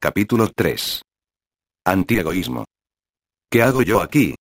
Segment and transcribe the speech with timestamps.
[0.00, 1.02] Capítulo 3.
[1.84, 2.66] Antiegoísmo.
[3.50, 4.36] ¿Qué hago yo aquí?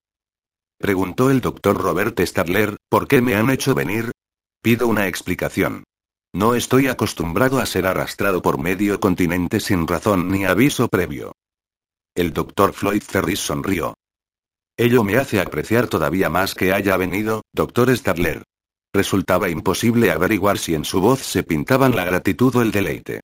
[0.78, 4.12] Preguntó el doctor Robert Stadler, ¿por qué me han hecho venir?
[4.62, 5.84] Pido una explicación.
[6.32, 11.32] No estoy acostumbrado a ser arrastrado por medio continente sin razón ni aviso previo.
[12.16, 13.96] El doctor Floyd Ferris sonrió.
[14.78, 18.44] Ello me hace apreciar todavía más que haya venido, doctor Stadler.
[18.94, 23.22] Resultaba imposible averiguar si en su voz se pintaban la gratitud o el deleite.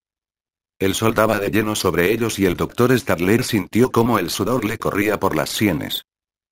[0.80, 4.66] El sol daba de lleno sobre ellos y el doctor Stadler sintió cómo el sudor
[4.66, 6.04] le corría por las sienes.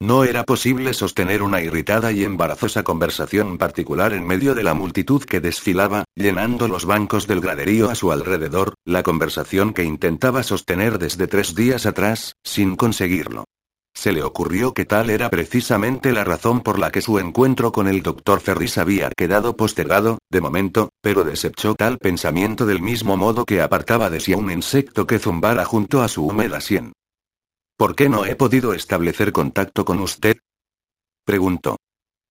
[0.02, 5.24] No era posible sostener una irritada y embarazosa conversación particular en medio de la multitud
[5.24, 10.98] que desfilaba, llenando los bancos del graderío a su alrededor, la conversación que intentaba sostener
[10.98, 13.46] desde tres días atrás, sin conseguirlo.
[13.94, 17.88] Se le ocurrió que tal era precisamente la razón por la que su encuentro con
[17.88, 23.46] el doctor Ferris había quedado postergado, de momento, pero desechó tal pensamiento del mismo modo
[23.46, 26.94] que apartaba de sí a un insecto que zumbara junto a su húmeda sien.
[27.78, 30.38] ¿Por qué no he podido establecer contacto con usted?
[31.26, 31.78] preguntó.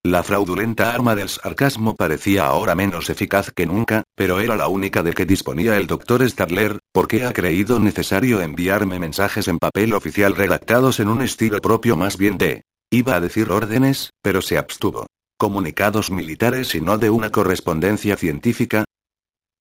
[0.03, 5.03] La fraudulenta arma del sarcasmo parecía ahora menos eficaz que nunca, pero era la única
[5.03, 10.35] de que disponía el doctor Stadler, porque ha creído necesario enviarme mensajes en papel oficial
[10.35, 12.63] redactados en un estilo propio más bien de...
[12.91, 15.07] Iba a decir órdenes, pero se abstuvo.
[15.39, 18.85] Comunicados militares y no de una correspondencia científica.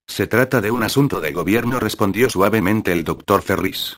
[0.08, 3.98] Se trata de un asunto de gobierno, respondió suavemente el doctor Ferris.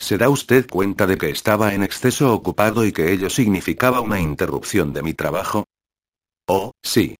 [0.00, 4.20] ¿Se da usted cuenta de que estaba en exceso ocupado y que ello significaba una
[4.20, 5.64] interrupción de mi trabajo?
[6.46, 7.16] Oh, sí.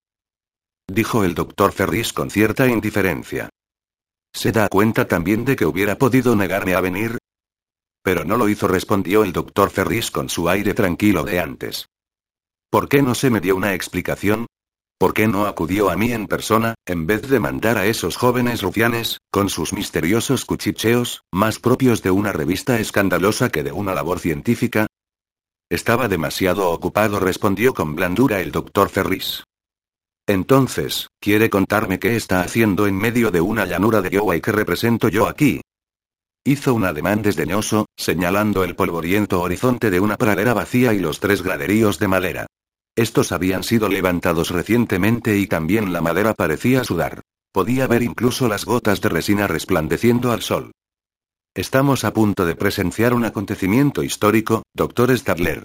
[0.86, 3.50] Dijo el doctor Ferris con cierta indiferencia.
[4.32, 7.18] ¿Se da cuenta también de que hubiera podido negarme a venir?
[8.02, 11.86] Pero no lo hizo, respondió el doctor Ferris con su aire tranquilo de antes.
[12.70, 14.46] ¿Por qué no se me dio una explicación?
[14.98, 18.62] ¿Por qué no acudió a mí en persona, en vez de mandar a esos jóvenes
[18.62, 24.18] rufianes, con sus misteriosos cuchicheos, más propios de una revista escandalosa que de una labor
[24.18, 24.88] científica?
[25.70, 29.44] Estaba demasiado ocupado, respondió con blandura el doctor Ferris.
[30.26, 34.50] Entonces, ¿quiere contarme qué está haciendo en medio de una llanura de Iowa y qué
[34.50, 35.60] represento yo aquí?
[36.44, 41.42] Hizo un ademán desdeñoso, señalando el polvoriento horizonte de una pradera vacía y los tres
[41.42, 42.46] graderíos de madera.
[42.98, 47.20] Estos habían sido levantados recientemente y también la madera parecía sudar.
[47.52, 50.72] Podía ver incluso las gotas de resina resplandeciendo al sol.
[51.54, 55.62] Estamos a punto de presenciar un acontecimiento histórico, doctor Stadler.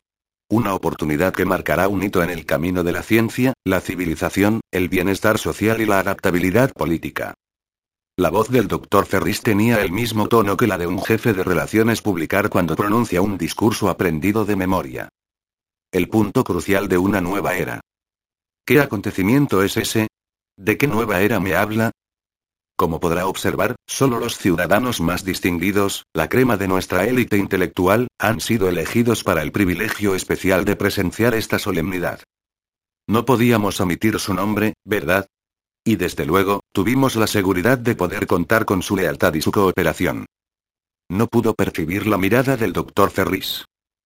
[0.47, 4.87] Una oportunidad que marcará un hito en el camino de la ciencia, la civilización, el
[4.87, 7.33] bienestar social y la adaptabilidad política.
[8.15, 11.43] La voz del doctor Ferris tenía el mismo tono que la de un jefe de
[11.43, 15.09] relaciones publicar cuando pronuncia un discurso aprendido de memoria.
[15.93, 17.79] El punto crucial de una nueva era.
[18.65, 20.07] ¿Qué acontecimiento es ese?
[20.57, 21.91] ¿De qué nueva era me habla?
[22.75, 28.39] Como podrá observar, solo los ciudadanos más distinguidos, la crema de nuestra élite intelectual, han
[28.39, 32.23] sido elegidos para el privilegio especial de presenciar esta solemnidad.
[33.07, 35.27] No podíamos omitir su nombre, ¿verdad?
[35.85, 40.25] Y desde luego, tuvimos la seguridad de poder contar con su lealtad y su cooperación.
[41.07, 43.65] No pudo percibir la mirada del doctor Ferris.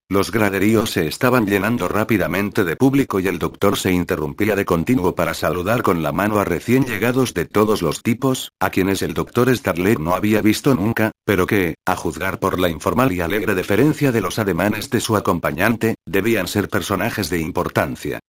[0.09, 5.16] Los graderíos se estaban llenando rápidamente de público y el doctor se interrumpía de continuo
[5.16, 9.13] para saludar con la mano a recién llegados de todos los tipos, a quienes el
[9.13, 13.53] doctor Starler no había visto nunca, pero que, a juzgar por la informal y alegre
[13.53, 18.22] deferencia de los ademanes de su acompañante, debían ser personajes de importancia.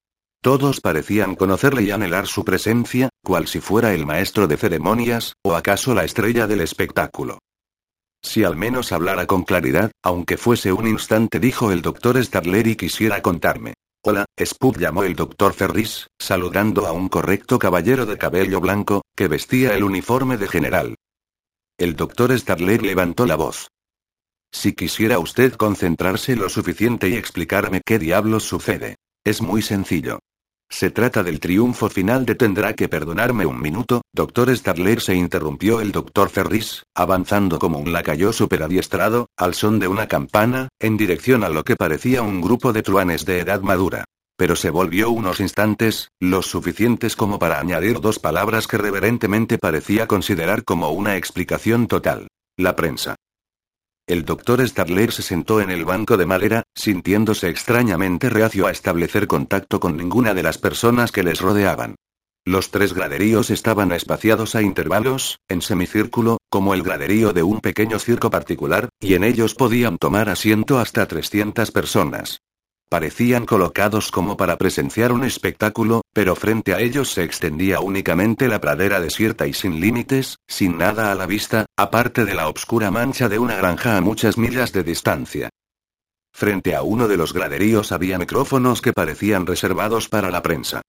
[0.42, 5.54] Todos parecían conocerle y anhelar su presencia, cual si fuera el maestro de ceremonias, o
[5.54, 7.38] acaso la estrella del espectáculo.
[8.22, 12.76] Si al menos hablara con claridad, aunque fuese un instante, dijo el doctor Stadler y
[12.76, 13.74] quisiera contarme.
[14.04, 19.28] Hola, Spud llamó el doctor Ferris, saludando a un correcto caballero de cabello blanco, que
[19.28, 20.94] vestía el uniforme de general.
[21.78, 23.68] El doctor Stadler levantó la voz.
[24.52, 28.96] Si quisiera usted concentrarse lo suficiente y explicarme qué diablos sucede.
[29.24, 30.20] Es muy sencillo.
[30.70, 35.80] Se trata del triunfo final de tendrá que perdonarme un minuto, doctor Starler se interrumpió
[35.80, 41.42] el doctor Ferris, avanzando como un lacayo superadiestrado, al son de una campana, en dirección
[41.42, 44.04] a lo que parecía un grupo de truanes de edad madura.
[44.36, 50.06] Pero se volvió unos instantes, los suficientes como para añadir dos palabras que reverentemente parecía
[50.06, 52.28] considerar como una explicación total.
[52.56, 53.16] La prensa.
[54.08, 59.26] El doctor Stadler se sentó en el banco de madera, sintiéndose extrañamente reacio a establecer
[59.26, 61.94] contacto con ninguna de las personas que les rodeaban.
[62.46, 67.98] Los tres graderíos estaban espaciados a intervalos, en semicírculo, como el graderío de un pequeño
[67.98, 72.38] circo particular, y en ellos podían tomar asiento hasta 300 personas.
[72.88, 78.62] Parecían colocados como para presenciar un espectáculo, pero frente a ellos se extendía únicamente la
[78.62, 83.28] pradera desierta y sin límites, sin nada a la vista, aparte de la obscura mancha
[83.28, 85.50] de una granja a muchas millas de distancia.
[86.32, 90.80] Frente a uno de los graderíos había micrófonos que parecían reservados para la prensa.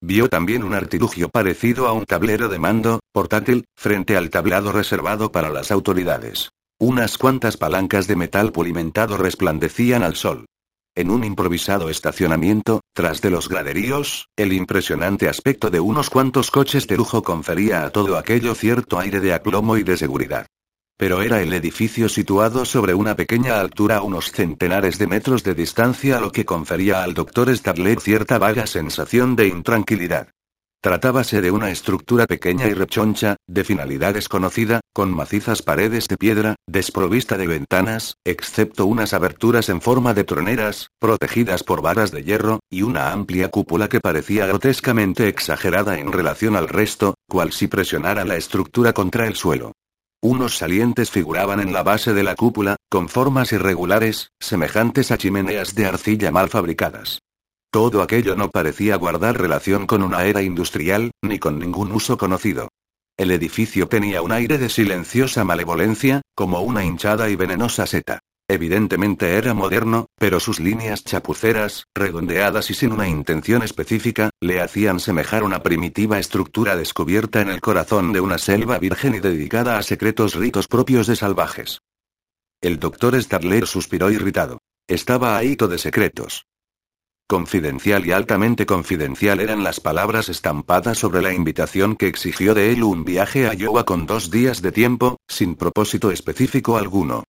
[0.00, 5.32] Vio también un artilugio parecido a un tablero de mando, portátil, frente al tablado reservado
[5.32, 6.50] para las autoridades.
[6.78, 10.46] Unas cuantas palancas de metal pulimentado resplandecían al sol.
[10.98, 16.88] En un improvisado estacionamiento, tras de los graderíos, el impresionante aspecto de unos cuantos coches
[16.88, 20.48] de lujo confería a todo aquello cierto aire de aplomo y de seguridad.
[20.96, 25.54] Pero era el edificio situado sobre una pequeña altura a unos centenares de metros de
[25.54, 30.30] distancia lo que confería al doctor Starlet cierta vaga sensación de intranquilidad.
[30.80, 36.54] Tratábase de una estructura pequeña y rechoncha, de finalidad desconocida, con macizas paredes de piedra,
[36.68, 42.60] desprovista de ventanas, excepto unas aberturas en forma de troneras, protegidas por varas de hierro,
[42.70, 48.24] y una amplia cúpula que parecía grotescamente exagerada en relación al resto, cual si presionara
[48.24, 49.72] la estructura contra el suelo.
[50.22, 55.74] Unos salientes figuraban en la base de la cúpula, con formas irregulares, semejantes a chimeneas
[55.74, 57.18] de arcilla mal fabricadas.
[57.70, 62.68] Todo aquello no parecía guardar relación con una era industrial, ni con ningún uso conocido.
[63.18, 68.20] El edificio tenía un aire de silenciosa malevolencia, como una hinchada y venenosa seta.
[68.50, 75.00] Evidentemente era moderno, pero sus líneas chapuceras, redondeadas y sin una intención específica, le hacían
[75.00, 79.82] semejar una primitiva estructura descubierta en el corazón de una selva virgen y dedicada a
[79.82, 81.80] secretos ritos propios de salvajes.
[82.62, 84.62] El doctor Starler suspiró irritado.
[84.88, 86.47] Estaba ahito de secretos.
[87.30, 92.82] Confidencial y altamente confidencial eran las palabras estampadas sobre la invitación que exigió de él
[92.82, 97.24] un viaje a Iowa con dos días de tiempo, sin propósito específico alguno.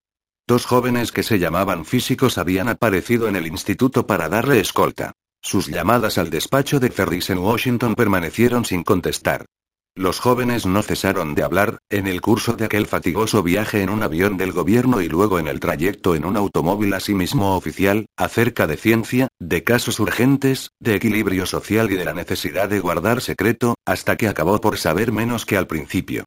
[0.48, 5.12] Dos jóvenes que se llamaban físicos habían aparecido en el instituto para darle escolta.
[5.42, 9.48] Sus llamadas al despacho de Ferris en Washington permanecieron sin contestar.
[10.00, 14.02] Los jóvenes no cesaron de hablar, en el curso de aquel fatigoso viaje en un
[14.02, 18.78] avión del gobierno y luego en el trayecto en un automóvil asimismo oficial, acerca de
[18.78, 24.16] ciencia, de casos urgentes, de equilibrio social y de la necesidad de guardar secreto, hasta
[24.16, 26.24] que acabó por saber menos que al principio.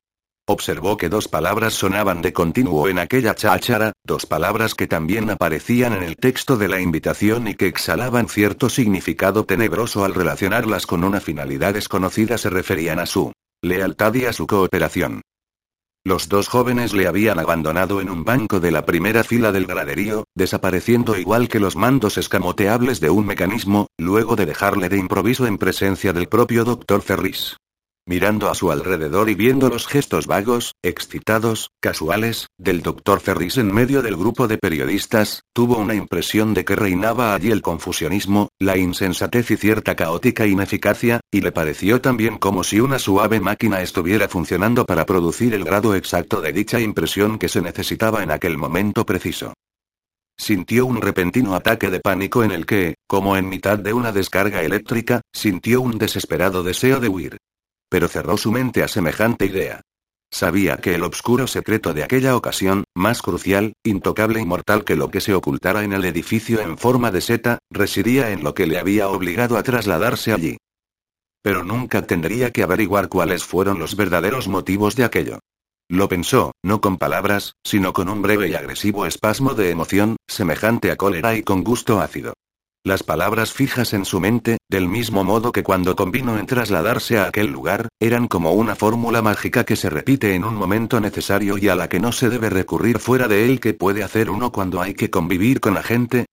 [0.47, 5.95] Observó que dos palabras sonaban de continuo en aquella cháchara, dos palabras que también aparecían
[5.95, 11.05] en el texto de la invitación y que exhalaban cierto significado tenebroso al relacionarlas con
[11.05, 13.33] una finalidad desconocida se referían a su
[13.63, 15.23] lealtad y a su cooperación.
[16.05, 20.25] Los dos jóvenes le habían abandonado en un banco de la primera fila del graderío,
[20.35, 25.59] desapareciendo igual que los mandos escamoteables de un mecanismo, luego de dejarle de improviso en
[25.59, 27.57] presencia del propio doctor Ferris.
[28.05, 33.73] Mirando a su alrededor y viendo los gestos vagos, excitados, casuales, del doctor Ferris en
[33.73, 38.77] medio del grupo de periodistas, tuvo una impresión de que reinaba allí el confusionismo, la
[38.77, 44.29] insensatez y cierta caótica ineficacia, y le pareció también como si una suave máquina estuviera
[44.29, 49.07] funcionando para producir el grado exacto de dicha impresión que se necesitaba en aquel momento
[49.07, 49.55] preciso.
[50.37, 54.63] Sintió un repentino ataque de pánico en el que, como en mitad de una descarga
[54.63, 57.39] eléctrica, sintió un desesperado deseo de huir
[57.93, 59.83] pero cerró su mente a semejante idea.
[60.31, 65.11] Sabía que el obscuro secreto de aquella ocasión, más crucial, intocable y mortal que lo
[65.11, 68.79] que se ocultara en el edificio en forma de seta, residía en lo que le
[68.79, 70.57] había obligado a trasladarse allí.
[71.43, 75.41] Pero nunca tendría que averiguar cuáles fueron los verdaderos motivos de aquello.
[75.91, 80.91] Lo pensó, no con palabras, sino con un breve y agresivo espasmo de emoción, semejante
[80.91, 82.33] a cólera y con gusto ácido.
[82.85, 87.29] Las palabras fijas en su mente, del mismo modo que cuando convino en trasladarse a
[87.29, 91.69] aquel lugar, eran como una fórmula mágica que se repite en un momento necesario y
[91.69, 94.81] a la que no se debe recurrir fuera de él que puede hacer uno cuando
[94.81, 96.27] hay que convivir con la gente.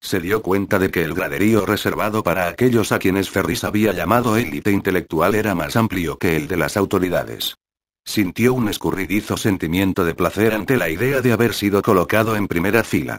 [0.00, 4.36] Se dio cuenta de que el graderío reservado para aquellos a quienes Ferris había llamado
[4.36, 7.56] élite intelectual era más amplio que el de las autoridades.
[8.04, 12.84] Sintió un escurridizo sentimiento de placer ante la idea de haber sido colocado en primera
[12.84, 13.18] fila.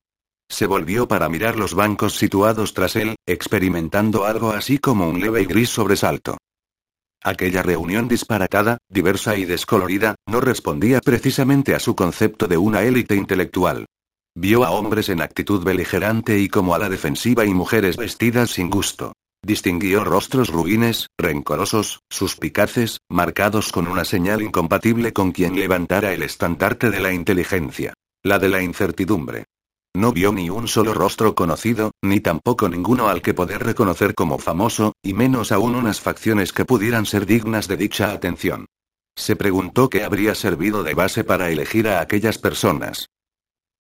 [0.49, 5.41] Se volvió para mirar los bancos situados tras él, experimentando algo así como un leve
[5.41, 6.37] y gris sobresalto.
[7.23, 13.15] Aquella reunión disparatada, diversa y descolorida, no respondía precisamente a su concepto de una élite
[13.15, 13.87] intelectual.
[14.37, 18.69] Vio a hombres en actitud beligerante y como a la defensiva y mujeres vestidas sin
[18.69, 19.13] gusto.
[19.43, 26.91] Distinguió rostros ruines, rencorosos, suspicaces, marcados con una señal incompatible con quien levantara el estandarte
[26.91, 27.93] de la inteligencia.
[28.23, 29.45] La de la incertidumbre.
[29.95, 34.37] No vio ni un solo rostro conocido, ni tampoco ninguno al que poder reconocer como
[34.37, 38.65] famoso, y menos aún unas facciones que pudieran ser dignas de dicha atención.
[39.15, 43.07] Se preguntó qué habría servido de base para elegir a aquellas personas.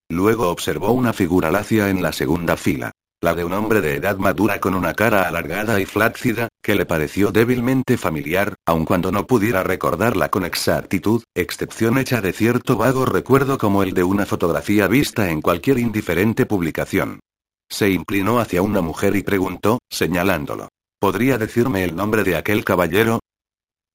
[0.07, 2.91] Luego observó una figura lacia en la segunda fila.
[3.25, 6.85] La de un hombre de edad madura con una cara alargada y flácida, que le
[6.85, 13.03] pareció débilmente familiar, aun cuando no pudiera recordarla con exactitud, excepción hecha de cierto vago
[13.03, 17.19] recuerdo como el de una fotografía vista en cualquier indiferente publicación.
[17.67, 20.69] Se inclinó hacia una mujer y preguntó, señalándolo.
[20.99, 23.21] ¿Podría decirme el nombre de aquel caballero?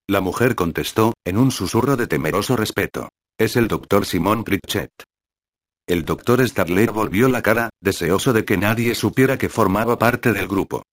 [0.08, 3.08] La mujer contestó, en un susurro de temeroso respeto.
[3.38, 4.90] Es el doctor Simón Pritchett.
[5.90, 10.46] El doctor Starler volvió la cara, deseoso de que nadie supiera que formaba parte del
[10.46, 10.84] grupo.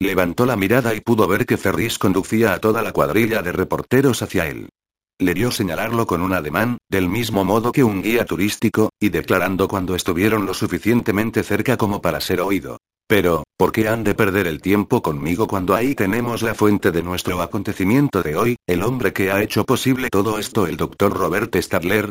[0.00, 4.22] Levantó la mirada y pudo ver que Ferris conducía a toda la cuadrilla de reporteros
[4.22, 4.70] hacia él.
[5.18, 9.68] Le dio señalarlo con un ademán, del mismo modo que un guía turístico, y declarando
[9.68, 12.78] cuando estuvieron lo suficientemente cerca como para ser oído.
[13.06, 17.02] Pero, ¿por qué han de perder el tiempo conmigo cuando ahí tenemos la fuente de
[17.02, 21.54] nuestro acontecimiento de hoy, el hombre que ha hecho posible todo esto, el doctor Robert
[21.56, 22.10] Stadler?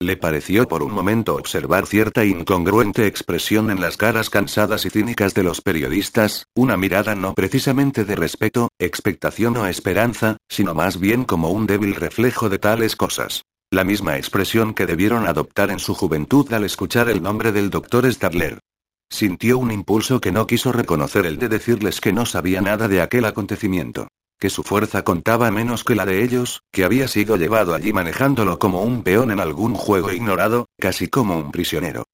[0.00, 5.34] Le pareció por un momento observar cierta incongruente expresión en las caras cansadas y cínicas
[5.34, 11.24] de los periodistas, una mirada no precisamente de respeto, expectación o esperanza, sino más bien
[11.24, 13.42] como un débil reflejo de tales cosas.
[13.72, 18.06] La misma expresión que debieron adoptar en su juventud al escuchar el nombre del doctor
[18.12, 18.60] Stadler.
[19.10, 23.00] Sintió un impulso que no quiso reconocer el de decirles que no sabía nada de
[23.00, 24.06] aquel acontecimiento
[24.38, 28.58] que su fuerza contaba menos que la de ellos, que había sido llevado allí manejándolo
[28.58, 32.04] como un peón en algún juego ignorado, casi como un prisionero.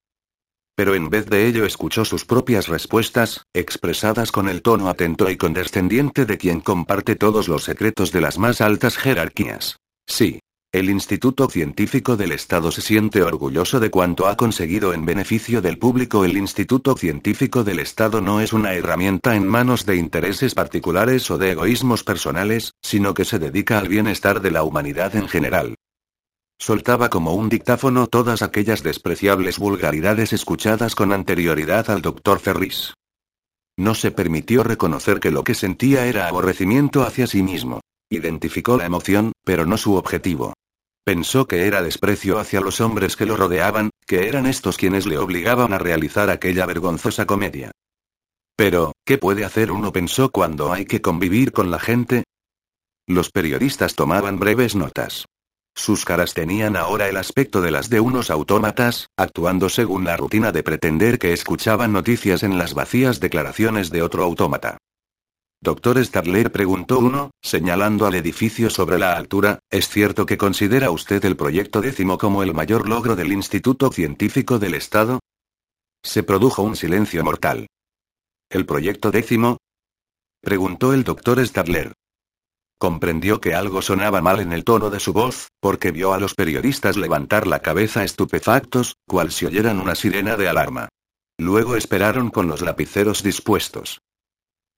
[0.76, 5.36] Pero en vez de ello escuchó sus propias respuestas, expresadas con el tono atento y
[5.36, 9.76] condescendiente de quien comparte todos los secretos de las más altas jerarquías.
[10.06, 10.40] Sí,
[10.74, 15.78] el Instituto Científico del Estado se siente orgulloso de cuanto ha conseguido en beneficio del
[15.78, 16.24] público.
[16.24, 21.38] El Instituto Científico del Estado no es una herramienta en manos de intereses particulares o
[21.38, 25.76] de egoísmos personales, sino que se dedica al bienestar de la humanidad en general.
[26.58, 32.94] Soltaba como un dictáfono todas aquellas despreciables vulgaridades escuchadas con anterioridad al doctor Ferris.
[33.76, 37.80] No se permitió reconocer que lo que sentía era aborrecimiento hacia sí mismo.
[38.10, 40.52] Identificó la emoción, pero no su objetivo.
[41.04, 45.18] Pensó que era desprecio hacia los hombres que lo rodeaban, que eran estos quienes le
[45.18, 47.72] obligaban a realizar aquella vergonzosa comedia.
[48.56, 49.92] Pero, ¿qué puede hacer uno?
[49.92, 52.24] pensó cuando hay que convivir con la gente.
[53.06, 55.26] Los periodistas tomaban breves notas.
[55.76, 60.52] Sus caras tenían ahora el aspecto de las de unos autómatas, actuando según la rutina
[60.52, 64.78] de pretender que escuchaban noticias en las vacías declaraciones de otro autómata.
[65.64, 71.24] Doctor Stadler preguntó uno, señalando al edificio sobre la altura, ¿es cierto que considera usted
[71.24, 75.20] el proyecto décimo como el mayor logro del Instituto Científico del Estado?
[76.02, 77.66] Se produjo un silencio mortal.
[78.50, 79.56] ¿El proyecto décimo?
[80.42, 81.94] preguntó el doctor Stadler.
[82.78, 86.34] Comprendió que algo sonaba mal en el tono de su voz, porque vio a los
[86.34, 90.90] periodistas levantar la cabeza estupefactos, cual si oyeran una sirena de alarma.
[91.38, 94.02] Luego esperaron con los lapiceros dispuestos.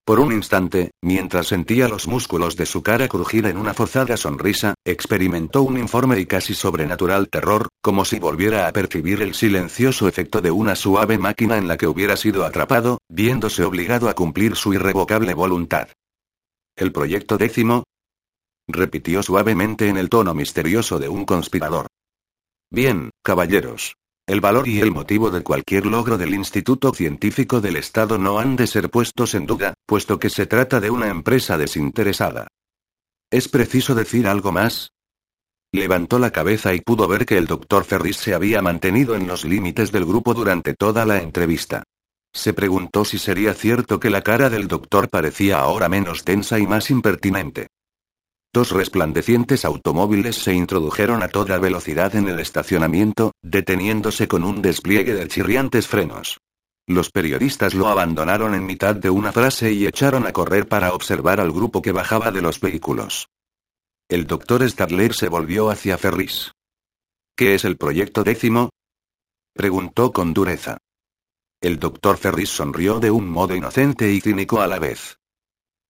[0.06, 4.74] Por un instante, mientras sentía los músculos de su cara crujir en una forzada sonrisa,
[4.84, 10.40] experimentó un informe y casi sobrenatural terror, como si volviera a percibir el silencioso efecto
[10.40, 14.72] de una suave máquina en la que hubiera sido atrapado, viéndose obligado a cumplir su
[14.72, 15.88] irrevocable voluntad.
[16.76, 17.82] ¿El proyecto décimo?
[18.68, 21.88] repitió suavemente en el tono misterioso de un conspirador.
[22.70, 23.96] Bien, caballeros.
[24.26, 28.56] El valor y el motivo de cualquier logro del Instituto Científico del Estado no han
[28.56, 32.48] de ser puestos en duda, puesto que se trata de una empresa desinteresada.
[33.30, 34.90] ¿Es preciso decir algo más?
[35.72, 39.44] Levantó la cabeza y pudo ver que el doctor Ferris se había mantenido en los
[39.44, 41.84] límites del grupo durante toda la entrevista.
[42.32, 46.66] Se preguntó si sería cierto que la cara del doctor parecía ahora menos tensa y
[46.66, 47.68] más impertinente.
[48.56, 55.12] Dos resplandecientes automóviles se introdujeron a toda velocidad en el estacionamiento, deteniéndose con un despliegue
[55.12, 56.40] de chirriantes frenos.
[56.86, 61.38] Los periodistas lo abandonaron en mitad de una frase y echaron a correr para observar
[61.38, 63.28] al grupo que bajaba de los vehículos.
[64.08, 66.52] El doctor Stadler se volvió hacia Ferris.
[67.36, 68.70] ¿Qué es el proyecto décimo?
[69.52, 70.78] preguntó con dureza.
[71.60, 75.18] El doctor Ferris sonrió de un modo inocente y cínico a la vez.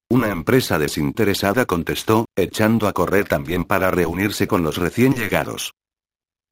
[0.09, 5.73] Una empresa desinteresada contestó, echando a correr también para reunirse con los recién llegados.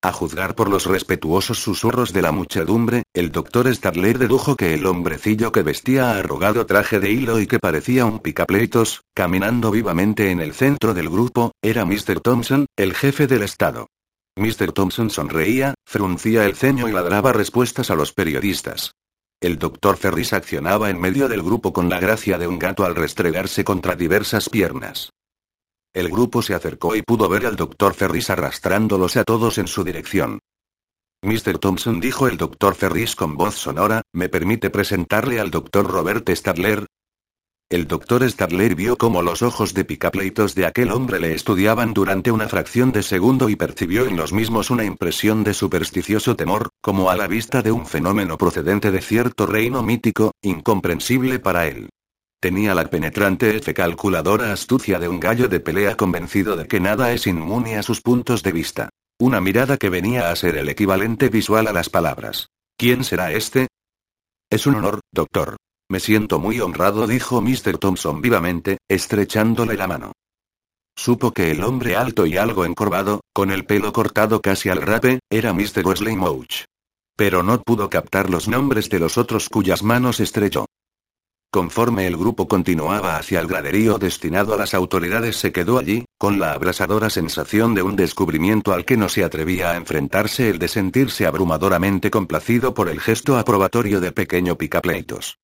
[0.02, 4.84] A juzgar por los respetuosos susurros de la muchedumbre, el doctor Stadler dedujo que el
[4.84, 10.40] hombrecillo que vestía arrugado traje de hilo y que parecía un picapleitos, caminando vivamente en
[10.40, 12.20] el centro del grupo, era Mr.
[12.20, 13.86] Thompson, el jefe del Estado.
[14.36, 14.72] Mr.
[14.72, 18.94] Thompson sonreía, fruncía el ceño y ladraba respuestas a los periodistas.
[19.44, 22.94] El doctor Ferris accionaba en medio del grupo con la gracia de un gato al
[22.94, 25.10] restregarse contra diversas piernas.
[25.92, 29.84] El grupo se acercó y pudo ver al doctor Ferris arrastrándolos a todos en su
[29.84, 30.38] dirección.
[31.20, 31.58] Mr.
[31.58, 36.86] Thompson dijo el doctor Ferris con voz sonora, ¿me permite presentarle al doctor Robert Stadler?
[37.74, 42.30] El doctor Stadler vio cómo los ojos de picapleitos de aquel hombre le estudiaban durante
[42.30, 47.10] una fracción de segundo y percibió en los mismos una impresión de supersticioso temor, como
[47.10, 51.88] a la vista de un fenómeno procedente de cierto reino mítico, incomprensible para él.
[52.40, 57.10] Tenía la penetrante F calculadora astucia de un gallo de pelea convencido de que nada
[57.10, 58.90] es inmune a sus puntos de vista.
[59.18, 62.50] Una mirada que venía a ser el equivalente visual a las palabras.
[62.78, 63.66] ¿Quién será este?
[64.48, 65.56] Es un honor, doctor.
[65.94, 67.78] Me siento muy honrado, dijo Mr.
[67.78, 70.10] Thompson vivamente, estrechándole la mano.
[70.96, 75.20] Supo que el hombre alto y algo encorvado, con el pelo cortado casi al rape,
[75.30, 75.86] era Mr.
[75.86, 76.64] Wesley Mouch.
[77.16, 80.66] Pero no pudo captar los nombres de los otros cuyas manos estrechó.
[81.52, 86.40] Conforme el grupo continuaba hacia el graderío destinado a las autoridades se quedó allí, con
[86.40, 90.66] la abrasadora sensación de un descubrimiento al que no se atrevía a enfrentarse el de
[90.66, 95.38] sentirse abrumadoramente complacido por el gesto aprobatorio de pequeño picapleitos.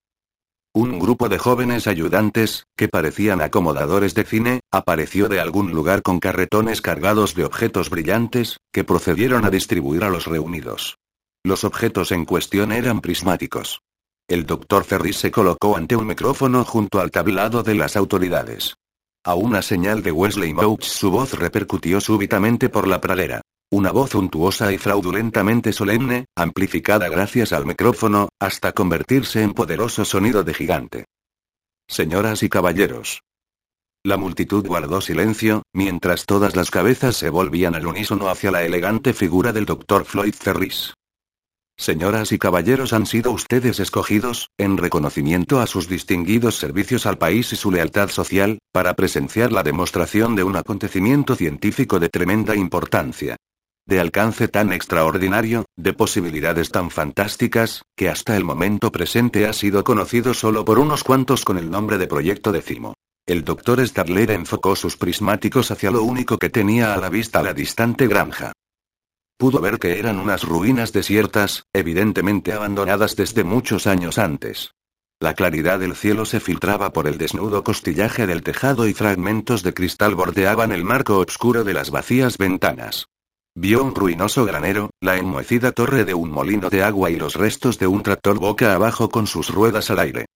[0.73, 6.21] Un grupo de jóvenes ayudantes, que parecían acomodadores de cine, apareció de algún lugar con
[6.21, 10.97] carretones cargados de objetos brillantes, que procedieron a distribuir a los reunidos.
[11.43, 13.81] Los objetos en cuestión eran prismáticos.
[14.29, 18.77] El doctor Ferris se colocó ante un micrófono junto al tablado de las autoridades.
[19.25, 23.43] A una señal de Wesley Mouch su voz repercutió súbitamente por la pradera.
[23.73, 30.43] Una voz untuosa y fraudulentamente solemne, amplificada gracias al micrófono, hasta convertirse en poderoso sonido
[30.43, 31.05] de gigante.
[31.87, 33.23] Señoras y caballeros.
[34.03, 39.13] La multitud guardó silencio, mientras todas las cabezas se volvían al unísono hacia la elegante
[39.13, 40.95] figura del doctor Floyd Ferris.
[41.79, 47.53] Señoras y caballeros, han sido ustedes escogidos, en reconocimiento a sus distinguidos servicios al país
[47.53, 53.37] y su lealtad social, para presenciar la demostración de un acontecimiento científico de tremenda importancia.
[53.87, 59.85] De alcance tan extraordinario, de posibilidades tan fantásticas, que hasta el momento presente ha sido
[59.85, 62.95] conocido solo por unos cuantos con el nombre de Proyecto Décimo.
[63.27, 67.55] El doctor Starler enfocó sus prismáticos hacia lo único que tenía a la vista la
[67.55, 68.53] distante granja.
[69.39, 74.73] Pudo ver que eran unas ruinas desiertas, evidentemente abandonadas desde muchos años antes.
[75.23, 79.75] La claridad del cielo se filtraba por el desnudo costillaje del tejado y fragmentos de
[79.75, 83.10] cristal bordeaban el marco oscuro de las vacías ventanas.
[83.57, 87.81] Vio un ruinoso granero, la enmohecida torre de un molino de agua y los restos
[87.81, 90.27] de un tractor boca abajo con sus ruedas al aire.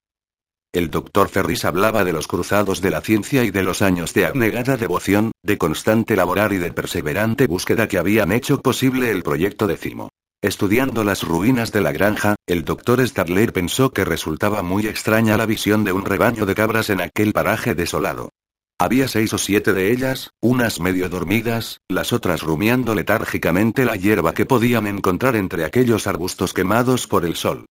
[0.73, 4.27] El doctor Ferris hablaba de los cruzados de la ciencia y de los años de
[4.27, 9.69] abnegada devoción, de constante laborar y de perseverante búsqueda que habían hecho posible el proyecto
[9.69, 10.09] décimo.
[10.43, 15.47] Estudiando las ruinas de la granja, el doctor Stadler pensó que resultaba muy extraña la
[15.47, 18.31] visión de un rebaño de cabras en aquel paraje desolado.
[18.79, 24.35] Había seis o siete de ellas, unas medio dormidas, las otras rumiando letárgicamente la hierba
[24.35, 27.67] que podían encontrar entre aquellos arbustos quemados por el sol.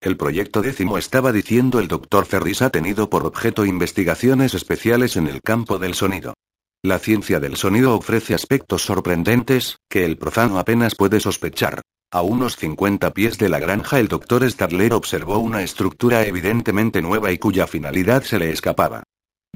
[0.00, 5.28] El proyecto décimo estaba diciendo el doctor Ferris ha tenido por objeto investigaciones especiales en
[5.28, 6.34] el campo del sonido.
[6.82, 11.82] La ciencia del sonido ofrece aspectos sorprendentes, que el profano apenas puede sospechar.
[12.12, 17.32] A unos 50 pies de la granja el doctor Stadler observó una estructura evidentemente nueva
[17.32, 19.04] y cuya finalidad se le escapaba.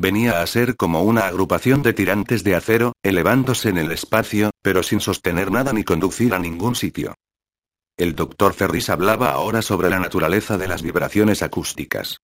[0.02, 4.82] Venía a ser como una agrupación de tirantes de acero, elevándose en el espacio, pero
[4.82, 7.16] sin sostener nada ni conducir a ningún sitio.
[7.98, 12.16] El doctor Ferris hablaba ahora sobre la naturaleza de las vibraciones acústicas.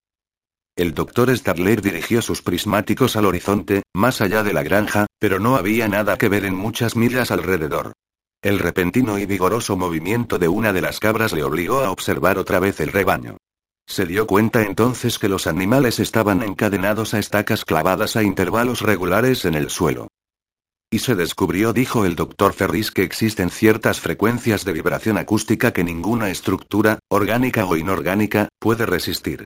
[0.75, 5.57] El doctor Stadler dirigió sus prismáticos al horizonte, más allá de la granja, pero no
[5.57, 7.93] había nada que ver en muchas millas alrededor.
[8.41, 12.59] El repentino y vigoroso movimiento de una de las cabras le obligó a observar otra
[12.59, 13.37] vez el rebaño.
[13.87, 19.45] Se dio cuenta entonces que los animales estaban encadenados a estacas clavadas a intervalos regulares
[19.45, 20.09] en el suelo.
[20.91, 25.85] Y se descubrió, dijo el doctor Ferris, que existen ciertas frecuencias de vibración acústica que
[25.85, 29.45] ninguna estructura, orgánica o inorgánica, puede resistir.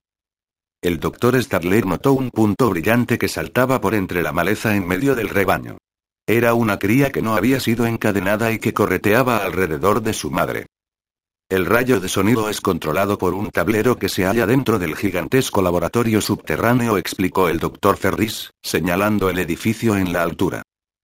[0.83, 5.15] El doctor Stadler notó un punto brillante que saltaba por entre la maleza en medio
[5.15, 5.79] del rebaño.
[6.27, 10.67] Era una cría que no había sido encadenada y que correteaba alrededor de su madre.
[11.51, 15.63] El rayo de sonido es controlado por un tablero que se halla dentro del gigantesco
[15.63, 20.63] laboratorio subterráneo, explicó el doctor Ferris, señalando el edificio en la altura.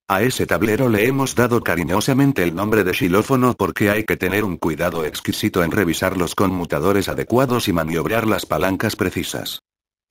[0.09, 4.45] A ese tablero le hemos dado cariñosamente el nombre de xilófono porque hay que tener
[4.45, 9.63] un cuidado exquisito en revisar los conmutadores adecuados y maniobrar las palancas precisas.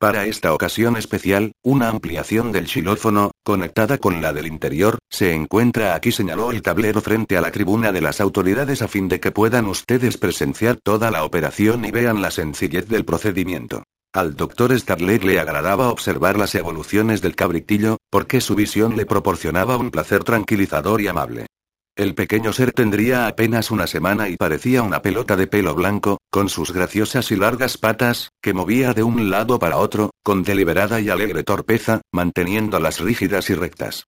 [0.05, 5.95] Para esta ocasión especial, una ampliación del xilófono, conectada con la del interior, se encuentra
[5.95, 9.31] aquí señaló el tablero frente a la tribuna de las autoridades a fin de que
[9.31, 13.81] puedan ustedes presenciar toda la operación y vean la sencillez del procedimiento.
[14.13, 19.75] Al doctor Starler le agradaba observar las evoluciones del cabritillo, porque su visión le proporcionaba
[19.75, 21.47] un placer tranquilizador y amable.
[21.95, 26.49] El pequeño ser tendría apenas una semana y parecía una pelota de pelo blanco, con
[26.49, 31.07] sus graciosas y largas patas, que movía de un lado para otro, con deliberada y
[31.07, 34.07] alegre torpeza, manteniéndolas rígidas y rectas.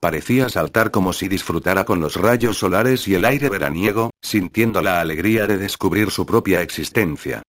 [0.00, 5.00] Parecía saltar como si disfrutara con los rayos solares y el aire veraniego, sintiendo la
[5.00, 7.42] alegría de descubrir su propia existencia.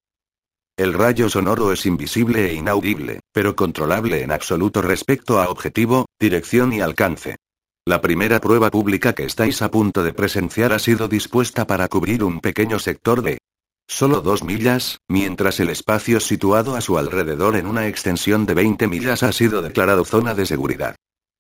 [0.78, 6.74] El rayo sonoro es invisible e inaudible, pero controlable en absoluto respecto a objetivo, dirección
[6.74, 7.38] y alcance.
[7.88, 12.22] La primera prueba pública que estáis a punto de presenciar ha sido dispuesta para cubrir
[12.22, 13.38] un pequeño sector de
[13.88, 18.90] solo dos millas, mientras el espacio situado a su alrededor en una extensión de 20
[18.90, 20.98] millas ha sido declarado zona de seguridad.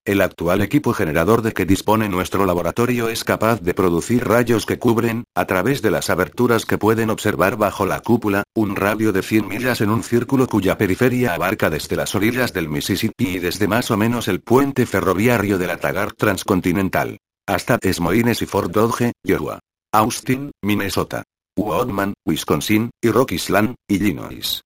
[0.08, 4.80] El actual equipo generador de que dispone nuestro laboratorio es capaz de producir rayos que
[4.80, 9.22] cubren, a través de las aberturas que pueden observar bajo la cúpula, un radio de
[9.22, 13.68] 100 millas en un círculo cuya periferia abarca desde las orillas del Mississippi y desde
[13.68, 17.18] más o menos el puente ferroviario de la Taggart Transcontinental.
[17.46, 19.60] Hasta Des Moines y Fort Dodge, Iowa.
[19.92, 21.24] Austin, Minnesota.
[21.58, 24.62] Woodman, Wisconsin, y Rock Island, Illinois.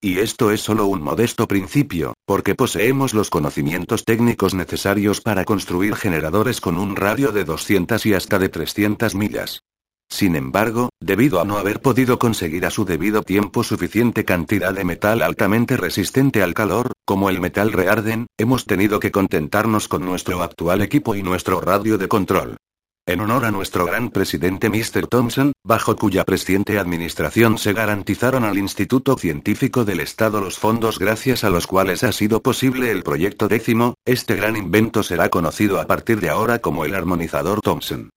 [0.00, 5.96] Y esto es solo un modesto principio, porque poseemos los conocimientos técnicos necesarios para construir
[5.96, 9.60] generadores con un radio de 200 y hasta de 300 millas.
[10.08, 14.84] Sin embargo, debido a no haber podido conseguir a su debido tiempo suficiente cantidad de
[14.84, 20.42] metal altamente resistente al calor, como el metal rearden, hemos tenido que contentarnos con nuestro
[20.42, 22.56] actual equipo y nuestro radio de control.
[23.08, 25.06] En honor a nuestro gran presidente Mr.
[25.06, 31.42] Thompson, bajo cuya presciente administración se garantizaron al Instituto Científico del Estado los fondos gracias
[31.42, 35.86] a los cuales ha sido posible el proyecto décimo, este gran invento será conocido a
[35.86, 38.10] partir de ahora como el armonizador Thompson.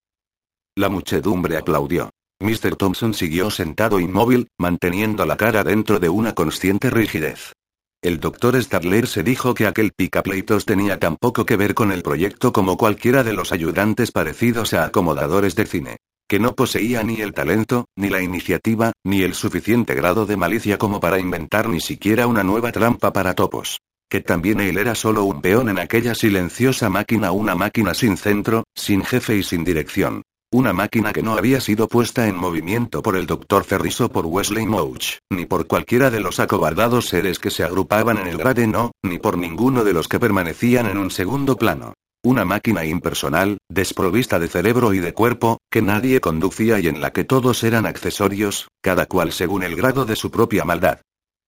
[0.76, 2.10] La muchedumbre aplaudió.
[2.42, 2.76] Mr.
[2.76, 7.54] Thompson siguió sentado inmóvil, manteniendo la cara dentro de una consciente rigidez.
[8.04, 12.02] El doctor Stadler se dijo que aquel picapleitos tenía tan poco que ver con el
[12.02, 15.98] proyecto como cualquiera de los ayudantes parecidos a acomodadores de cine.
[16.28, 20.80] Que no poseía ni el talento, ni la iniciativa, ni el suficiente grado de malicia
[20.80, 23.82] como para inventar ni siquiera una nueva trampa para topos.
[24.10, 28.64] Que también él era solo un peón en aquella silenciosa máquina, una máquina sin centro,
[28.74, 30.24] sin jefe y sin dirección.
[30.54, 33.64] Una máquina que no había sido puesta en movimiento por el Dr.
[33.64, 38.18] Ferris o por Wesley Mouch, ni por cualquiera de los acobardados seres que se agrupaban
[38.18, 41.94] en el grade no, ni por ninguno de los que permanecían en un segundo plano.
[42.22, 47.12] Una máquina impersonal, desprovista de cerebro y de cuerpo, que nadie conducía y en la
[47.12, 51.00] que todos eran accesorios, cada cual según el grado de su propia maldad.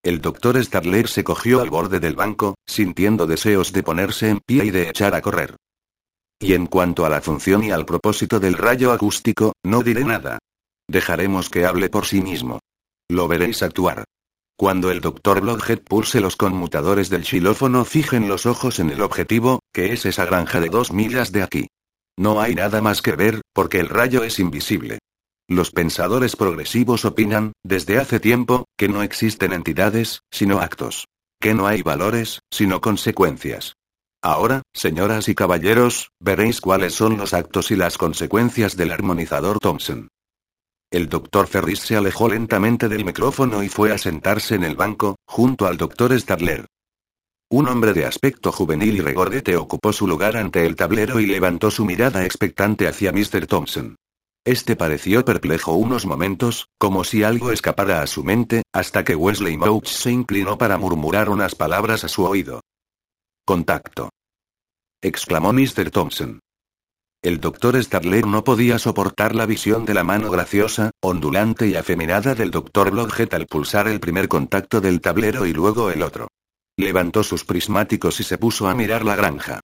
[0.01, 4.63] El doctor Stadler se cogió al borde del banco, sintiendo deseos de ponerse en pie
[4.63, 5.57] y de echar a correr.
[6.39, 10.39] Y en cuanto a la función y al propósito del rayo acústico, no diré nada.
[10.87, 12.59] Dejaremos que hable por sí mismo.
[13.09, 14.03] Lo veréis actuar.
[14.57, 19.59] Cuando el doctor Bloodhead pulse los conmutadores del xilófono, fijen los ojos en el objetivo,
[19.73, 21.67] que es esa granja de dos millas de aquí.
[22.17, 24.99] No hay nada más que ver, porque el rayo es invisible.
[25.49, 31.07] Los pensadores progresivos opinan, desde hace tiempo, que no existen entidades, sino actos.
[31.41, 33.73] Que no hay valores, sino consecuencias.
[34.25, 40.07] Ahora, señoras y caballeros, veréis cuáles son los actos y las consecuencias del armonizador Thompson.
[40.89, 45.17] El doctor Ferris se alejó lentamente del micrófono y fue a sentarse en el banco,
[45.27, 46.67] junto al doctor Stadler.
[47.51, 51.69] Un hombre de aspecto juvenil y regordete ocupó su lugar ante el tablero y levantó
[51.69, 53.45] su mirada expectante hacia Mr.
[53.45, 53.97] Thompson.
[54.45, 59.57] Este pareció perplejo unos momentos, como si algo escapara a su mente, hasta que Wesley
[59.57, 62.61] Mouch se inclinó para murmurar unas palabras a su oído.
[63.45, 64.09] Contacto.
[65.01, 65.91] exclamó Mr.
[65.91, 66.39] Thompson.
[67.21, 72.35] El doctor Stadler no podía soportar la visión de la mano graciosa, ondulante y afeminada
[72.35, 76.29] del doctor Blodgett al pulsar el primer contacto del tablero y luego el otro.
[76.77, 79.59] Levantó sus prismáticos y se puso a mirar la granja.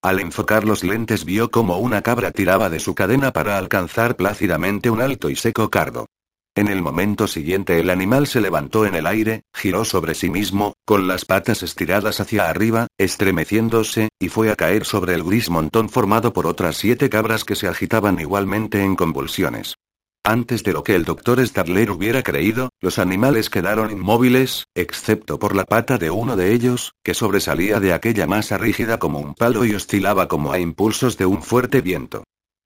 [0.00, 4.90] Al enfocar los lentes vio como una cabra tiraba de su cadena para alcanzar plácidamente
[4.90, 6.06] un alto y seco cardo.
[6.54, 10.74] En el momento siguiente el animal se levantó en el aire, giró sobre sí mismo,
[10.84, 15.88] con las patas estiradas hacia arriba, estremeciéndose, y fue a caer sobre el gris montón
[15.88, 19.76] formado por otras siete cabras que se agitaban igualmente en convulsiones.
[20.24, 25.56] Antes de lo que el doctor Stadler hubiera creído, los animales quedaron inmóviles, excepto por
[25.56, 29.64] la pata de uno de ellos, que sobresalía de aquella masa rígida como un palo
[29.64, 32.24] y oscilaba como a impulsos de un fuerte viento.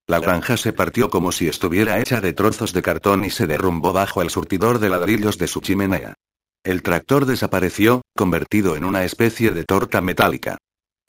[0.08, 3.92] La granja se partió como si estuviera hecha de trozos de cartón y se derrumbó
[3.92, 6.14] bajo el surtidor de ladrillos de su chimenea.
[6.64, 10.58] El tractor desapareció, convertido en una especie de torta metálica.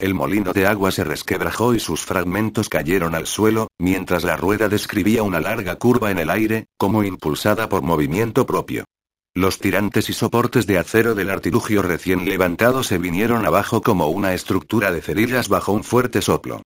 [0.00, 4.68] El molino de agua se resquebrajó y sus fragmentos cayeron al suelo, mientras la rueda
[4.68, 8.84] describía una larga curva en el aire, como impulsada por movimiento propio.
[9.34, 14.34] Los tirantes y soportes de acero del artilugio recién levantado se vinieron abajo como una
[14.34, 16.62] estructura de cerillas bajo un fuerte soplo.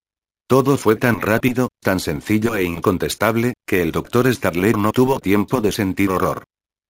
[0.52, 5.62] Todo fue tan rápido, tan sencillo e incontestable, que el doctor Starler no tuvo tiempo
[5.62, 6.44] de sentir horror.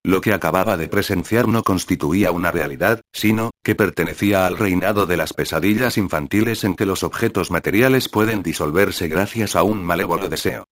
[0.04, 5.16] Lo que acababa de presenciar no constituía una realidad, sino, que pertenecía al reinado de
[5.16, 10.64] las pesadillas infantiles en que los objetos materiales pueden disolverse gracias a un malévolo deseo.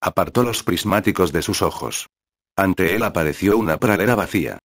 [0.00, 2.06] Apartó los prismáticos de sus ojos.
[2.56, 4.58] Ante él apareció una pradera vacía.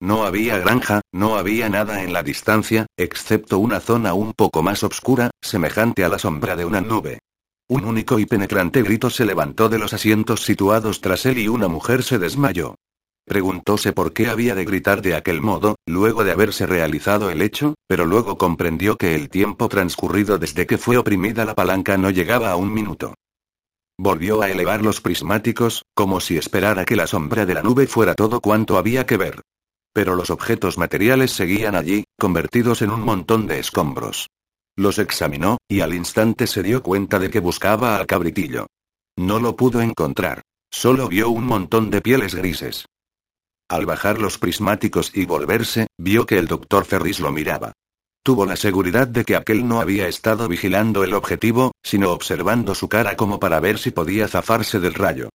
[0.00, 4.84] No había granja, no había nada en la distancia, excepto una zona un poco más
[4.84, 7.18] oscura, semejante a la sombra de una nube.
[7.68, 11.66] Un único y penetrante grito se levantó de los asientos situados tras él y una
[11.66, 12.76] mujer se desmayó.
[13.26, 17.74] Preguntóse por qué había de gritar de aquel modo, luego de haberse realizado el hecho,
[17.86, 22.52] pero luego comprendió que el tiempo transcurrido desde que fue oprimida la palanca no llegaba
[22.52, 23.14] a un minuto.
[23.98, 28.14] Volvió a elevar los prismáticos, como si esperara que la sombra de la nube fuera
[28.14, 29.42] todo cuanto había que ver.
[29.98, 34.28] Pero los objetos materiales seguían allí, convertidos en un montón de escombros.
[34.76, 38.68] Los examinó, y al instante se dio cuenta de que buscaba al cabritillo.
[39.18, 40.42] No lo pudo encontrar.
[40.70, 42.86] Solo vio un montón de pieles grises.
[43.68, 47.72] Al bajar los prismáticos y volverse, vio que el doctor Ferris lo miraba.
[48.22, 52.88] Tuvo la seguridad de que aquel no había estado vigilando el objetivo, sino observando su
[52.88, 55.30] cara como para ver si podía zafarse del rayo.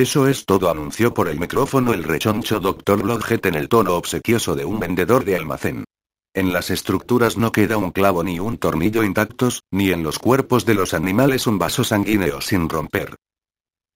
[0.00, 4.54] Eso es todo, anunció por el micrófono el rechoncho doctor Blodgett en el tono obsequioso
[4.54, 5.84] de un vendedor de almacén.
[6.32, 10.64] En las estructuras no queda un clavo ni un tornillo intactos, ni en los cuerpos
[10.64, 13.14] de los animales un vaso sanguíneo sin romper.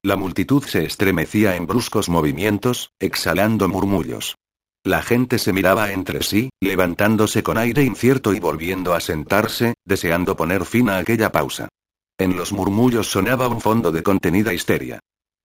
[0.03, 4.37] La multitud se estremecía en bruscos movimientos, exhalando murmullos.
[4.85, 10.37] La gente se miraba entre sí, levantándose con aire incierto y volviendo a sentarse, deseando
[10.37, 11.71] poner fin a aquella pausa.
[12.19, 15.01] En los murmullos sonaba un fondo de contenida histeria.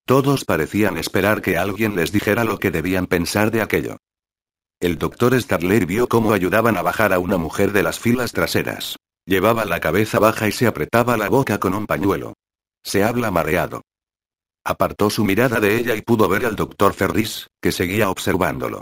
[0.10, 3.98] Todos parecían esperar que alguien les dijera lo que debían pensar de aquello.
[4.80, 8.96] El doctor Starler vio cómo ayudaban a bajar a una mujer de las filas traseras.
[9.28, 12.34] Llevaba la cabeza baja y se apretaba la boca con un pañuelo.
[12.84, 13.84] Se habla mareado.
[14.66, 18.82] Apartó su mirada de ella y pudo ver al doctor Ferris, que seguía observándolo.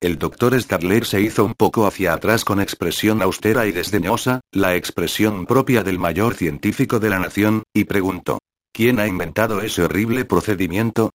[0.00, 4.76] El doctor Starler se hizo un poco hacia atrás con expresión austera y desdeñosa, la
[4.76, 8.38] expresión propia del mayor científico de la nación, y preguntó.
[8.78, 11.10] ¿Quién ha inventado ese horrible procedimiento?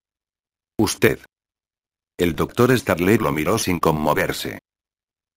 [0.77, 1.19] Usted.
[2.17, 4.59] El doctor Starler lo miró sin conmoverse.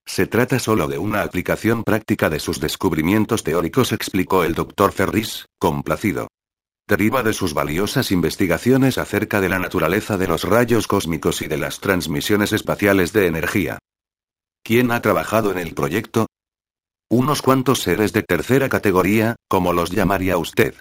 [0.05, 5.47] Se trata solo de una aplicación práctica de sus descubrimientos teóricos, explicó el doctor Ferris,
[5.61, 6.27] complacido
[6.89, 11.59] deriva de sus valiosas investigaciones acerca de la naturaleza de los rayos cósmicos y de
[11.59, 13.79] las transmisiones espaciales de energía.
[14.65, 16.27] ¿Quién ha trabajado en el proyecto?
[17.09, 20.75] Unos cuantos seres de tercera categoría, como los llamaría usted.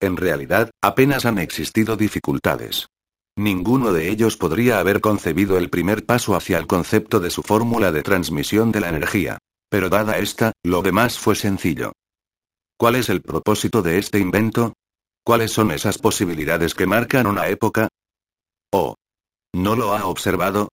[0.00, 2.88] En realidad, apenas han existido dificultades.
[3.38, 7.92] Ninguno de ellos podría haber concebido el primer paso hacia el concepto de su fórmula
[7.92, 9.38] de transmisión de la energía.
[9.68, 11.92] Pero dada esta, lo demás fue sencillo.
[12.78, 14.74] ¿Cuál es el propósito de este invento?
[15.24, 17.88] ¿Cuáles son esas posibilidades que marcan una época?
[18.72, 18.94] Oh.
[19.54, 20.68] ¿No lo ha observado?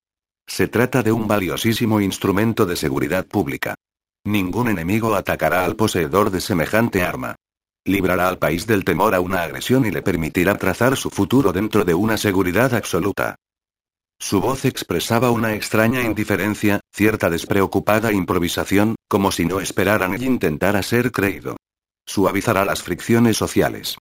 [0.46, 3.74] Se trata de un valiosísimo instrumento de seguridad pública.
[4.24, 7.34] Ningún enemigo atacará al poseedor de semejante arma.
[7.86, 11.84] Librará al país del temor a una agresión y le permitirá trazar su futuro dentro
[11.84, 13.36] de una seguridad absoluta.
[14.18, 20.82] Su voz expresaba una extraña indiferencia, cierta despreocupada improvisación, como si no esperaran y intentara
[20.82, 21.56] ser creído.
[22.06, 23.98] Suavizará las fricciones sociales.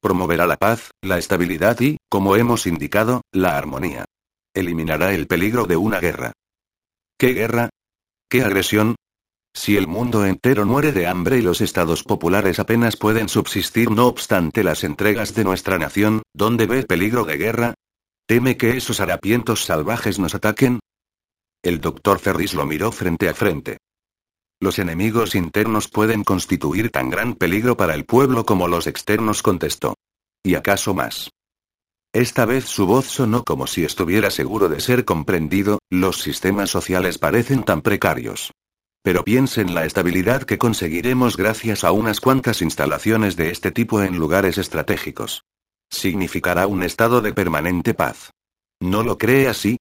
[0.00, 4.04] Promoverá la paz, la estabilidad y, como hemos indicado, la armonía.
[4.54, 6.32] Eliminará el peligro de una guerra.
[7.18, 7.68] ¿Qué guerra?
[8.30, 8.94] ¿Qué agresión?
[9.56, 14.06] Si el mundo entero muere de hambre y los estados populares apenas pueden subsistir no
[14.06, 17.74] obstante las entregas de nuestra nación, ¿dónde ve peligro de guerra?
[18.28, 20.78] ¿Teme que esos harapientos salvajes nos ataquen?
[21.62, 23.78] El doctor Ferris lo miró frente a frente.
[24.60, 29.94] Los enemigos internos pueden constituir tan gran peligro para el pueblo como los externos, contestó.
[30.44, 31.30] ¿Y acaso más?
[32.12, 37.16] Esta vez su voz sonó como si estuviera seguro de ser comprendido, los sistemas sociales
[37.16, 38.52] parecen tan precarios.
[39.06, 44.02] Pero piense en la estabilidad que conseguiremos gracias a unas cuantas instalaciones de este tipo
[44.02, 45.44] en lugares estratégicos.
[45.88, 48.32] Significará un estado de permanente paz.
[48.80, 49.78] ¿No lo cree así?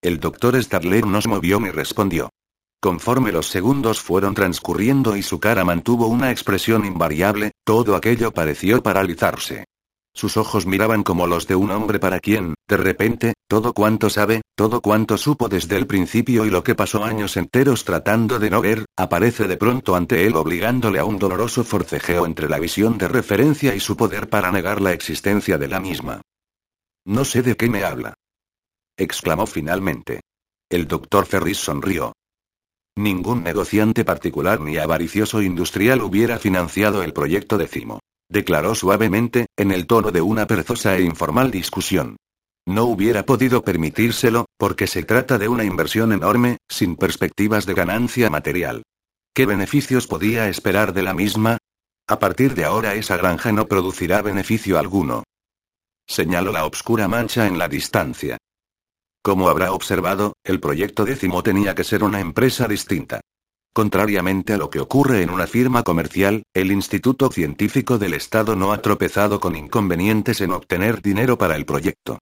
[0.00, 2.30] El doctor Starler no se movió ni respondió.
[2.80, 8.82] Conforme los segundos fueron transcurriendo y su cara mantuvo una expresión invariable, todo aquello pareció
[8.82, 9.66] paralizarse.
[10.14, 14.42] Sus ojos miraban como los de un hombre para quien, de repente, todo cuanto sabe,
[14.54, 18.60] todo cuanto supo desde el principio y lo que pasó años enteros tratando de no
[18.60, 23.08] ver, aparece de pronto ante él obligándole a un doloroso forcejeo entre la visión de
[23.08, 26.20] referencia y su poder para negar la existencia de la misma.
[27.06, 28.12] No sé de qué me habla.
[28.98, 30.20] exclamó finalmente.
[30.68, 32.12] El doctor Ferris sonrió.
[32.96, 38.00] Ningún negociante particular ni avaricioso industrial hubiera financiado el proyecto de Cimo.
[38.28, 42.18] Declaró suavemente, en el tono de una perezosa e informal discusión.
[42.68, 48.28] No hubiera podido permitírselo, porque se trata de una inversión enorme, sin perspectivas de ganancia
[48.28, 48.82] material.
[49.34, 51.56] ¿Qué beneficios podía esperar de la misma?
[52.06, 55.24] A partir de ahora esa granja no producirá beneficio alguno.
[56.06, 58.36] Señaló la obscura mancha en la distancia.
[59.22, 63.22] Como habrá observado, el proyecto décimo tenía que ser una empresa distinta.
[63.72, 68.74] Contrariamente a lo que ocurre en una firma comercial, el Instituto Científico del Estado no
[68.74, 72.18] ha tropezado con inconvenientes en obtener dinero para el proyecto.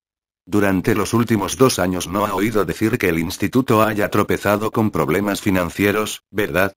[0.48, 4.92] Durante los últimos dos años no ha oído decir que el instituto haya tropezado con
[4.92, 6.72] problemas financieros, ¿verdad?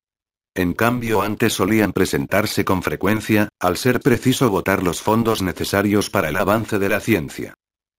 [0.56, 6.30] En cambio antes solían presentarse con frecuencia, al ser preciso votar los fondos necesarios para
[6.30, 7.54] el avance de la ciencia.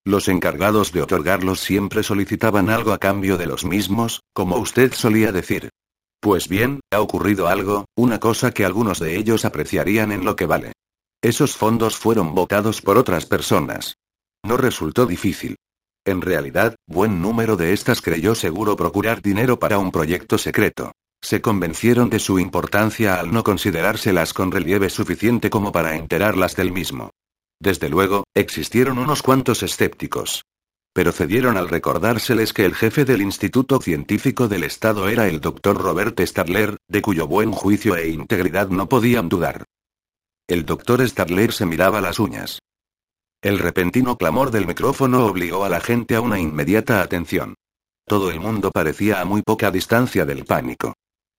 [0.05, 5.31] Los encargados de otorgarlos siempre solicitaban algo a cambio de los mismos, como usted solía
[5.31, 5.69] decir.
[6.21, 10.47] Pues bien, ha ocurrido algo, una cosa que algunos de ellos apreciarían en lo que
[10.47, 10.73] vale.
[11.23, 13.95] Esos fondos fueron votados por otras personas.
[14.43, 15.57] No resultó difícil.
[16.07, 20.93] En realidad, buen número de estas creyó seguro procurar dinero para un proyecto secreto.
[21.23, 26.73] Se convencieron de su importancia al no considerárselas con relieve suficiente como para enterarlas del
[26.73, 27.11] mismo.
[27.61, 30.45] Desde luego, existieron unos cuantos escépticos.
[30.95, 35.77] Pero cedieron al recordárseles que el jefe del Instituto Científico del Estado era el doctor
[35.77, 39.65] Robert Stadler, de cuyo buen juicio e integridad no podían dudar.
[40.49, 42.59] El doctor Stadler se miraba las uñas.
[43.43, 47.55] El repentino clamor del micrófono obligó a la gente a una inmediata atención.
[48.07, 50.93] Todo el mundo parecía a muy poca distancia del pánico.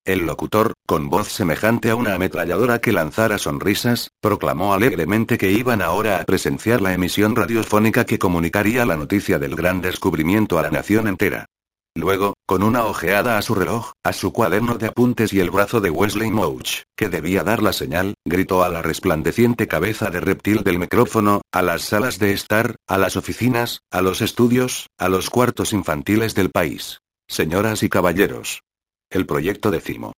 [0.04, 5.80] El locutor, con voz semejante a una ametralladora que lanzara sonrisas, proclamó alegremente que iban
[5.80, 10.72] ahora a presenciar la emisión radiofónica que comunicaría la noticia del gran descubrimiento a la
[10.72, 11.46] nación entera.
[11.94, 15.80] Luego, con una ojeada a su reloj, a su cuaderno de apuntes y el brazo
[15.80, 20.62] de Wesley Mouch, que debía dar la señal, gritó a la resplandeciente cabeza de reptil
[20.64, 25.28] del micrófono, a las salas de estar, a las oficinas, a los estudios, a los
[25.28, 26.98] cuartos infantiles del país.
[27.28, 28.62] Señoras y caballeros.
[29.10, 30.12] El proyecto décimo.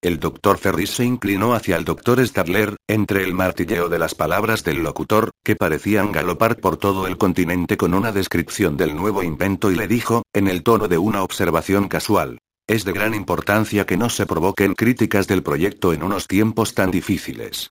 [0.00, 4.62] El doctor Ferris se inclinó hacia el doctor Stadler, entre el martilleo de las palabras
[4.62, 9.72] del locutor, que parecían galopar por todo el continente con una descripción del nuevo invento
[9.72, 12.38] y le dijo, en el tono de una observación casual.
[12.68, 16.92] Es de gran importancia que no se provoquen críticas del proyecto en unos tiempos tan
[16.92, 17.70] difíciles.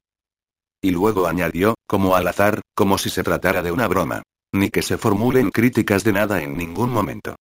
[0.81, 4.23] Y luego añadió, como al azar, como si se tratara de una broma.
[4.53, 7.37] Ni que se formulen críticas de nada en ningún momento.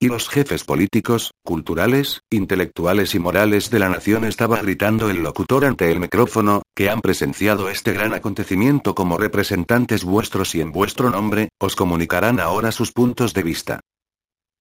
[0.00, 5.64] Y los jefes políticos, culturales, intelectuales y morales de la nación estaba gritando el locutor
[5.64, 11.10] ante el micrófono, que han presenciado este gran acontecimiento como representantes vuestros y en vuestro
[11.10, 13.80] nombre, os comunicarán ahora sus puntos de vista.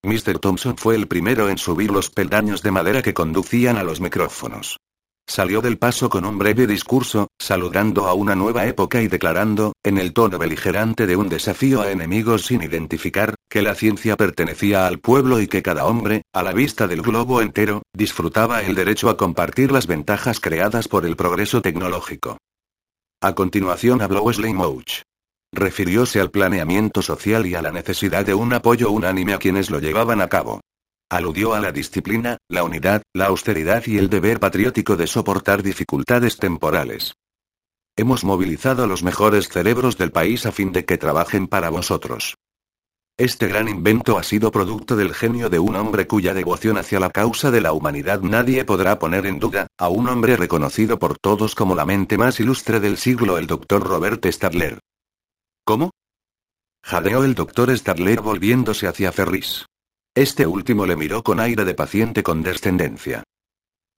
[0.02, 0.40] Mr.
[0.40, 4.78] Thompson fue el primero en subir los peldaños de madera que conducían a los micrófonos.
[5.30, 9.98] Salió del paso con un breve discurso, saludando a una nueva época y declarando, en
[9.98, 15.00] el tono beligerante de un desafío a enemigos sin identificar, que la ciencia pertenecía al
[15.00, 19.18] pueblo y que cada hombre, a la vista del globo entero, disfrutaba el derecho a
[19.18, 22.38] compartir las ventajas creadas por el progreso tecnológico.
[23.22, 25.02] A continuación habló Wesley Mouch.
[25.54, 29.80] Refirióse al planeamiento social y a la necesidad de un apoyo unánime a quienes lo
[29.80, 30.62] llevaban a cabo.
[31.10, 36.36] Aludió a la disciplina, la unidad, la austeridad y el deber patriótico de soportar dificultades
[36.36, 37.14] temporales.
[37.96, 42.36] Hemos movilizado a los mejores cerebros del país a fin de que trabajen para vosotros.
[43.20, 47.10] Este gran invento ha sido producto del genio de un hombre cuya devoción hacia la
[47.10, 51.56] causa de la humanidad nadie podrá poner en duda, a un hombre reconocido por todos
[51.56, 54.78] como la mente más ilustre del siglo, el doctor Robert Stadler.
[55.66, 55.90] ¿Cómo?
[56.84, 59.66] Jadeó el doctor Stadler volviéndose hacia Ferris.
[60.14, 63.24] Este último le miró con aire de paciente condescendencia.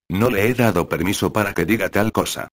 [0.10, 2.48] No le he dado permiso para que diga tal cosa.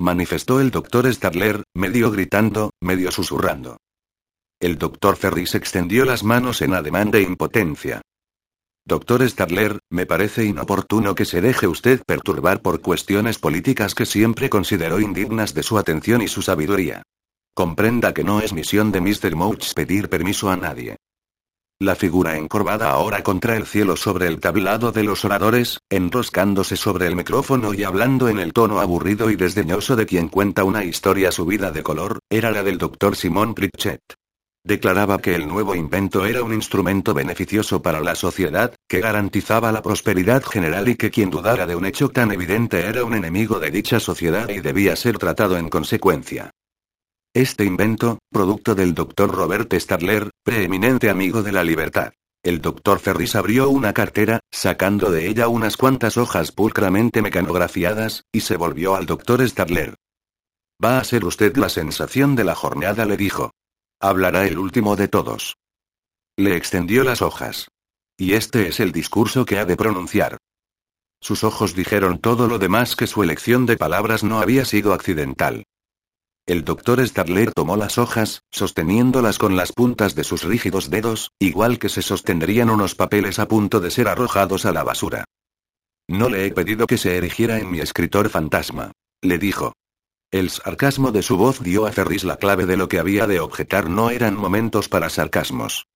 [0.00, 3.78] Manifestó el doctor Stadler, medio gritando, medio susurrando.
[4.58, 8.00] El doctor Ferris extendió las manos en ademán de impotencia.
[8.86, 14.48] Doctor Stadler, me parece inoportuno que se deje usted perturbar por cuestiones políticas que siempre
[14.48, 17.02] consideró indignas de su atención y su sabiduría.
[17.54, 19.34] Comprenda que no es misión de Mr.
[19.34, 20.96] Mouch pedir permiso a nadie.
[21.78, 27.06] La figura encorvada ahora contra el cielo sobre el tablado de los oradores, enroscándose sobre
[27.08, 31.30] el micrófono y hablando en el tono aburrido y desdeñoso de quien cuenta una historia
[31.30, 34.00] subida de color, era la del doctor Simón Pritchett.
[34.66, 39.80] Declaraba que el nuevo invento era un instrumento beneficioso para la sociedad, que garantizaba la
[39.80, 43.70] prosperidad general y que quien dudara de un hecho tan evidente era un enemigo de
[43.70, 46.50] dicha sociedad y debía ser tratado en consecuencia.
[47.32, 52.12] Este invento, producto del doctor Robert Stadler, preeminente amigo de la libertad.
[52.42, 58.40] El doctor Ferris abrió una cartera, sacando de ella unas cuantas hojas pulcramente mecanografiadas, y
[58.40, 59.94] se volvió al doctor Stadler.
[60.84, 63.52] Va a ser usted la sensación de la jornada, le dijo.
[64.00, 65.56] Hablará el último de todos.
[66.36, 67.68] Le extendió las hojas.
[68.18, 70.38] Y este es el discurso que ha de pronunciar.
[71.20, 75.64] Sus ojos dijeron todo lo demás que su elección de palabras no había sido accidental.
[76.46, 81.78] El doctor Stadler tomó las hojas, sosteniéndolas con las puntas de sus rígidos dedos, igual
[81.78, 85.24] que se sostendrían unos papeles a punto de ser arrojados a la basura.
[86.06, 88.92] No le he pedido que se erigiera en mi escritor fantasma.
[89.22, 89.72] Le dijo.
[90.32, 93.38] El sarcasmo de su voz dio a Ferris la clave de lo que había de
[93.38, 95.86] objetar no eran momentos para sarcasmos.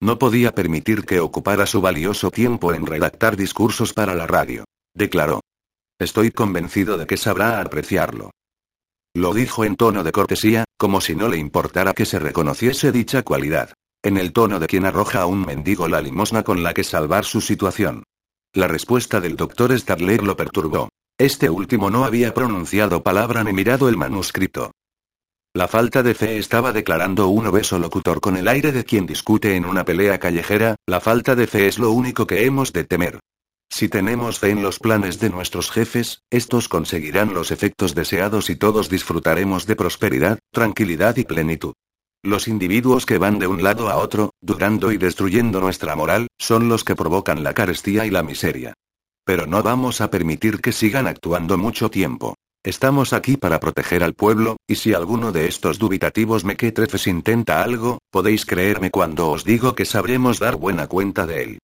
[0.00, 4.64] No podía permitir que ocupara su valioso tiempo en redactar discursos para la radio.
[4.94, 5.40] Declaró.
[5.98, 8.30] Estoy convencido de que sabrá apreciarlo.
[9.14, 13.22] Lo dijo en tono de cortesía, como si no le importara que se reconociese dicha
[13.22, 13.74] cualidad.
[14.02, 17.26] En el tono de quien arroja a un mendigo la limosna con la que salvar
[17.26, 18.04] su situación.
[18.54, 20.88] La respuesta del doctor Stadler lo perturbó.
[21.20, 24.72] Este último no había pronunciado palabra ni mirado el manuscrito.
[25.52, 29.54] La falta de fe estaba declarando un obeso locutor con el aire de quien discute
[29.54, 33.20] en una pelea callejera, la falta de fe es lo único que hemos de temer.
[33.68, 38.56] Si tenemos fe en los planes de nuestros jefes, estos conseguirán los efectos deseados y
[38.56, 41.74] todos disfrutaremos de prosperidad, tranquilidad y plenitud.
[42.22, 46.70] Los individuos que van de un lado a otro, durando y destruyendo nuestra moral, son
[46.70, 48.72] los que provocan la carestía y la miseria.
[49.30, 52.34] Pero no vamos a permitir que sigan actuando mucho tiempo.
[52.64, 58.00] Estamos aquí para proteger al pueblo, y si alguno de estos dubitativos mequetrefes intenta algo,
[58.10, 61.58] podéis creerme cuando os digo que sabremos dar buena cuenta de él.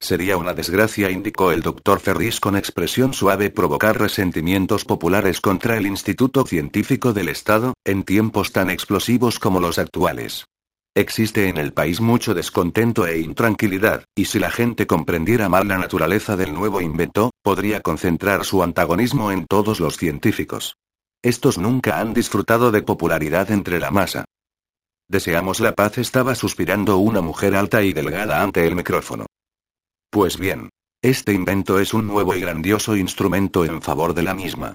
[0.00, 5.86] Sería una desgracia, indicó el doctor Ferris con expresión suave, provocar resentimientos populares contra el
[5.86, 10.46] Instituto Científico del Estado, en tiempos tan explosivos como los actuales.
[10.98, 15.78] Existe en el país mucho descontento e intranquilidad, y si la gente comprendiera mal la
[15.78, 20.74] naturaleza del nuevo invento, podría concentrar su antagonismo en todos los científicos.
[21.22, 24.24] Estos nunca han disfrutado de popularidad entre la masa.
[25.08, 29.26] Deseamos la paz, estaba suspirando una mujer alta y delgada ante el micrófono.
[30.10, 30.68] Pues bien,
[31.00, 34.74] este invento es un nuevo y grandioso instrumento en favor de la misma.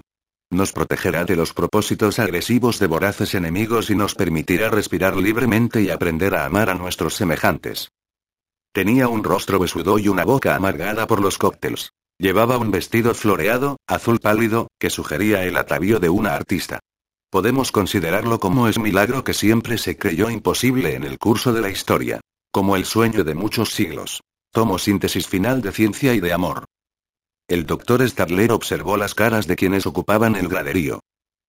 [0.52, 5.90] Nos protegerá de los propósitos agresivos de voraces enemigos y nos permitirá respirar libremente y
[5.90, 7.90] aprender a amar a nuestros semejantes.
[8.74, 11.92] Tenía un rostro besudo y una boca amargada por los cócteles.
[12.18, 16.80] Llevaba un vestido floreado, azul pálido, que sugería el atavío de una artista.
[17.30, 21.70] Podemos considerarlo como es milagro que siempre se creyó imposible en el curso de la
[21.70, 22.22] historia.
[22.52, 24.22] Como el sueño de muchos siglos.
[24.52, 26.66] Tomo síntesis final de ciencia y de amor.
[27.54, 31.02] El doctor Stadler observó las caras de quienes ocupaban el graderío.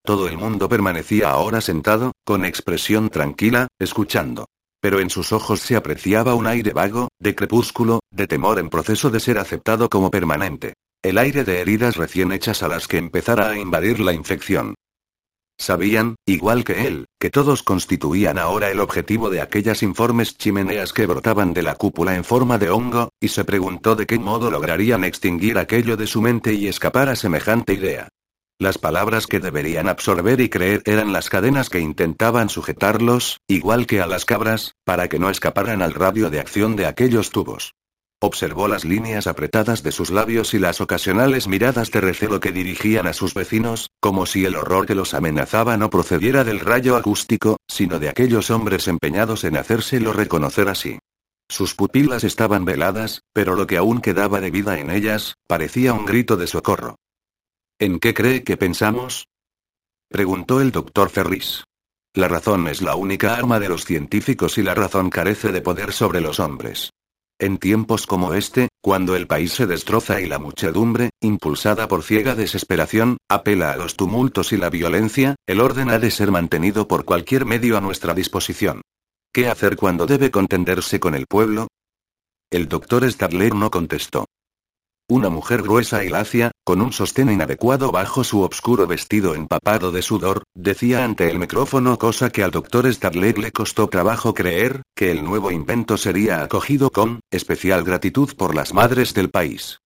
[0.03, 4.45] Todo el mundo permanecía ahora sentado, con expresión tranquila, escuchando.
[4.79, 9.09] Pero en sus ojos se apreciaba un aire vago, de crepúsculo, de temor en proceso
[9.09, 10.75] de ser aceptado como permanente.
[11.01, 14.75] El aire de heridas recién hechas a las que empezara a invadir la infección.
[15.57, 21.05] Sabían, igual que él, que todos constituían ahora el objetivo de aquellas informes chimeneas que
[21.05, 25.03] brotaban de la cúpula en forma de hongo, y se preguntó de qué modo lograrían
[25.03, 28.09] extinguir aquello de su mente y escapar a semejante idea.
[28.57, 34.01] Las palabras que deberían absorber y creer eran las cadenas que intentaban sujetarlos, igual que
[34.01, 37.73] a las cabras, para que no escaparan al radio de acción de aquellos tubos.
[38.21, 43.07] Observó las líneas apretadas de sus labios y las ocasionales miradas de recelo que dirigían
[43.07, 47.57] a sus vecinos, como si el horror que los amenazaba no procediera del rayo acústico,
[47.67, 50.97] sino de aquellos hombres empeñados en hacérselo reconocer así.
[51.49, 56.05] Sus pupilas estaban veladas, pero lo que aún quedaba de vida en ellas, parecía un
[56.05, 56.95] grito de socorro.
[57.79, 59.27] ¿En qué cree que pensamos?
[60.09, 61.63] preguntó el doctor Ferris.
[62.13, 65.91] La razón es la única arma de los científicos y la razón carece de poder
[65.91, 66.91] sobre los hombres.
[67.37, 72.33] En tiempos como este, cuando el país se destroza y la muchedumbre, impulsada por ciega
[72.33, 77.03] desesperación, apela a los tumultos y la violencia, el orden ha de ser mantenido por
[77.03, 78.81] cualquier medio a nuestra disposición.
[79.33, 81.67] ¿Qué hacer cuando debe contenderse con el pueblo?
[82.49, 84.25] El doctor Stadler no contestó.
[85.07, 90.01] Una mujer gruesa y lacia, con un sostén inadecuado bajo su obscuro vestido empapado de
[90.01, 95.11] sudor, decía ante el micrófono cosa que al doctor Stadler le costó trabajo creer, que
[95.11, 99.77] el nuevo invento sería acogido con especial gratitud por las madres del país.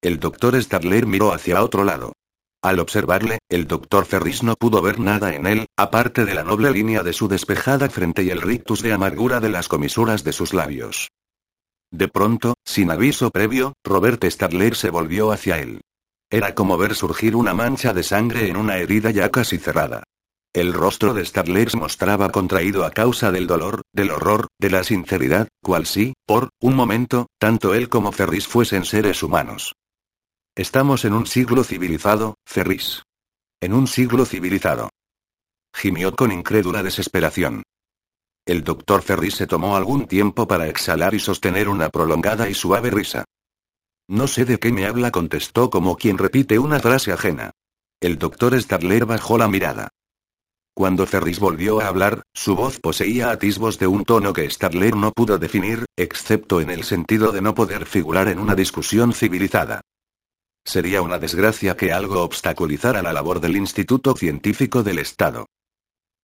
[0.00, 2.12] El doctor Stadler miró hacia otro lado.
[2.62, 6.70] Al observarle, el doctor Ferris no pudo ver nada en él, aparte de la noble
[6.70, 10.54] línea de su despejada frente y el rictus de amargura de las comisuras de sus
[10.54, 11.08] labios.
[11.92, 15.80] De pronto, sin aviso previo, Robert Stadler se volvió hacia él.
[16.30, 20.02] Era como ver surgir una mancha de sangre en una herida ya casi cerrada.
[20.52, 24.82] El rostro de Stadler se mostraba contraído a causa del dolor, del horror, de la
[24.84, 29.74] sinceridad, cual si, por un momento, tanto él como Ferris fuesen seres humanos.
[30.56, 33.02] Estamos en un siglo civilizado, Ferris.
[33.60, 34.88] En un siglo civilizado.
[35.74, 37.62] Gimió con incrédula desesperación.
[38.46, 42.90] El doctor Ferry se tomó algún tiempo para exhalar y sostener una prolongada y suave
[42.90, 43.24] risa.
[44.08, 47.50] No sé de qué me habla, contestó como quien repite una frase ajena.
[48.00, 49.88] El doctor Stadler bajó la mirada.
[50.74, 55.10] Cuando Ferris volvió a hablar, su voz poseía atisbos de un tono que Stadler no
[55.10, 59.80] pudo definir, excepto en el sentido de no poder figurar en una discusión civilizada.
[60.64, 65.46] Sería una desgracia que algo obstaculizara la labor del Instituto Científico del Estado.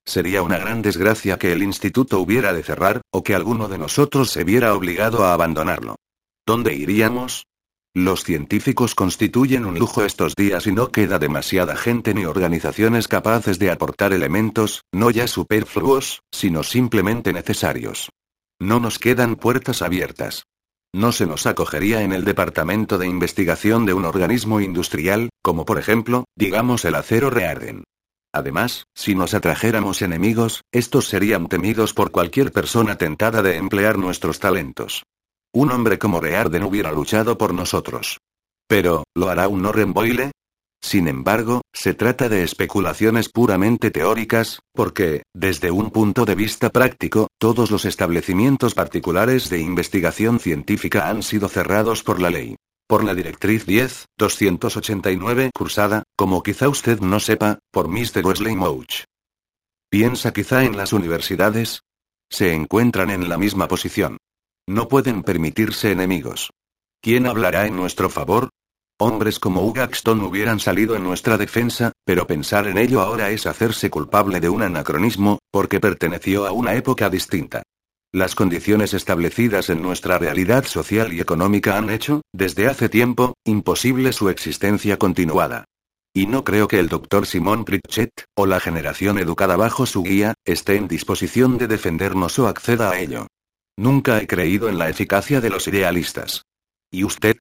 [0.04, 4.30] Sería una gran desgracia que el instituto hubiera de cerrar, o que alguno de nosotros
[4.30, 5.96] se viera obligado a abandonarlo.
[6.46, 7.44] ¿Dónde iríamos?
[7.94, 13.58] Los científicos constituyen un lujo estos días y no queda demasiada gente ni organizaciones capaces
[13.58, 18.10] de aportar elementos, no ya superfluos, sino simplemente necesarios.
[18.58, 20.44] No nos quedan puertas abiertas.
[20.94, 25.78] No se nos acogería en el departamento de investigación de un organismo industrial, como por
[25.78, 27.84] ejemplo, digamos el acero Rearden.
[28.34, 34.40] Además, si nos atrajéramos enemigos, estos serían temidos por cualquier persona tentada de emplear nuestros
[34.40, 35.04] talentos.
[35.52, 38.18] Un hombre como Rearden hubiera luchado por nosotros.
[38.66, 40.32] Pero, ¿lo hará un Norren Boyle?
[40.82, 47.28] Sin embargo, se trata de especulaciones puramente teóricas, porque, desde un punto de vista práctico,
[47.38, 52.56] todos los establecimientos particulares de investigación científica han sido cerrados por la ley.
[52.92, 58.22] Por la directriz 10, 289 cursada, como quizá usted no sepa, por Mr.
[58.22, 59.04] Wesley Mouch.
[59.90, 61.80] ¿Piensa quizá en las universidades?
[62.28, 64.18] Se encuentran en la misma posición.
[64.68, 66.50] No pueden permitirse enemigos.
[67.00, 68.50] ¿Quién hablará en nuestro favor?
[69.00, 73.88] Hombres como Hugaxton hubieran salido en nuestra defensa, pero pensar en ello ahora es hacerse
[73.88, 77.62] culpable de un anacronismo, porque perteneció a una época distinta.
[78.14, 84.12] Las condiciones establecidas en nuestra realidad social y económica han hecho, desde hace tiempo, imposible
[84.12, 85.64] su existencia continuada.
[86.14, 90.34] Y no creo que el doctor Simón Pritchett, o la generación educada bajo su guía,
[90.44, 93.28] esté en disposición de defendernos o acceda a ello.
[93.78, 96.42] Nunca he creído en la eficacia de los idealistas.
[96.90, 97.36] ¿Y usted?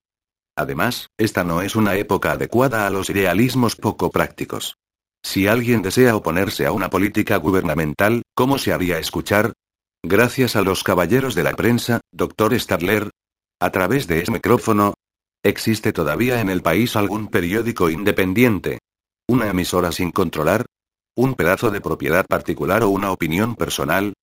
[0.56, 4.78] Además, esta no es una época adecuada a los idealismos poco prácticos.
[5.22, 9.52] Si alguien desea oponerse a una política gubernamental, ¿cómo se haría escuchar?
[10.04, 13.12] Gracias a los caballeros de la prensa, doctor Stadler.
[13.60, 14.96] A través de ese micrófono.
[15.44, 18.80] ¿Existe todavía en el país algún periódico independiente?
[19.28, 20.66] ¿Una emisora sin controlar?
[21.16, 24.14] ¿Un pedazo de propiedad particular o una opinión personal?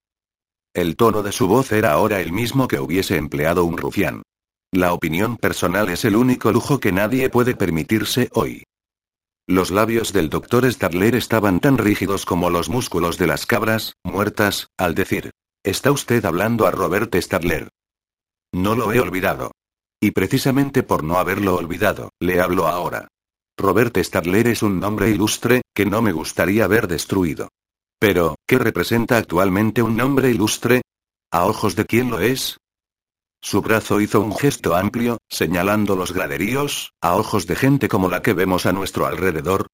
[0.75, 4.23] El tono de su voz era ahora el mismo que hubiese empleado un rufián.
[4.73, 8.65] La opinión personal es el único lujo que nadie puede permitirse hoy.
[9.47, 14.67] Los labios del doctor Stadler estaban tan rígidos como los músculos de las cabras, muertas,
[14.77, 15.31] al decir,
[15.69, 17.69] ¿está usted hablando a Robert Stadler?
[18.53, 19.53] No lo he olvidado.
[20.01, 23.09] Y precisamente por no haberlo olvidado, le hablo ahora.
[23.57, 27.49] Robert Stadler es un nombre ilustre, que no me gustaría ver destruido.
[27.99, 30.83] Pero, ¿qué representa actualmente un nombre ilustre?
[31.33, 32.57] ¿A ojos de quién lo es?
[33.43, 38.23] Su brazo hizo un gesto amplio, señalando los graderíos, a ojos de gente como la
[38.23, 39.67] que vemos a nuestro alrededor.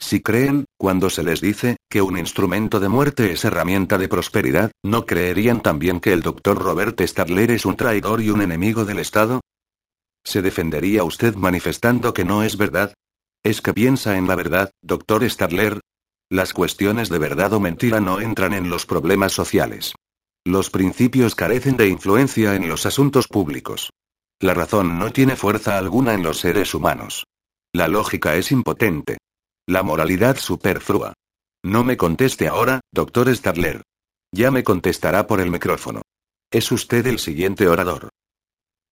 [0.00, 4.72] Si creen, cuando se les dice, que un instrumento de muerte es herramienta de prosperidad,
[4.82, 8.98] ¿no creerían también que el doctor Robert Stadler es un traidor y un enemigo del
[8.98, 9.40] Estado?
[10.24, 12.94] ¿Se defendería usted manifestando que no es verdad?
[13.44, 15.80] ¿Es que piensa en la verdad, doctor Stadler?
[16.30, 19.94] Las cuestiones de verdad o mentira no entran en los problemas sociales.
[20.44, 23.90] Los principios carecen de influencia en los asuntos públicos.
[24.40, 27.26] La razón no tiene fuerza alguna en los seres humanos.
[27.74, 29.18] La lógica es impotente.
[29.70, 31.12] La moralidad superflua.
[31.64, 33.82] No me conteste ahora, doctor Stadler.
[34.34, 36.02] Ya me contestará por el micrófono.
[36.50, 38.08] Es usted el siguiente orador.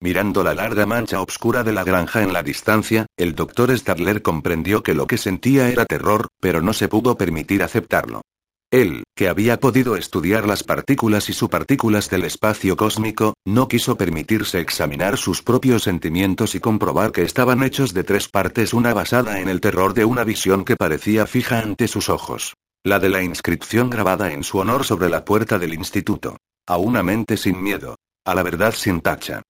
[0.01, 4.85] Mirando la larga mancha oscura de la granja en la distancia, el doctor Stadler comprendió
[4.85, 8.23] que lo que sentía era terror, pero no se pudo permitir aceptarlo.
[8.71, 14.61] Él, que había podido estudiar las partículas y subpartículas del espacio cósmico, no quiso permitirse
[14.61, 19.49] examinar sus propios sentimientos y comprobar que estaban hechos de tres partes, una basada en
[19.49, 22.57] el terror de una visión que parecía fija ante sus ojos.
[22.85, 26.37] La de la inscripción grabada en su honor sobre la puerta del instituto.
[26.67, 27.97] A una mente sin miedo.
[28.27, 29.41] A la verdad sin tacha.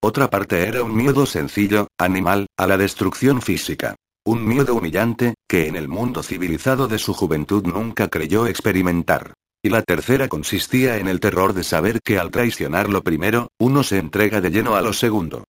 [0.00, 3.96] Otra parte era un miedo sencillo, animal, a la destrucción física.
[4.24, 9.32] Un miedo humillante, que en el mundo civilizado de su juventud nunca creyó experimentar.
[9.62, 13.82] Y la tercera consistía en el terror de saber que al traicionar lo primero, uno
[13.82, 15.44] se entrega de lleno a lo segundo.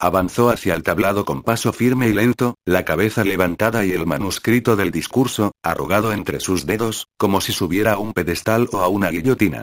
[0.00, 4.74] Avanzó hacia el tablado con paso firme y lento, la cabeza levantada y el manuscrito
[4.74, 9.10] del discurso, arrugado entre sus dedos, como si subiera a un pedestal o a una
[9.10, 9.62] guillotina.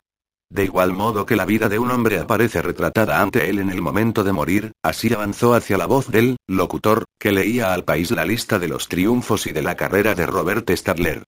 [0.49, 3.82] De igual modo que la vida de un hombre aparece retratada ante él en el
[3.82, 8.26] momento de morir, así avanzó hacia la voz del locutor, que leía al país la
[8.26, 11.24] lista de los triunfos y de la carrera de Robert Stadler.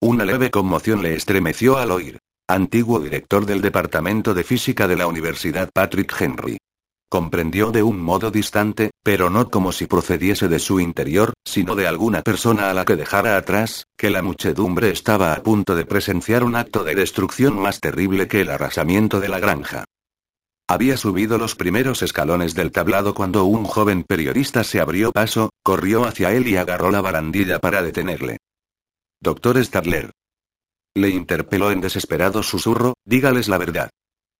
[0.00, 2.18] Una leve conmoción le estremeció al oír.
[2.48, 6.58] Antiguo director del Departamento de Física de la Universidad Patrick Henry.
[7.10, 11.86] Comprendió de un modo distante, pero no como si procediese de su interior, sino de
[11.86, 16.44] alguna persona a la que dejara atrás, que la muchedumbre estaba a punto de presenciar
[16.44, 19.84] un acto de destrucción más terrible que el arrasamiento de la granja.
[20.66, 26.04] Había subido los primeros escalones del tablado cuando un joven periodista se abrió paso, corrió
[26.04, 28.38] hacia él y agarró la barandilla para detenerle.
[29.20, 30.10] Doctor Stadler.
[30.96, 33.90] Le interpeló en desesperado susurro, dígales la verdad.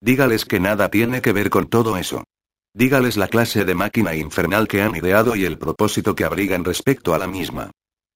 [0.00, 2.24] Dígales que nada tiene que ver con todo eso.
[2.72, 7.14] Dígales la clase de máquina infernal que han ideado y el propósito que abrigan respecto
[7.14, 7.70] a la misma.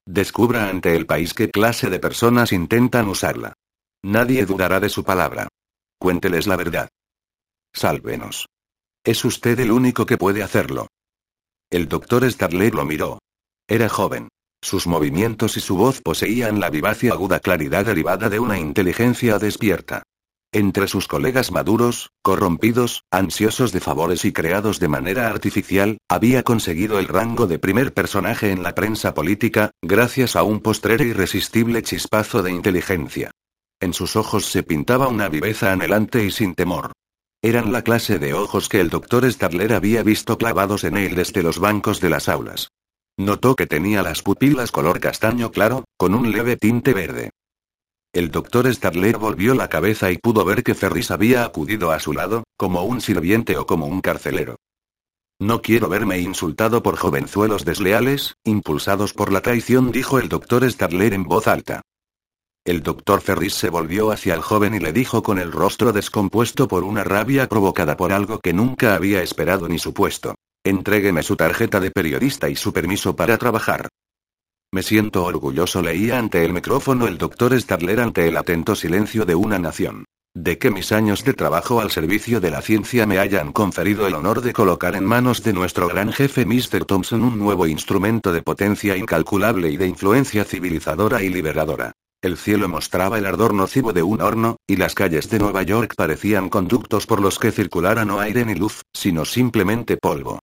[0.07, 3.53] Descubra ante el país qué clase de personas intentan usarla.
[4.03, 5.47] Nadie dudará de su palabra.
[5.99, 6.89] Cuénteles la verdad.
[7.73, 8.47] Sálvenos.
[9.03, 10.87] Es usted el único que puede hacerlo.
[11.69, 13.19] El doctor Stadler lo miró.
[13.67, 14.29] Era joven.
[14.61, 19.39] Sus movimientos y su voz poseían la vivaz y aguda claridad derivada de una inteligencia
[19.39, 20.03] despierta.
[20.51, 26.97] Entre sus colegas maduros, corrompidos, ansiosos de favores y creados de manera artificial, había conseguido
[26.97, 32.41] el rango de primer personaje en la prensa política, gracias a un postrero irresistible chispazo
[32.41, 33.29] de inteligencia.
[33.79, 36.93] En sus ojos se pintaba una viveza anhelante y sin temor.
[37.41, 41.41] Eran la clase de ojos que el doctor Stadler había visto clavados en él desde
[41.41, 42.71] los bancos de las aulas.
[43.17, 47.29] Notó que tenía las pupilas color castaño claro, con un leve tinte verde.
[48.11, 52.11] El doctor Stadler volvió la cabeza y pudo ver que Ferris había acudido a su
[52.11, 54.57] lado, como un sirviente o como un carcelero.
[55.39, 61.13] No quiero verme insultado por jovenzuelos desleales, impulsados por la traición, dijo el doctor Stadler
[61.13, 61.83] en voz alta.
[62.65, 66.67] El doctor Ferris se volvió hacia el joven y le dijo con el rostro descompuesto
[66.67, 70.35] por una rabia provocada por algo que nunca había esperado ni supuesto.
[70.63, 73.87] Entrégueme su tarjeta de periodista y su permiso para trabajar.
[74.71, 79.35] Me siento orgulloso, leía ante el micrófono el doctor Stadler ante el atento silencio de
[79.35, 80.05] una nación.
[80.35, 84.13] De que mis años de trabajo al servicio de la ciencia me hayan conferido el
[84.13, 86.85] honor de colocar en manos de nuestro gran jefe Mr.
[86.85, 91.93] Thompson un nuevo instrumento de potencia incalculable y de influencia civilizadora y liberadora.
[92.21, 95.93] El cielo mostraba el ardor nocivo de un horno, y las calles de Nueva York
[95.95, 100.39] parecían conductos por los que circulara no aire ni luz, sino simplemente polvo.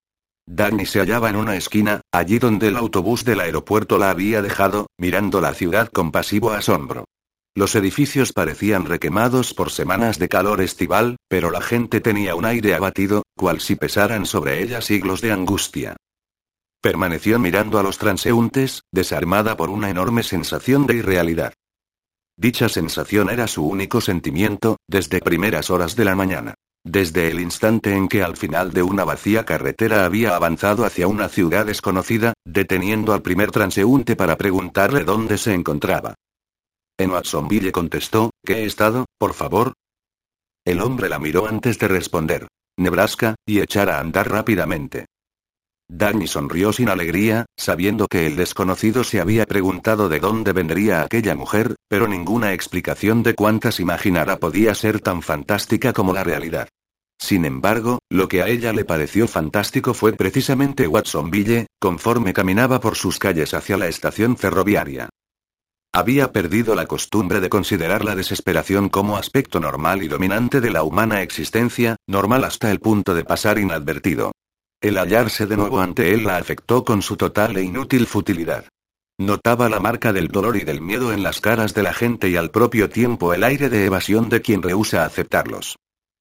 [0.47, 4.87] Dagny se hallaba en una esquina, allí donde el autobús del aeropuerto la había dejado,
[4.97, 7.05] mirando la ciudad con pasivo asombro.
[7.53, 12.73] Los edificios parecían requemados por semanas de calor estival, pero la gente tenía un aire
[12.73, 15.95] abatido, cual si pesaran sobre ella siglos de angustia.
[16.81, 21.53] Permaneció mirando a los transeúntes, desarmada por una enorme sensación de irrealidad.
[22.39, 26.53] Dicha sensación era su único sentimiento, desde primeras horas de la mañana.
[26.85, 31.29] Desde el instante en que al final de una vacía carretera había avanzado hacia una
[31.29, 36.13] ciudad desconocida, deteniendo al primer transeúnte para preguntarle dónde se encontraba.
[36.99, 39.73] En Watsonville contestó, ¿qué estado, por favor?
[40.63, 42.47] El hombre la miró antes de responder.
[42.77, 45.07] Nebraska, y echar a andar rápidamente.
[45.89, 51.33] Danny sonrió sin alegría, sabiendo que el desconocido se había preguntado de dónde vendría aquella
[51.33, 56.67] mujer, pero ninguna explicación de cuántas imaginara podía ser tan fantástica como la realidad.
[57.19, 62.95] Sin embargo, lo que a ella le pareció fantástico fue precisamente Watsonville, conforme caminaba por
[62.95, 65.09] sus calles hacia la estación ferroviaria.
[65.93, 70.83] Había perdido la costumbre de considerar la desesperación como aspecto normal y dominante de la
[70.83, 74.33] humana existencia, normal hasta el punto de pasar inadvertido.
[74.79, 78.65] El hallarse de nuevo ante él la afectó con su total e inútil futilidad.
[79.19, 82.35] Notaba la marca del dolor y del miedo en las caras de la gente y
[82.35, 85.77] al propio tiempo el aire de evasión de quien rehúsa aceptarlos.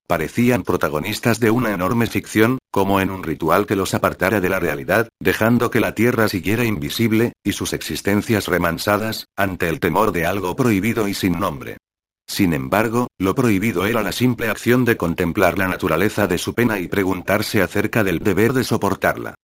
[0.09, 4.59] Parecían protagonistas de una enorme ficción, como en un ritual que los apartara de la
[4.59, 10.25] realidad, dejando que la tierra siguiera invisible, y sus existencias remansadas, ante el temor de
[10.25, 11.77] algo prohibido y sin nombre.
[12.27, 16.81] Sin embargo, lo prohibido era la simple acción de contemplar la naturaleza de su pena
[16.81, 19.35] y preguntarse acerca del deber de soportarla.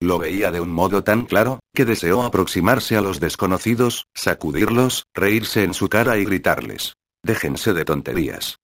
[0.00, 5.62] Lo veía de un modo tan claro, que deseó aproximarse a los desconocidos, sacudirlos, reírse
[5.62, 6.94] en su cara y gritarles.
[7.22, 8.56] Déjense de tonterías.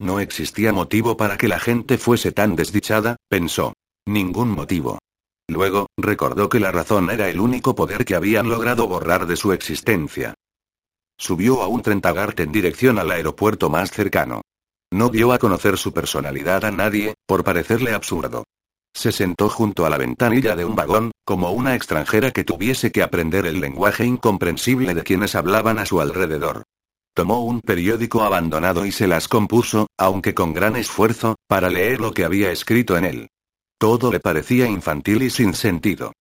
[0.00, 3.72] No existía motivo para que la gente fuese tan desdichada, pensó.
[4.06, 4.98] Ningún motivo.
[5.48, 9.52] Luego, recordó que la razón era el único poder que habían logrado borrar de su
[9.52, 10.34] existencia.
[11.22, 14.42] Subió a un Trentagart en dirección al aeropuerto más cercano.
[14.92, 18.42] No dio a conocer su personalidad a nadie, por parecerle absurdo.
[18.92, 23.04] Se sentó junto a la ventanilla de un vagón, como una extranjera que tuviese que
[23.04, 26.64] aprender el lenguaje incomprensible de quienes hablaban a su alrededor.
[27.14, 32.10] Tomó un periódico abandonado y se las compuso, aunque con gran esfuerzo, para leer lo
[32.10, 33.28] que había escrito en él.
[33.78, 36.12] Todo le parecía infantil y sin sentido.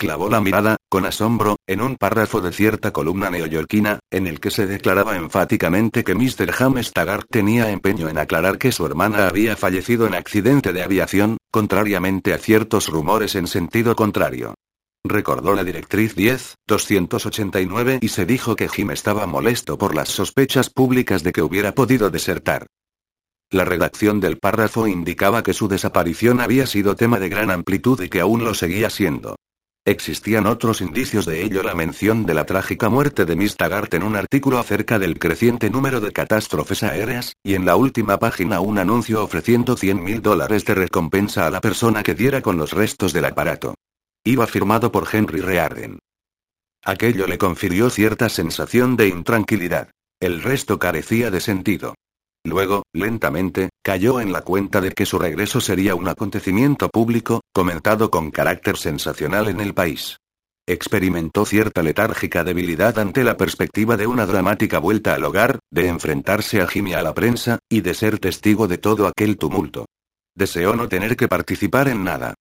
[0.00, 4.50] Clavó la mirada, con asombro, en un párrafo de cierta columna neoyorquina, en el que
[4.50, 6.52] se declaraba enfáticamente que Mr.
[6.52, 11.36] James Taggart tenía empeño en aclarar que su hermana había fallecido en accidente de aviación,
[11.50, 14.54] contrariamente a ciertos rumores en sentido contrario.
[15.04, 20.70] Recordó la directriz 10, 289 y se dijo que Jim estaba molesto por las sospechas
[20.70, 22.68] públicas de que hubiera podido desertar.
[23.50, 28.08] La redacción del párrafo indicaba que su desaparición había sido tema de gran amplitud y
[28.08, 29.36] que aún lo seguía siendo.
[29.86, 34.02] Existían otros indicios de ello, la mención de la trágica muerte de Miss Taggart en
[34.02, 38.78] un artículo acerca del creciente número de catástrofes aéreas, y en la última página un
[38.78, 43.14] anuncio ofreciendo 100 mil dólares de recompensa a la persona que diera con los restos
[43.14, 43.74] del aparato.
[44.22, 45.98] Iba firmado por Henry Rearden.
[46.84, 49.90] Aquello le confirió cierta sensación de intranquilidad.
[50.20, 51.94] El resto carecía de sentido.
[52.44, 58.10] Luego, lentamente, cayó en la cuenta de que su regreso sería un acontecimiento público, comentado
[58.10, 60.16] con carácter sensacional en el país.
[60.66, 66.60] Experimentó cierta letárgica debilidad ante la perspectiva de una dramática vuelta al hogar, de enfrentarse
[66.60, 69.86] a Jimmy a la prensa, y de ser testigo de todo aquel tumulto.
[70.34, 72.34] Deseó no tener que participar en nada.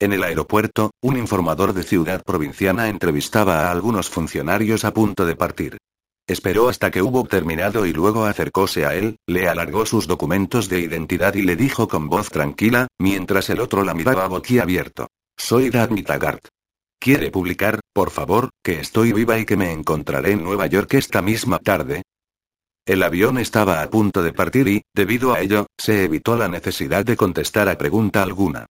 [0.00, 5.36] En el aeropuerto, un informador de ciudad provinciana entrevistaba a algunos funcionarios a punto de
[5.36, 5.78] partir.
[6.26, 10.80] Esperó hasta que hubo terminado y luego acercóse a él, le alargó sus documentos de
[10.80, 15.08] identidad y le dijo con voz tranquila, mientras el otro la miraba boquiabierto.
[15.36, 16.46] Soy Dagny Taggart.
[17.00, 21.20] ¿Quiere publicar, por favor, que estoy viva y que me encontraré en Nueva York esta
[21.20, 22.02] misma tarde?
[22.86, 27.04] El avión estaba a punto de partir y, debido a ello, se evitó la necesidad
[27.04, 28.66] de contestar a pregunta alguna.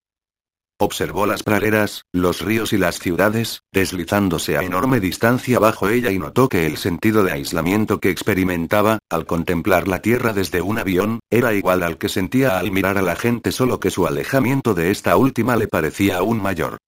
[0.85, 6.19] Observó las praderas, los ríos y las ciudades, deslizándose a enorme distancia bajo ella y
[6.19, 11.21] notó que el sentido de aislamiento que experimentaba, al contemplar la Tierra desde un avión,
[11.31, 14.91] era igual al que sentía al mirar a la gente solo que su alejamiento de
[14.91, 16.79] esta última le parecía aún mayor.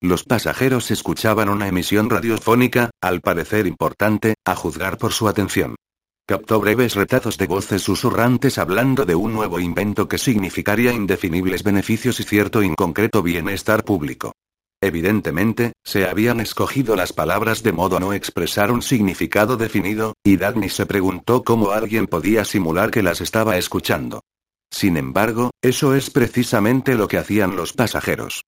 [0.00, 5.76] Los pasajeros escuchaban una emisión radiofónica, al parecer importante, a juzgar por su atención.
[6.24, 12.20] Captó breves retazos de voces susurrantes hablando de un nuevo invento que significaría indefinibles beneficios
[12.20, 14.32] y cierto inconcreto bienestar público.
[14.80, 20.36] Evidentemente, se habían escogido las palabras de modo a no expresar un significado definido, y
[20.36, 24.22] Dagny se preguntó cómo alguien podía simular que las estaba escuchando.
[24.70, 28.42] Sin embargo, eso es precisamente lo que hacían los pasajeros.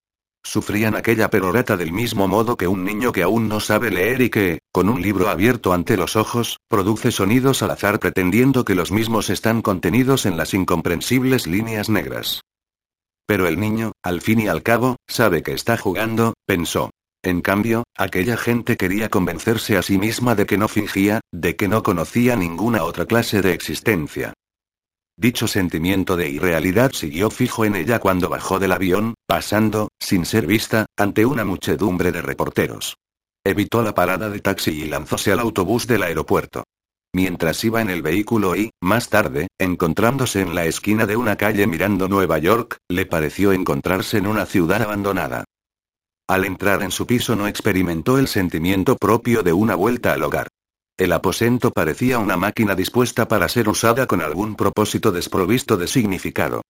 [0.44, 4.30] Sufrían aquella perorata del mismo modo que un niño que aún no sabe leer y
[4.30, 8.90] que, con un libro abierto ante los ojos, produce sonidos al azar pretendiendo que los
[8.90, 12.40] mismos están contenidos en las incomprensibles líneas negras.
[13.24, 16.90] Pero el niño, al fin y al cabo, sabe que está jugando, pensó.
[17.22, 21.68] En cambio, aquella gente quería convencerse a sí misma de que no fingía, de que
[21.68, 24.32] no conocía ninguna otra clase de existencia.
[25.16, 30.48] Dicho sentimiento de irrealidad siguió fijo en ella cuando bajó del avión, pasando, sin ser
[30.48, 32.96] vista, ante una muchedumbre de reporteros.
[33.46, 36.64] Evitó la parada de taxi y lanzóse al autobús del aeropuerto.
[37.14, 41.66] Mientras iba en el vehículo y, más tarde, encontrándose en la esquina de una calle
[41.66, 45.44] mirando Nueva York, le pareció encontrarse en una ciudad abandonada.
[46.26, 50.48] Al entrar en su piso no experimentó el sentimiento propio de una vuelta al hogar.
[50.96, 56.62] El aposento parecía una máquina dispuesta para ser usada con algún propósito desprovisto de significado.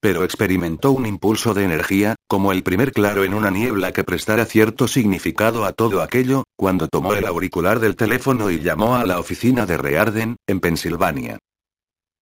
[0.00, 4.44] Pero experimentó un impulso de energía, como el primer claro en una niebla que prestara
[4.44, 9.18] cierto significado a todo aquello, cuando tomó el auricular del teléfono y llamó a la
[9.18, 11.38] oficina de Rearden, en Pensilvania.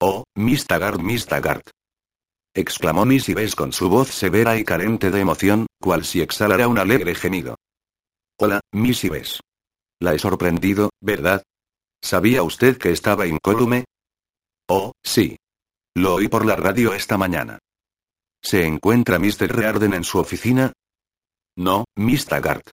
[0.01, 1.69] Oh, Miss Taggart, Miss Taggart.
[2.55, 6.79] exclamó Miss Ives con su voz severa y carente de emoción, cual si exhalara un
[6.79, 7.57] alegre gemido.
[8.39, 9.41] Hola, Miss Ives.
[10.01, 11.43] La he sorprendido, ¿verdad?
[12.03, 13.85] ¿Sabía usted que estaba incólume?
[14.69, 15.37] Oh, sí.
[15.95, 17.59] Lo oí por la radio esta mañana.
[18.49, 19.49] ¿Se encuentra Mr.
[19.49, 20.73] Rearden en su oficina?
[21.57, 22.71] No, Miss Taggart.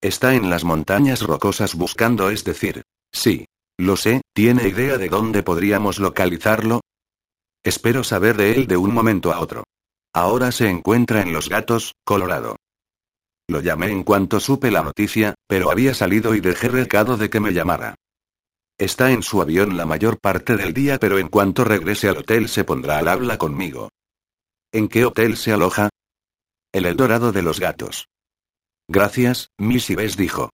[0.00, 2.82] Está en las montañas rocosas buscando, es decir.
[3.12, 3.44] Sí.
[3.80, 6.82] Lo sé, ¿tiene idea de dónde podríamos localizarlo?
[7.64, 9.64] Espero saber de él de un momento a otro.
[10.14, 12.54] Ahora se encuentra en Los Gatos, Colorado.
[13.48, 17.40] Lo llamé en cuanto supe la noticia, pero había salido y dejé recado de que
[17.40, 17.96] me llamara.
[18.78, 22.48] Está en su avión la mayor parte del día, pero en cuanto regrese al hotel
[22.48, 23.88] se pondrá al habla conmigo.
[24.78, 25.88] ¿En qué hotel se aloja?
[26.72, 28.06] El Eldorado de los Gatos.
[28.86, 30.50] Gracias, Miss Ives dijo.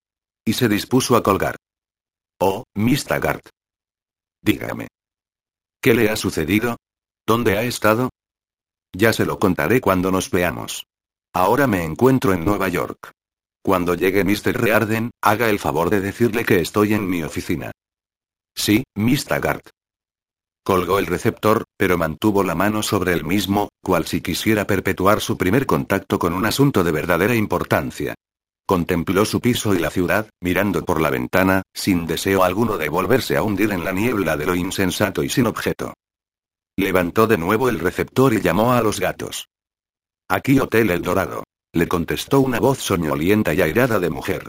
[0.46, 1.56] Y se dispuso a colgar.
[2.40, 3.46] Oh, Miss Taggart.
[4.40, 4.88] Dígame.
[5.82, 6.78] ¿Qué le ha sucedido?
[7.26, 8.08] ¿Dónde ha estado?
[8.96, 10.86] Ya se lo contaré cuando nos veamos.
[11.34, 13.12] Ahora me encuentro en Nueva York.
[13.62, 14.58] Cuando llegue Mr.
[14.58, 17.72] Rearden, haga el favor de decirle que estoy en mi oficina.
[18.56, 19.68] Sí, Miss Taggart.
[20.64, 25.36] Colgó el receptor, pero mantuvo la mano sobre el mismo, cual si quisiera perpetuar su
[25.36, 28.14] primer contacto con un asunto de verdadera importancia.
[28.66, 33.36] contempló su piso y la ciudad, mirando por la ventana, sin deseo alguno de volverse
[33.36, 35.92] a hundir en la niebla de lo insensato y sin objeto.
[36.78, 39.48] Levantó de nuevo el receptor y llamó a los gatos.
[40.30, 41.44] Aquí Hotel El Dorado.
[41.74, 44.48] Le contestó una voz soñolienta y airada de mujer.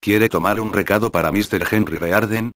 [0.00, 1.68] ¿Quiere tomar un recado para Mr.
[1.70, 2.50] Henry Rearden?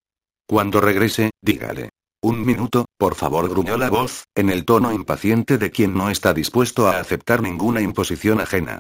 [0.49, 1.91] Cuando regrese, dígale.
[2.25, 6.33] Un minuto, por favor, gruñó la voz, en el tono impaciente de quien no está
[6.33, 8.79] dispuesto a aceptar ninguna imposición ajena.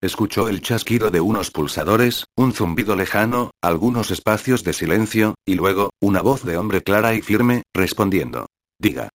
[0.00, 5.90] Escuchó el chasquido de unos pulsadores, un zumbido lejano, algunos espacios de silencio, y luego,
[6.00, 8.46] una voz de hombre clara y firme, respondiendo.
[8.78, 9.08] Diga.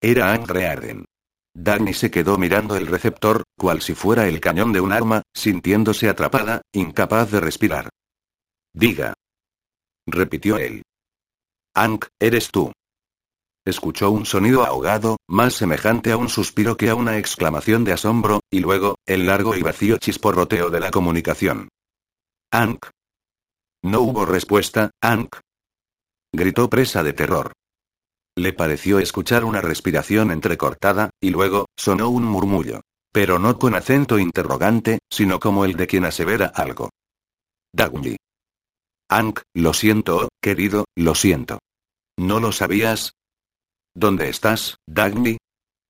[0.00, 1.04] Era Anne Rearden.
[1.54, 6.08] Dagny se quedó mirando el receptor, cual si fuera el cañón de un arma, sintiéndose
[6.08, 7.88] atrapada, incapaz de respirar.
[8.72, 9.14] Diga.
[10.06, 10.84] Repitió él.
[11.74, 12.70] Ank, eres tú.
[13.64, 18.40] Escuchó un sonido ahogado, más semejante a un suspiro que a una exclamación de asombro,
[18.50, 21.68] y luego, el largo y vacío chisporroteo de la comunicación.
[22.50, 22.86] Ank.
[23.82, 25.36] No hubo respuesta, Ank.
[26.32, 27.52] Gritó presa de terror.
[28.36, 32.80] Le pareció escuchar una respiración entrecortada, y luego, sonó un murmullo.
[33.12, 36.90] Pero no con acento interrogante, sino como el de quien asevera algo.
[37.74, 38.16] Dagny.
[39.12, 41.58] Ank, lo siento, querido, lo siento.
[42.18, 43.12] ¿No lo sabías?
[43.94, 45.36] ¿Dónde estás, Dagny?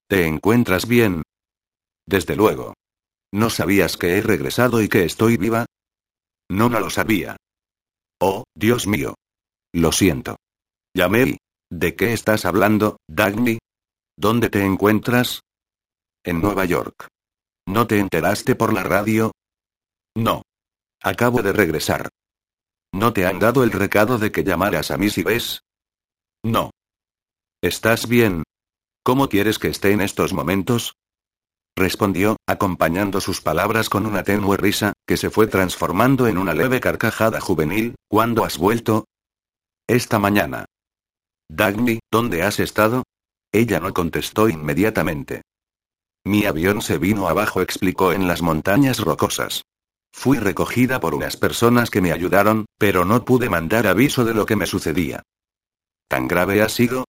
[0.09, 1.23] ¿Te encuentras bien?
[2.05, 2.75] Desde luego.
[3.33, 5.67] ¿No sabías que he regresado y que estoy viva?
[6.51, 7.37] No, no lo sabía.
[8.21, 9.15] Oh, Dios mío.
[9.73, 10.35] Lo siento.
[10.93, 11.39] Llamé.
[11.71, 13.59] ¿De qué estás hablando, Dagny?
[14.19, 15.43] ¿Dónde te encuentras?
[16.25, 17.07] En Nueva York.
[17.69, 19.31] ¿No te enteraste por la radio?
[20.17, 20.43] No.
[21.01, 22.09] Acabo de regresar.
[22.93, 25.65] ¿No te han dado el recado de que llamaras a mí si ves?
[26.45, 26.71] No.
[27.63, 28.43] ¿Estás bien?
[29.03, 30.95] ¿Cómo quieres que esté en estos momentos?
[31.75, 36.81] Respondió, acompañando sus palabras con una tenue risa, que se fue transformando en una leve
[36.81, 37.95] carcajada juvenil.
[38.09, 39.07] ¿Cuándo has vuelto?
[39.89, 40.67] Esta mañana.
[41.49, 43.05] Dagny, ¿dónde has estado?
[43.53, 45.43] Ella no contestó inmediatamente.
[46.25, 49.63] Mi avión se vino abajo, explicó en las montañas rocosas.
[50.13, 54.47] Fui recogida por unas personas que me ayudaron, pero no pude mandar aviso de lo
[54.47, 55.23] que me sucedía.
[56.09, 57.07] ¿Tan grave ha sido?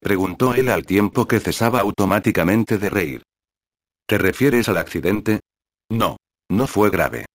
[0.00, 3.22] Preguntó él al tiempo que cesaba automáticamente de reír.
[4.06, 5.40] ¿Te refieres al accidente?
[5.90, 6.16] No,
[6.50, 7.26] no fue grave.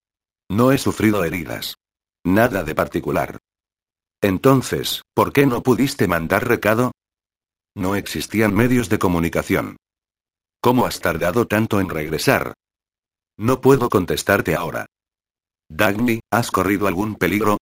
[0.49, 1.75] No he sufrido heridas.
[2.25, 3.37] Nada de particular.
[4.21, 6.91] Entonces, ¿por qué no pudiste mandar recado?
[7.75, 9.77] No existían medios de comunicación.
[10.61, 12.53] ¿Cómo has tardado tanto en regresar?
[13.39, 14.85] No puedo contestarte ahora.
[15.69, 17.57] Dagny, ¿has corrido algún peligro?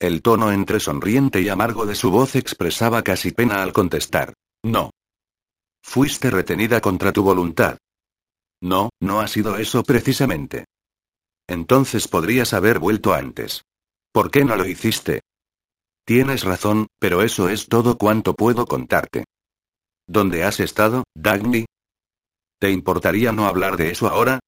[0.00, 4.34] El tono entre sonriente y amargo de su voz expresaba casi pena al contestar.
[4.64, 4.90] No.
[5.84, 7.78] Fuiste retenida contra tu voluntad.
[8.60, 10.64] No, no ha sido eso precisamente.
[11.46, 13.62] Entonces podrías haber vuelto antes.
[14.12, 15.20] ¿Por qué no lo hiciste?
[16.04, 19.26] Tienes razón, pero eso es todo cuanto puedo contarte.
[20.08, 21.66] ¿Dónde has estado, Dagny?
[22.58, 24.40] ¿Te importaría no hablar de eso ahora?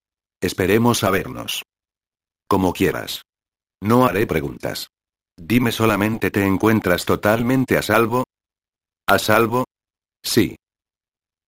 [0.43, 1.65] Esperemos a vernos.
[2.49, 3.23] Como quieras.
[3.83, 4.89] No haré preguntas.
[5.37, 8.25] Dime solamente, ¿te encuentras totalmente a salvo?
[9.07, 9.65] ¿A salvo?
[10.23, 10.57] Sí.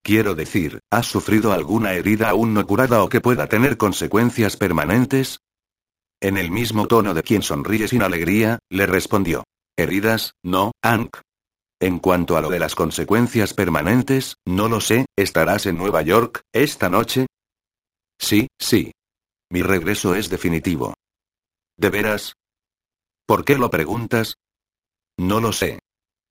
[0.03, 5.39] Quiero decir, ¿has sufrido alguna herida aún no curada o que pueda tener consecuencias permanentes?
[6.21, 9.43] En el mismo tono de quien sonríe sin alegría, le respondió.
[9.75, 11.17] Heridas, no, Ank.
[11.79, 16.41] En cuanto a lo de las consecuencias permanentes, no lo sé, ¿estarás en Nueva York,
[16.53, 17.25] esta noche?
[18.19, 18.91] Sí, sí.
[19.51, 20.93] Mi regreso es definitivo.
[21.77, 22.33] ¿De veras?
[23.25, 24.35] ¿Por qué lo preguntas?
[25.17, 25.79] No lo sé.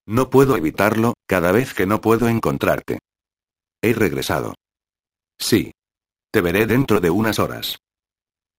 [0.07, 2.99] No puedo evitarlo, cada vez que no puedo encontrarte.
[3.83, 4.55] He regresado.
[5.39, 5.73] Sí.
[6.33, 7.79] Te veré dentro de unas horas.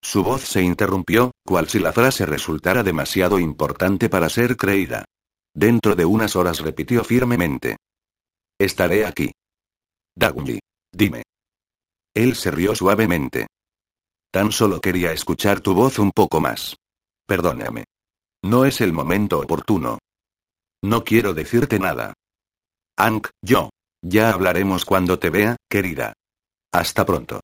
[0.02, 5.06] Su voz se interrumpió, cual si la frase resultara demasiado importante para ser creída.
[5.56, 7.78] Dentro de unas horas repitió firmemente.
[8.60, 9.32] Estaré aquí.
[10.16, 10.60] Dagny.
[10.92, 11.24] Dime.
[12.14, 13.48] Él se rió suavemente.
[14.32, 16.76] Tan solo quería escuchar tu voz un poco más.
[17.26, 17.86] Perdóname.
[18.44, 20.00] No es el momento oportuno.
[20.84, 22.14] No quiero decirte nada.
[22.98, 23.70] Ank, yo.
[24.06, 26.14] Ya hablaremos cuando te vea, querida.
[26.74, 27.40] Hasta pronto.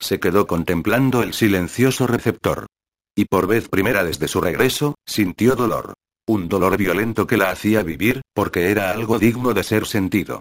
[0.00, 2.66] Se quedó contemplando el silencioso receptor.
[3.14, 5.94] Y por vez primera desde su regreso, sintió dolor.
[6.26, 10.40] Un dolor violento que la hacía vivir, porque era algo digno de ser sentido.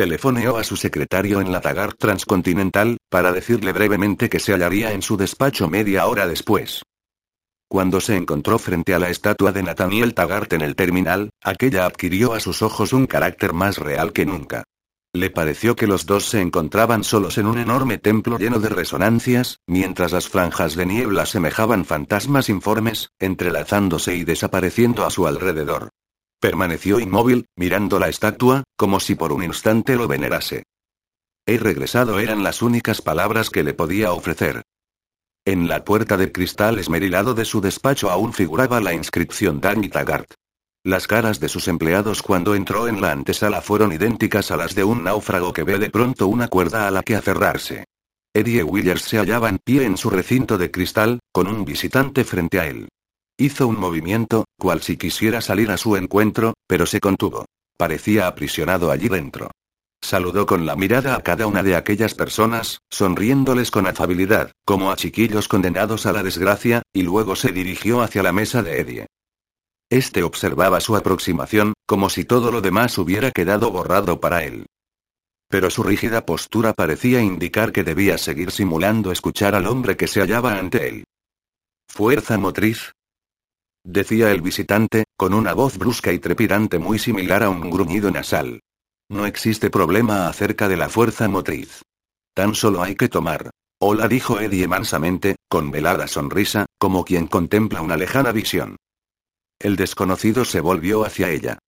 [0.00, 5.02] Telefoneó a su secretario en la Taggart Transcontinental, para decirle brevemente que se hallaría en
[5.02, 6.82] su despacho media hora después.
[7.68, 12.32] Cuando se encontró frente a la estatua de Nathaniel Taggart en el terminal, aquella adquirió
[12.32, 14.64] a sus ojos un carácter más real que nunca.
[15.12, 19.58] Le pareció que los dos se encontraban solos en un enorme templo lleno de resonancias,
[19.66, 25.90] mientras las franjas de niebla semejaban fantasmas informes, entrelazándose y desapareciendo a su alrededor.
[26.40, 30.62] Permaneció inmóvil, mirando la estatua, como si por un instante lo venerase.
[31.46, 34.62] He regresado eran las únicas palabras que le podía ofrecer.
[35.44, 40.32] En la puerta de cristal esmerilado de su despacho aún figuraba la inscripción Danny Taggart.
[40.82, 44.84] Las caras de sus empleados cuando entró en la antesala fueron idénticas a las de
[44.84, 47.84] un náufrago que ve de pronto una cuerda a la que aferrarse.
[48.32, 52.60] Eddie Williams se hallaba en pie en su recinto de cristal, con un visitante frente
[52.60, 52.88] a él.
[53.40, 57.46] Hizo un movimiento, cual si quisiera salir a su encuentro, pero se contuvo.
[57.78, 59.50] Parecía aprisionado allí dentro.
[60.02, 64.96] Saludó con la mirada a cada una de aquellas personas, sonriéndoles con afabilidad, como a
[64.96, 69.06] chiquillos condenados a la desgracia, y luego se dirigió hacia la mesa de Eddie.
[69.88, 74.66] Este observaba su aproximación, como si todo lo demás hubiera quedado borrado para él.
[75.48, 80.20] Pero su rígida postura parecía indicar que debía seguir simulando escuchar al hombre que se
[80.20, 81.04] hallaba ante él.
[81.88, 82.92] Fuerza motriz.
[83.84, 88.60] Decía el visitante, con una voz brusca y trepidante muy similar a un gruñido nasal.
[89.08, 91.82] No existe problema acerca de la fuerza motriz.
[92.34, 93.50] Tan solo hay que tomar.
[93.80, 98.76] Hola dijo Eddie mansamente, con velada sonrisa, como quien contempla una lejana visión.
[99.58, 101.58] El desconocido se volvió hacia ella.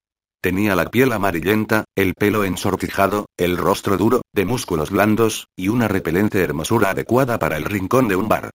[0.42, 5.88] Tenía la piel amarillenta, el pelo ensortijado, el rostro duro, de músculos blandos, y una
[5.88, 8.50] repelente hermosura adecuada para el rincón de un bar.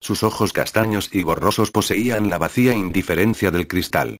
[0.00, 4.18] Sus ojos castaños y borrosos poseían la vacía indiferencia del cristal.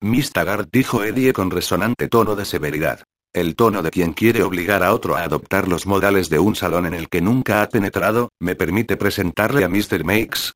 [0.00, 3.04] Miss Taggart dijo Eddie con resonante tono de severidad.
[3.32, 6.86] El tono de quien quiere obligar a otro a adoptar los modales de un salón
[6.86, 10.04] en el que nunca ha penetrado, ¿me permite presentarle a Mr.
[10.04, 10.52] Makes?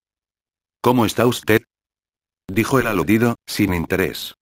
[0.80, 1.62] ¿Cómo está usted?
[2.48, 4.34] dijo el aludido, sin interés.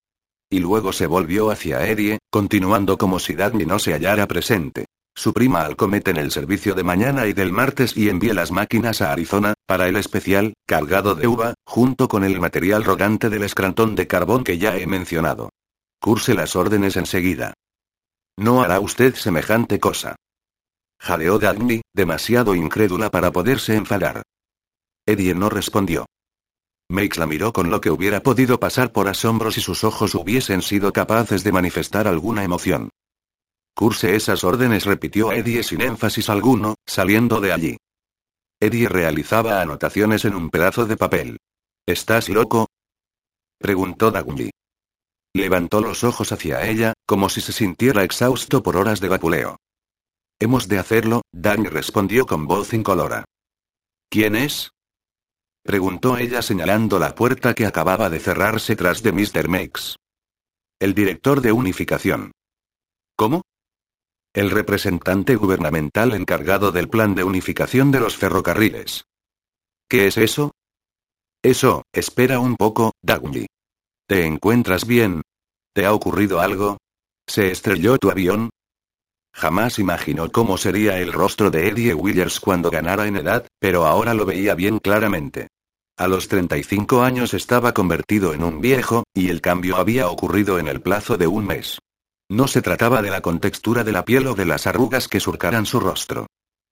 [0.48, 4.86] Y luego se volvió hacia Eddie, continuando como si Dagny no se hallara presente.
[5.20, 8.50] Su prima al comete en el servicio de mañana y del martes y envíe las
[8.50, 13.42] máquinas a Arizona, para el especial, cargado de uva, junto con el material rogante del
[13.42, 15.50] escrantón de carbón que ya he mencionado.
[16.00, 17.52] Curse las órdenes enseguida.
[18.38, 20.16] No hará usted semejante cosa.
[20.98, 24.22] Jadeó Dagny, demasiado incrédula para poderse enfadar.
[25.04, 26.06] Eddie no respondió.
[26.88, 30.62] Makes la miró con lo que hubiera podido pasar por asombro si sus ojos hubiesen
[30.62, 32.88] sido capaces de manifestar alguna emoción.
[33.80, 37.76] Curse esas órdenes, repitió Eddie sin énfasis alguno, saliendo de allí.
[38.60, 41.38] Eddie realizaba anotaciones en un pedazo de papel.
[41.86, 42.66] ¿Estás loco?
[43.58, 44.50] preguntó Dagny.
[45.34, 49.56] Levantó los ojos hacia ella, como si se sintiera exhausto por horas de vapuleo.
[50.38, 53.24] Hemos de hacerlo, Dagny respondió con voz incolora.
[54.10, 54.72] ¿Quién es?
[55.62, 59.48] Preguntó ella señalando la puerta que acababa de cerrarse tras de Mr.
[59.48, 59.96] Makes.
[60.78, 62.32] El director de unificación.
[63.16, 63.40] ¿Cómo?
[64.32, 69.04] El representante gubernamental encargado del plan de unificación de los ferrocarriles.
[69.88, 70.52] ¿Qué es eso?
[71.42, 73.46] Eso, espera un poco, Dagny.
[74.06, 75.22] ¿Te encuentras bien?
[75.74, 76.78] ¿Te ha ocurrido algo?
[77.26, 78.50] ¿Se estrelló tu avión?
[79.34, 84.14] Jamás imaginó cómo sería el rostro de Eddie Williams cuando ganara en edad, pero ahora
[84.14, 85.48] lo veía bien claramente.
[85.96, 90.68] A los 35 años estaba convertido en un viejo, y el cambio había ocurrido en
[90.68, 91.78] el plazo de un mes.
[92.30, 95.66] No se trataba de la contextura de la piel o de las arrugas que surcaran
[95.66, 96.26] su rostro.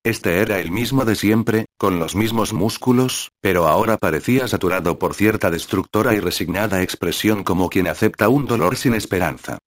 [0.05, 5.15] Este era el mismo de siempre, con los mismos músculos, pero ahora parecía saturado por
[5.15, 9.59] cierta destructora y resignada expresión como quien acepta un dolor sin esperanza.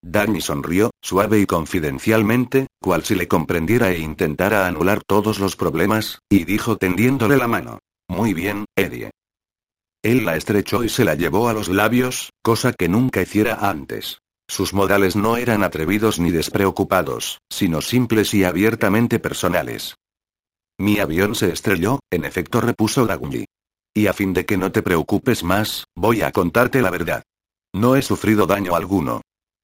[0.00, 6.20] Danny sonrió, suave y confidencialmente, cual si le comprendiera e intentara anular todos los problemas,
[6.30, 7.80] y dijo tendiéndole la mano.
[8.06, 9.10] Muy bien, Eddie.
[10.04, 14.20] Él la estrechó y se la llevó a los labios, cosa que nunca hiciera antes.
[14.48, 19.96] Sus modales no eran atrevidos ni despreocupados, sino simples y abiertamente personales.
[20.80, 23.44] Mi avión se estrelló, en efecto repuso Dagny.
[23.94, 27.22] Y a fin de que no te preocupes más, voy a contarte la verdad.
[27.74, 29.20] No he sufrido daño alguno.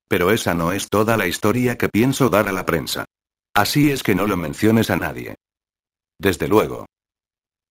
[0.08, 3.06] Pero esa no es toda la historia que pienso dar a la prensa.
[3.54, 5.36] Así es que no lo menciones a nadie.
[6.18, 6.86] Desde luego.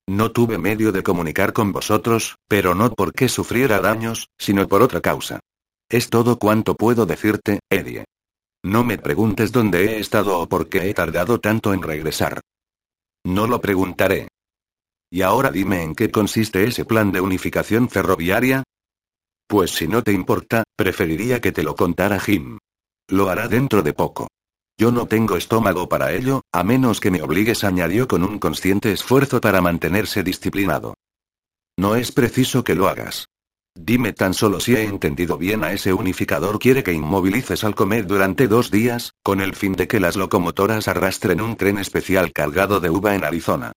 [0.08, 5.02] No tuve medio de comunicar con vosotros, pero no porque sufriera daños, sino por otra
[5.02, 5.40] causa.
[5.94, 8.06] Es todo cuanto puedo decirte, Eddie.
[8.66, 12.42] No me preguntes dónde he estado o por qué he tardado tanto en regresar.
[13.24, 14.28] No lo preguntaré.
[15.12, 18.64] Y ahora dime en qué consiste ese plan de unificación ferroviaria,
[19.48, 22.58] pues si no te importa, preferiría que te lo contara Jim.
[23.08, 24.30] Lo hará dentro de poco.
[24.80, 28.92] Yo no tengo estómago para ello, a menos que me obligues, añadió con un consciente
[28.92, 30.96] esfuerzo para mantenerse disciplinado.
[31.78, 33.28] No es preciso que lo hagas.
[33.76, 36.60] Dime tan solo si he entendido bien a ese unificador.
[36.60, 40.88] Quiere que inmovilices al comer durante dos días, con el fin de que las locomotoras
[40.88, 43.72] arrastren un tren especial cargado de uva en Arizona.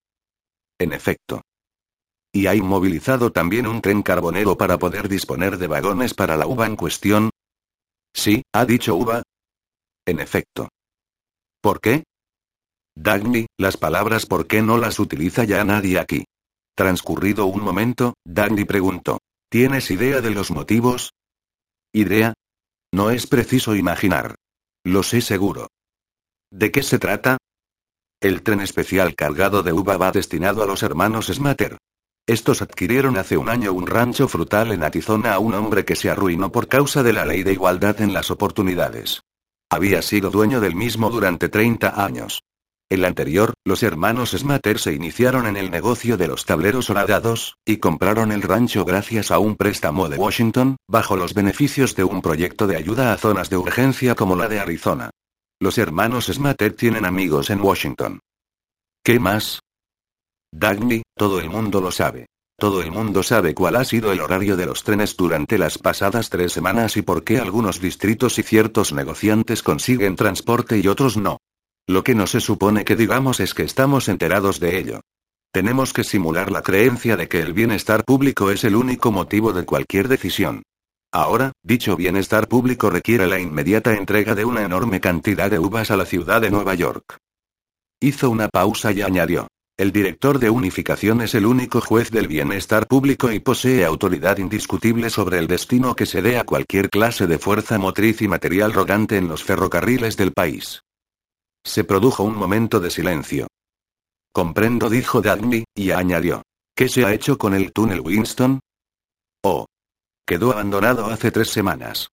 [0.79, 1.43] En efecto.
[2.31, 6.67] ¿Y hay movilizado también un tren carbonero para poder disponer de vagones para la uva
[6.67, 7.31] en cuestión?
[8.15, 9.23] Sí, ha dicho uva.
[10.05, 10.69] En efecto.
[11.63, 12.05] ¿Por qué?
[12.95, 16.25] Dagny, las palabras ¿por qué no las utiliza ya nadie aquí?
[16.75, 19.19] Transcurrido un momento, Dagny preguntó.
[19.49, 21.13] ¿Tienes idea de los motivos?
[21.93, 22.35] ¿Idea?
[22.93, 24.35] No es preciso imaginar.
[24.85, 25.69] Lo sé seguro.
[26.51, 27.39] ¿De qué se trata?
[28.21, 31.79] El tren especial cargado de uva va destinado a los hermanos Smater.
[32.27, 36.11] Estos adquirieron hace un año un rancho frutal en Arizona a un hombre que se
[36.11, 39.21] arruinó por causa de la ley de igualdad en las oportunidades.
[39.71, 42.43] Había sido dueño del mismo durante 30 años.
[42.89, 47.79] El anterior, los hermanos Smater se iniciaron en el negocio de los tableros horadados, y
[47.79, 52.69] compraron el rancho gracias a un préstamo de Washington, bajo los beneficios de un proyecto
[52.69, 55.11] de ayuda a zonas de urgencia como la de Arizona.
[55.59, 58.21] Los hermanos Smater tienen amigos en Washington.
[59.03, 59.61] ¿Qué más?
[60.53, 62.27] Dagny, todo el mundo lo sabe.
[62.57, 66.31] Todo el mundo sabe cuál ha sido el horario de los trenes durante las pasadas
[66.31, 71.39] tres semanas y por qué algunos distritos y ciertos negociantes consiguen transporte y otros no.
[71.89, 75.01] Lo que no se supone que digamos es que estamos enterados de ello.
[75.53, 79.65] Tenemos que simular la creencia de que el bienestar público es el único motivo de
[79.65, 80.65] cualquier decisión.
[81.13, 85.97] Ahora, dicho bienestar público requiere la inmediata entrega de una enorme cantidad de uvas a
[85.97, 87.19] la ciudad de Nueva York.
[88.01, 89.47] Hizo una pausa y añadió.
[89.79, 95.09] El director de unificación es el único juez del bienestar público y posee autoridad indiscutible
[95.09, 99.19] sobre el destino que se dé a cualquier clase de fuerza motriz y material rogante
[99.19, 100.83] en los ferrocarriles del país.
[101.67, 103.49] Se produjo un momento de silencio.
[104.33, 106.43] Comprendo, dijo Dagny, y añadió.
[106.77, 108.61] ¿Qué se ha hecho con el túnel Winston?
[109.43, 109.67] Oh.
[110.25, 112.09] Quedó abandonado hace tres semanas.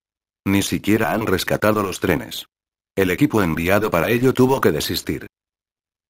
[0.46, 2.48] Ni siquiera han rescatado los trenes.
[2.96, 5.28] El equipo enviado para ello tuvo que desistir.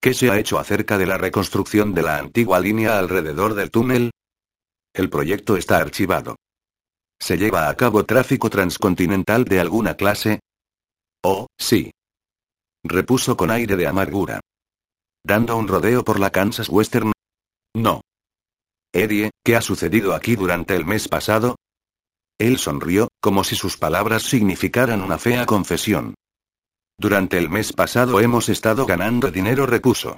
[0.02, 4.12] ¿Qué se ha hecho acerca de la reconstrucción de la antigua línea alrededor del túnel?
[4.94, 6.38] El proyecto está archivado.
[7.20, 10.40] ¿Se lleva a cabo tráfico transcontinental de alguna clase?
[11.24, 11.92] Oh, sí
[12.84, 14.40] repuso con aire de amargura.
[15.26, 17.12] ¿Dando un rodeo por la Kansas Western?
[17.76, 18.02] No.
[18.94, 21.56] Eddie, ¿qué ha sucedido aquí durante el mes pasado?
[22.40, 26.16] Él sonrió, como si sus palabras significaran una fea confesión.
[27.00, 30.18] Durante el mes pasado hemos estado ganando dinero, repuso.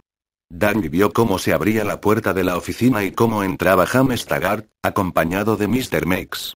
[0.49, 4.70] Dan vio cómo se abría la puerta de la oficina y cómo entraba James Taggart,
[4.84, 6.05] acompañado de Mr.
[6.05, 6.53] Mex.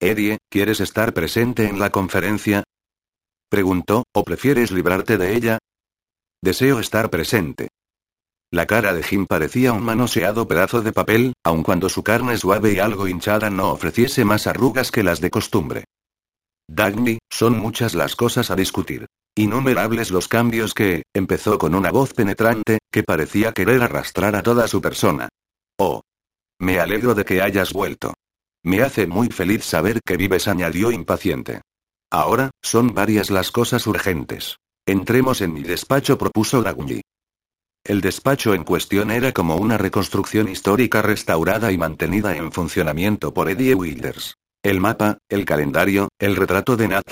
[0.00, 2.64] Eddie, ¿quieres estar presente en la conferencia?
[3.50, 5.58] Preguntó, ¿o prefieres librarte de ella?
[6.42, 7.68] Deseo estar presente.
[8.50, 12.72] La cara de Jim parecía un manoseado pedazo de papel, aun cuando su carne suave
[12.72, 15.84] y algo hinchada no ofreciese más arrugas que las de costumbre.
[16.70, 19.06] Dagny, son muchas las cosas a discutir.
[19.34, 24.68] Innumerables los cambios que, empezó con una voz penetrante, que parecía querer arrastrar a toda
[24.68, 25.28] su persona.
[25.78, 26.02] Oh.
[26.58, 28.14] Me alegro de que hayas vuelto.
[28.64, 31.60] Me hace muy feliz saber que vives, añadió impaciente.
[32.10, 34.56] Ahora, son varias las cosas urgentes.
[34.86, 37.02] Entremos en mi despacho, propuso Dagny.
[37.84, 43.50] El despacho en cuestión era como una reconstrucción histórica restaurada y mantenida en funcionamiento por
[43.50, 44.34] Eddie Wilders.
[44.62, 47.04] El mapa, el calendario, el retrato de Nat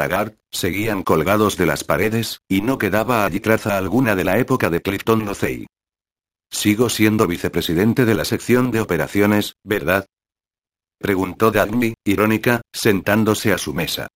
[0.51, 4.82] seguían colgados de las paredes, y no quedaba allí traza alguna de la época de
[4.82, 5.66] Clifton Locey.
[6.51, 10.07] Sigo siendo vicepresidente de la sección de operaciones, ¿verdad?
[10.99, 14.09] Preguntó Dagny, irónica, sentándose a su mesa.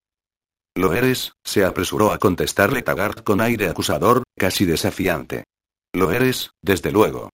[0.80, 5.44] Lo eres, se apresuró a contestarle Taggart con aire acusador, casi desafiante.
[5.92, 7.28] Lo eres, desde luego.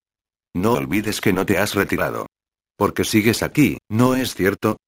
[0.57, 2.27] No olvides que no te has retirado.
[2.77, 4.79] Porque sigues aquí, ¿no es cierto?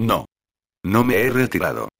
[0.00, 0.24] No.
[0.82, 1.90] No me he retirado.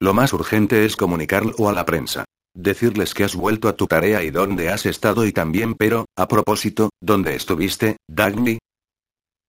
[0.00, 2.24] Lo más urgente es comunicarlo a la prensa.
[2.54, 6.26] Decirles que has vuelto a tu tarea y dónde has estado y también, pero, a
[6.26, 8.60] propósito, ¿dónde estuviste, Dagny?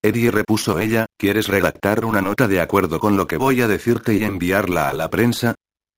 [0.04, 4.12] Eddie repuso ella, ¿quieres redactar una nota de acuerdo con lo que voy a decirte
[4.12, 5.54] y enviarla a la prensa?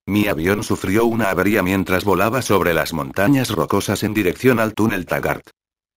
[0.07, 5.07] Mi avión sufrió una avería mientras volaba sobre las montañas rocosas en dirección al túnel
[5.07, 5.49] Taggart.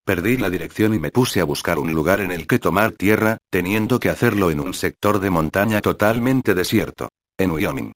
[0.03, 3.38] Perdí la dirección y me puse a buscar un lugar en el que tomar tierra,
[3.52, 7.10] teniendo que hacerlo en un sector de montaña totalmente desierto.
[7.38, 7.91] En Wyoming.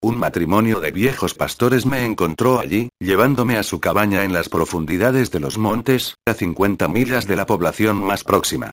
[0.00, 5.30] Un matrimonio de viejos pastores me encontró allí, llevándome a su cabaña en las profundidades
[5.30, 8.70] de los montes, a 50 millas de la población más próxima.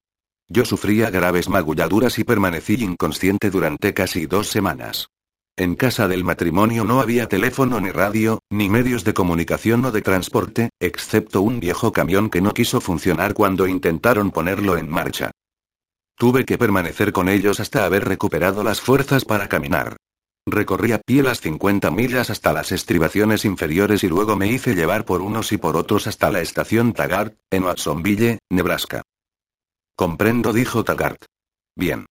[0.49, 5.09] Yo sufría graves magulladuras y permanecí inconsciente durante casi dos semanas.
[5.57, 10.01] En casa del matrimonio no había teléfono ni radio, ni medios de comunicación o de
[10.01, 15.31] transporte, excepto un viejo camión que no quiso funcionar cuando intentaron ponerlo en marcha.
[16.15, 19.97] Tuve que permanecer con ellos hasta haber recuperado las fuerzas para caminar.
[20.45, 25.03] Recorrí a pie las 50 millas hasta las estribaciones inferiores y luego me hice llevar
[25.03, 29.01] por unos y por otros hasta la estación Taggart, en Watsonville, Nebraska.
[29.97, 31.25] Comprendo, dijo Taggart.
[31.75, 32.05] Bien.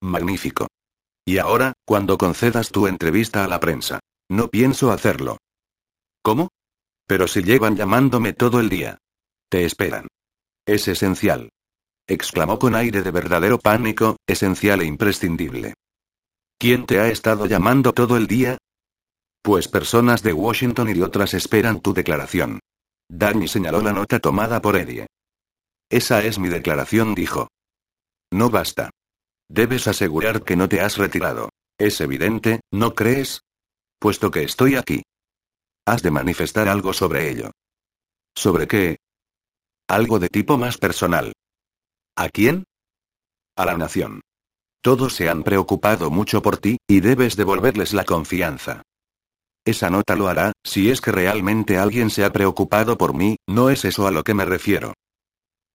[0.00, 0.68] Magnífico.
[1.26, 3.98] Y ahora, cuando concedas tu entrevista a la prensa.
[4.30, 5.38] No pienso hacerlo.
[6.22, 6.48] ¿Cómo?
[7.06, 8.98] Pero si llevan llamándome todo el día.
[9.50, 10.06] Te esperan.
[10.64, 11.50] Es esencial.
[12.06, 15.74] Exclamó con aire de verdadero pánico, esencial e imprescindible.
[16.58, 18.58] ¿Quién te ha estado llamando todo el día?
[19.42, 22.60] Pues personas de Washington y de otras esperan tu declaración.
[23.10, 25.06] Danny señaló la nota tomada por Eddie.
[25.90, 27.48] Esa es mi declaración, dijo.
[28.32, 28.90] No basta.
[29.48, 31.50] Debes asegurar que no te has retirado.
[31.78, 33.42] Es evidente, ¿no crees?
[33.98, 35.02] Puesto que estoy aquí.
[35.86, 37.50] Has de manifestar algo sobre ello.
[38.34, 38.96] ¿Sobre qué?
[39.88, 41.32] Algo de tipo más personal.
[42.16, 42.64] ¿A quién?
[43.56, 44.22] A la nación.
[44.82, 48.82] Todos se han preocupado mucho por ti, y debes devolverles la confianza.
[49.64, 53.70] Esa nota lo hará, si es que realmente alguien se ha preocupado por mí, no
[53.70, 54.92] es eso a lo que me refiero.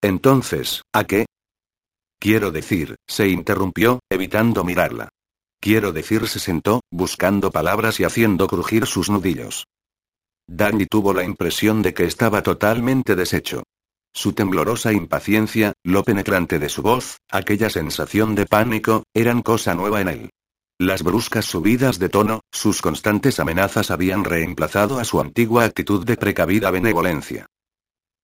[0.01, 1.25] Entonces, ¿a qué?
[2.19, 5.09] Quiero decir, se interrumpió, evitando mirarla.
[5.61, 9.65] Quiero decir, se sentó, buscando palabras y haciendo crujir sus nudillos.
[10.47, 13.63] Danny tuvo la impresión de que estaba totalmente deshecho.
[14.13, 20.01] Su temblorosa impaciencia, lo penetrante de su voz, aquella sensación de pánico, eran cosa nueva
[20.01, 20.29] en él.
[20.79, 26.15] Las bruscas subidas de tono, sus constantes amenazas habían reemplazado a su antigua actitud de
[26.15, 27.47] precavida benevolencia.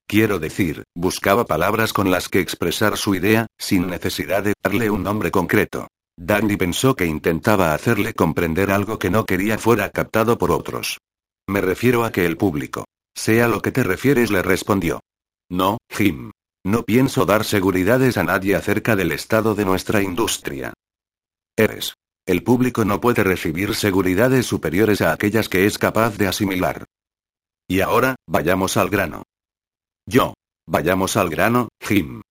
[0.08, 5.04] Quiero decir, buscaba palabras con las que expresar su idea, sin necesidad de darle un
[5.04, 5.88] nombre concreto.
[6.18, 11.00] Danny pensó que intentaba hacerle comprender algo que no quería fuera captado por otros.
[11.48, 12.86] Me refiero a que el público.
[13.16, 15.02] Sea lo que te refieres, le respondió.
[15.50, 16.32] No, Jim.
[16.66, 20.74] No pienso dar seguridades a nadie acerca del estado de nuestra industria.
[21.56, 21.94] Eres.
[22.26, 26.86] El público no puede recibir seguridades superiores a aquellas que es capaz de asimilar.
[27.68, 29.24] Y ahora, vayamos al grano.
[30.08, 30.34] Yo.
[30.68, 32.22] Vayamos al grano, Jim.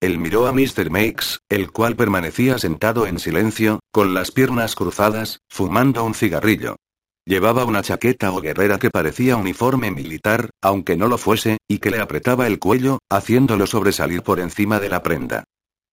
[0.00, 0.90] Él miró a Mr.
[0.90, 6.76] Makes, el cual permanecía sentado en silencio, con las piernas cruzadas, fumando un cigarrillo.
[7.24, 11.90] Llevaba una chaqueta o guerrera que parecía uniforme militar, aunque no lo fuese, y que
[11.90, 15.44] le apretaba el cuello, haciéndolo sobresalir por encima de la prenda.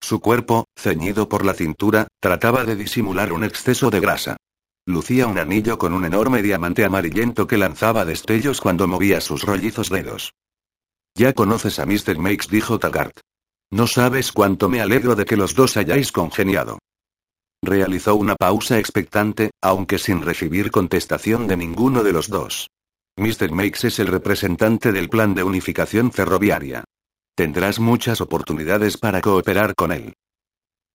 [0.02, 4.38] Su cuerpo, ceñido por la cintura, trataba de disimular un exceso de grasa.
[4.88, 9.90] Lucía un anillo con un enorme diamante amarillento que lanzaba destellos cuando movía sus rollizos
[9.90, 10.32] dedos.
[11.16, 12.18] Ya conoces a Mr.
[12.18, 13.20] Makes, dijo Taggart.
[13.72, 16.80] No sabes cuánto me alegro de que los dos hayáis congeniado.
[17.62, 22.70] Realizó una pausa expectante, aunque sin recibir contestación de ninguno de los dos.
[23.18, 23.52] Mr.
[23.52, 26.86] Makes es el representante del plan de unificación ferroviaria.
[27.36, 30.14] Tendrás muchas oportunidades para cooperar con él.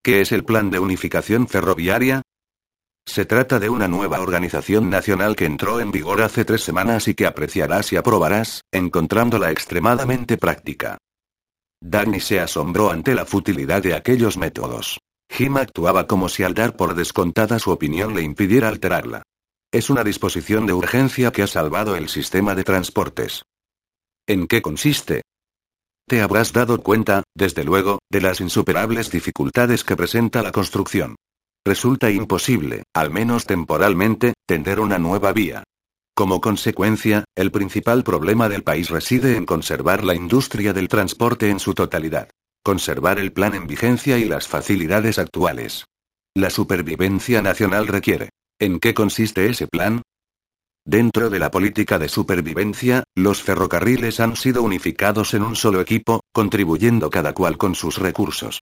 [0.03, 2.23] ¿Qué es el plan de unificación ferroviaria?
[3.07, 7.15] Se trata de una nueva organización nacional que entró en vigor hace tres semanas y
[7.15, 10.99] que apreciarás y aprobarás, encontrándola extremadamente práctica.
[11.81, 14.99] Danny se asombró ante la futilidad de aquellos métodos.
[15.31, 19.23] Jim actuaba como si al dar por descontada su opinión le impidiera alterarla.
[19.71, 23.43] Es una disposición de urgencia que ha salvado el sistema de transportes.
[24.27, 25.23] ¿En qué consiste?
[26.07, 31.17] Te habrás dado cuenta, desde luego, de las insuperables dificultades que presenta la construcción.
[31.67, 35.65] Resulta imposible, al menos temporalmente, tender una nueva vía.
[36.15, 41.59] Como consecuencia, el principal problema del país reside en conservar la industria del transporte en
[41.59, 42.29] su totalidad.
[42.63, 45.87] Conservar el plan en vigencia y las facilidades actuales.
[46.35, 48.29] La supervivencia nacional requiere.
[48.61, 50.03] ¿En qué consiste ese plan?
[50.87, 56.21] Dentro de la política de supervivencia, los ferrocarriles han sido unificados en un solo equipo,
[56.33, 58.61] contribuyendo cada cual con sus recursos.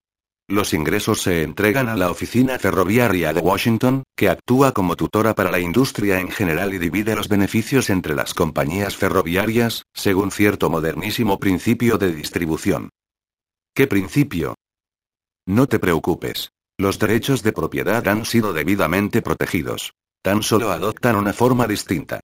[0.49, 5.49] Los ingresos se entregan a la Oficina Ferroviaria de Washington, que actúa como tutora para
[5.51, 11.39] la industria en general y divide los beneficios entre las compañías ferroviarias, según cierto modernísimo
[11.39, 12.89] principio de distribución.
[13.73, 14.55] ¿Qué principio?
[15.47, 16.51] No te preocupes.
[16.77, 19.93] Los derechos de propiedad han sido debidamente protegidos.
[20.21, 22.19] Tan solo adoptan una forma distinta.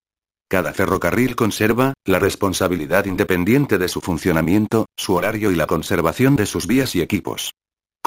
[0.50, 6.46] Cada ferrocarril conserva, la responsabilidad independiente de su funcionamiento, su horario y la conservación de
[6.46, 7.52] sus vías y equipos.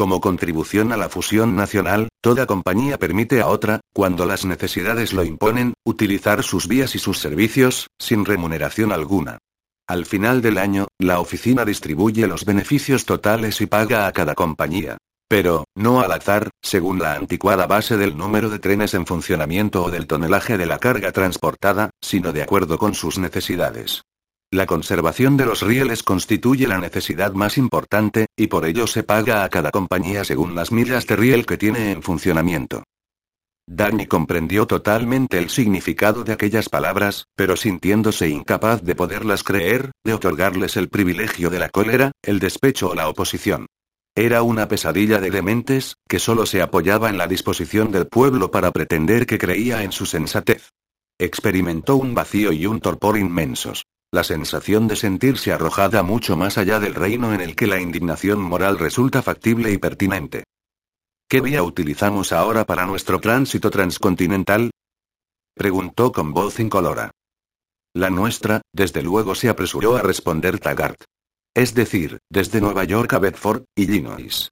[0.03, 5.23] Como contribución a la fusión nacional, toda compañía permite a otra, cuando las necesidades lo
[5.23, 9.39] imponen, utilizar sus vías y sus servicios, sin remuneración alguna.
[9.87, 14.99] Al final del año, la oficina distribuye los beneficios totales y paga a cada compañía.
[15.29, 19.91] Pero, no al azar, según la anticuada base del número de trenes en funcionamiento o
[19.93, 24.03] del tonelaje de la carga transportada, sino de acuerdo con sus necesidades.
[24.53, 29.45] La conservación de los rieles constituye la necesidad más importante, y por ello se paga
[29.45, 32.85] a cada compañía según las millas de riel que tiene en funcionamiento.
[33.67, 40.13] Danny comprendió totalmente el significado de aquellas palabras, pero sintiéndose incapaz de poderlas creer, de
[40.13, 43.65] otorgarles el privilegio de la cólera, el despecho o la oposición.
[44.15, 48.71] Era una pesadilla de dementes, que solo se apoyaba en la disposición del pueblo para
[48.71, 50.69] pretender que creía en su sensatez.
[51.19, 53.85] Experimentó un vacío y un torpor inmensos.
[54.15, 58.41] La sensación de sentirse arrojada mucho más allá del reino en el que la indignación
[58.41, 60.45] moral resulta factible y pertinente.
[61.31, 64.71] ¿Qué vía utilizamos ahora para nuestro tránsito transcontinental?
[65.55, 67.11] Preguntó con voz incolora.
[67.95, 71.05] La nuestra, desde luego se apresuró a responder Taggart.
[71.55, 74.51] Es decir, desde Nueva York a Bedford, Illinois.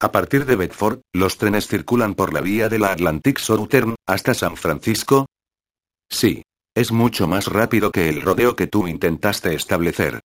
[0.00, 4.32] A partir de Bedford, los trenes circulan por la vía de la Atlantic Southern, hasta
[4.32, 5.26] San Francisco.
[6.10, 6.42] Sí.
[6.74, 10.20] Es mucho más rápido que el rodeo que tú intentaste establecer.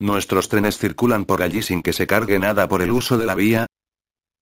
[0.00, 3.36] Nuestros trenes circulan por allí sin que se cargue nada por el uso de la
[3.36, 3.66] vía.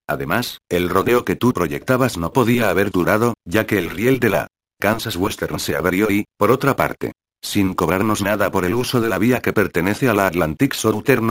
[0.07, 4.31] Además, el rodeo que tú proyectabas no podía haber durado, ya que el riel de
[4.31, 4.47] la
[4.81, 9.11] Kansas Western se abrió y, por otra parte, sin cobrarnos nada por el uso de
[9.11, 11.29] la vía que pertenece a la Atlantic Southern.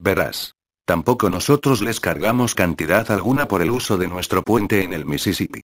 [0.00, 0.54] Verás.
[0.86, 5.62] Tampoco nosotros les cargamos cantidad alguna por el uso de nuestro puente en el Mississippi.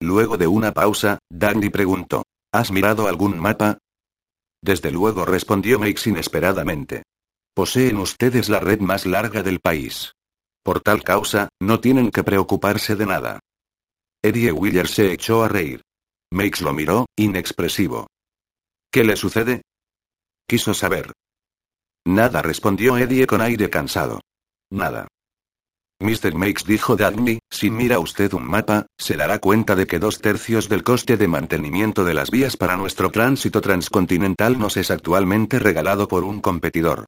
[0.00, 2.22] Luego de una pausa, Dandy preguntó.
[2.52, 3.78] ¿Has mirado algún mapa?
[4.62, 7.04] Desde luego respondió Mix inesperadamente.
[7.54, 10.14] Poseen ustedes la red más larga del país.
[10.62, 13.40] Por tal causa, no tienen que preocuparse de nada.
[14.22, 15.82] Eddie Willer se echó a reír.
[16.32, 18.08] Mix lo miró, inexpresivo.
[18.92, 19.62] ¿Qué le sucede?
[20.46, 21.12] Quiso saber.
[22.04, 24.20] Nada respondió Eddie con aire cansado.
[24.70, 25.08] Nada.
[26.00, 26.34] Mr.
[26.34, 30.70] Makes dijo Dagny, si mira usted un mapa, se dará cuenta de que dos tercios
[30.70, 36.08] del coste de mantenimiento de las vías para nuestro tránsito transcontinental nos es actualmente regalado
[36.08, 37.04] por un competidor.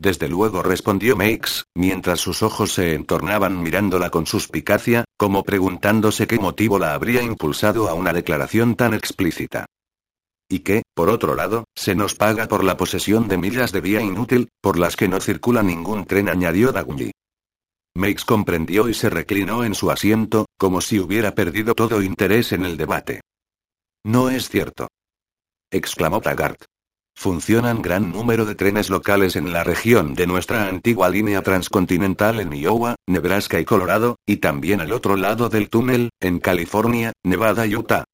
[0.00, 6.40] Desde luego respondió Makes, mientras sus ojos se entornaban mirándola con suspicacia, como preguntándose qué
[6.40, 9.66] motivo la habría impulsado a una declaración tan explícita.
[10.48, 14.00] Y que, por otro lado, se nos paga por la posesión de millas de vía
[14.00, 17.12] inútil, por las que no circula ningún tren, añadió Dagunji.
[17.94, 22.64] Makes comprendió y se reclinó en su asiento, como si hubiera perdido todo interés en
[22.64, 23.20] el debate.
[24.04, 24.88] No es cierto.
[25.70, 26.64] exclamó Taggart.
[27.16, 32.52] Funcionan gran número de trenes locales en la región de nuestra antigua línea transcontinental en
[32.52, 37.76] Iowa, Nebraska y Colorado, y también al otro lado del túnel, en California, Nevada y
[37.76, 38.04] Utah.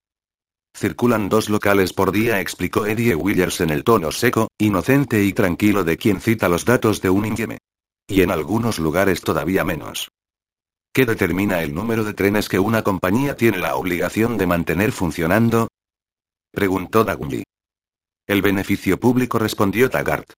[0.77, 5.85] Circulan dos locales por día, explicó Eddie Willers en el tono seco, inocente y tranquilo
[5.85, 7.59] de quien cita los datos de un ingleme.
[8.09, 10.11] Y en algunos lugares todavía menos.
[10.93, 15.69] ¿Qué determina el número de trenes que una compañía tiene la obligación de mantener funcionando?
[16.53, 17.45] Preguntó Dagunji.
[18.27, 20.33] El beneficio público respondió Taggart.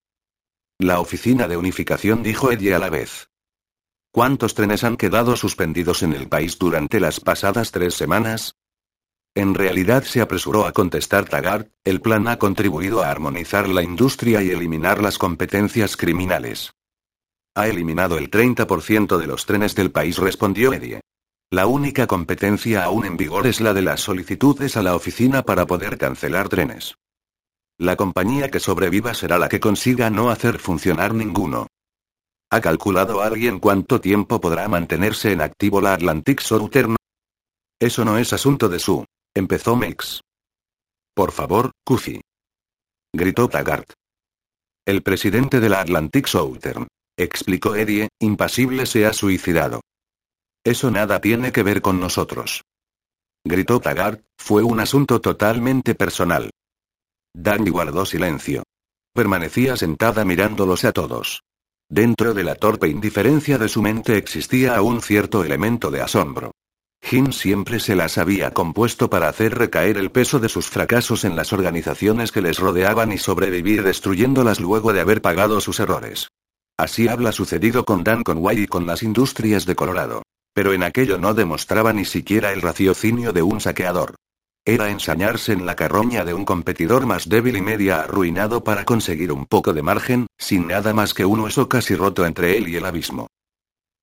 [0.78, 3.28] La oficina de unificación dijo Eddie a la vez.
[4.10, 8.54] ¿Cuántos trenes han quedado suspendidos en el país durante las pasadas tres semanas?
[9.34, 14.42] En realidad se apresuró a contestar Taggart, el plan ha contribuido a armonizar la industria
[14.42, 16.72] y eliminar las competencias criminales.
[17.59, 21.01] Ha eliminado el 30% de los trenes del país, respondió Eddie.
[21.51, 25.66] La única competencia aún en vigor es la de las solicitudes a la oficina para
[25.66, 26.94] poder cancelar trenes.
[27.76, 31.66] La compañía que sobreviva será la que consiga no hacer funcionar ninguno.
[32.52, 36.94] ¿Ha calculado alguien cuánto tiempo podrá mantenerse en activo la Atlantic Southern?
[37.80, 39.05] Eso no es asunto de su
[39.35, 40.20] Empezó Mix.
[41.12, 42.20] Por favor, Kufi.
[43.12, 43.94] Gritó Taggart.
[44.86, 46.86] El presidente de la Atlantic Southern,
[47.18, 49.80] explicó Eddie, impasible se ha suicidado.
[50.64, 52.62] Eso nada tiene que ver con nosotros.
[53.44, 56.50] Gritó Taggart, fue un asunto totalmente personal.
[57.34, 58.62] Danny guardó silencio.
[59.14, 61.42] Permanecía sentada mirándolos a todos.
[61.90, 66.52] Dentro de la torpe indiferencia de su mente existía aún cierto elemento de asombro.
[67.00, 71.36] Jim siempre se las había compuesto para hacer recaer el peso de sus fracasos en
[71.36, 76.27] las organizaciones que les rodeaban y sobrevivir destruyéndolas luego de haber pagado sus errores.
[76.78, 80.22] Así habla sucedido con Dan Conway y con las industrias de Colorado.
[80.55, 84.14] Pero en aquello no demostraba ni siquiera el raciocinio de un saqueador.
[84.64, 89.32] Era ensañarse en la carroña de un competidor más débil y media arruinado para conseguir
[89.32, 92.76] un poco de margen, sin nada más que un hueso casi roto entre él y
[92.76, 93.26] el abismo.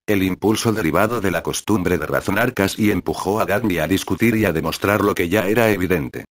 [0.05, 4.43] El impulso derivado de la costumbre de razonar casi empujó a Gandhi a discutir y
[4.43, 6.25] a demostrar lo que ya era evidente.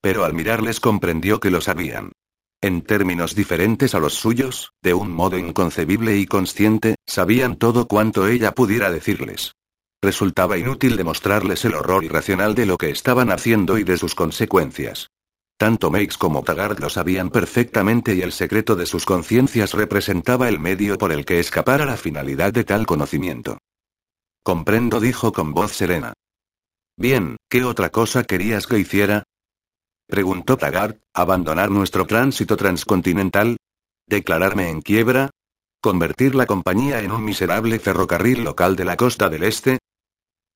[0.00, 2.12] Pero al mirarles comprendió que lo sabían.
[2.62, 8.26] En términos diferentes a los suyos, de un modo inconcebible y consciente, sabían todo cuanto
[8.26, 9.54] ella pudiera decirles.
[10.02, 15.08] Resultaba inútil demostrarles el horror irracional de lo que estaban haciendo y de sus consecuencias.
[15.58, 20.58] Tanto Makes como Taggart lo sabían perfectamente y el secreto de sus conciencias representaba el
[20.58, 23.58] medio por el que escapar a la finalidad de tal conocimiento.
[24.42, 26.12] Comprendo, dijo con voz serena.
[26.96, 29.24] Bien, ¿qué otra cosa querías que hiciera?
[30.10, 33.56] Preguntó Taggart, ¿abandonar nuestro tránsito transcontinental?
[34.08, 35.30] ¿Declararme en quiebra?
[35.80, 39.78] ¿Convertir la compañía en un miserable ferrocarril local de la costa del este?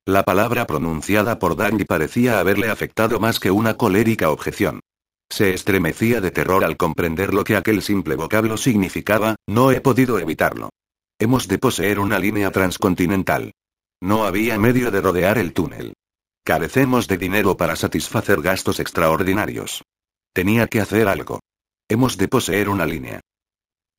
[0.06, 4.80] La palabra pronunciada por Danny parecía haberle afectado más que una colérica objeción.
[5.30, 10.18] Se estremecía de terror al comprender lo que aquel simple vocablo significaba, no he podido
[10.18, 10.70] evitarlo.
[11.20, 13.52] Hemos de poseer una línea transcontinental.
[14.02, 15.94] No había medio de rodear el túnel.
[16.46, 19.82] Carecemos de dinero para satisfacer gastos extraordinarios.
[20.34, 21.40] Tenía que hacer algo.
[21.88, 23.20] Hemos de poseer una línea.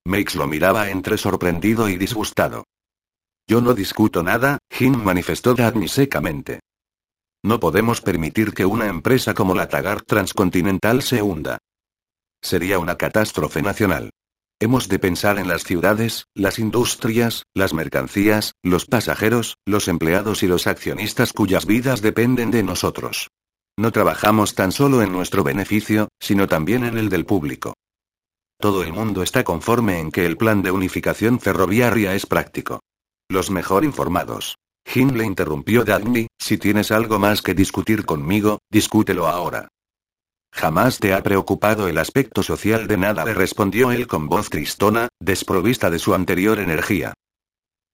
[0.06, 2.66] Max lo miraba entre sorprendido y disgustado.
[3.48, 6.60] Yo no discuto nada, Jim manifestó Dagny secamente.
[7.44, 11.58] No podemos permitir que una empresa como la Taggart Transcontinental se hunda.
[12.44, 14.12] Sería una catástrofe nacional.
[14.62, 20.48] Hemos de pensar en las ciudades, las industrias, las mercancías, los pasajeros, los empleados y
[20.48, 23.32] los accionistas cuyas vidas dependen de nosotros.
[23.78, 27.74] No trabajamos tan solo en nuestro beneficio, sino también en el del público.
[28.58, 32.80] Todo el mundo está conforme en que el plan de unificación ferroviaria es práctico.
[33.28, 34.56] Los mejor informados.
[34.88, 39.68] Jim le interrumpió Dagny, si tienes algo más que discutir conmigo, discútelo ahora.
[40.56, 45.10] Jamás te ha preocupado el aspecto social de nada, le respondió él con voz tristona,
[45.20, 47.14] desprovista de su anterior energía.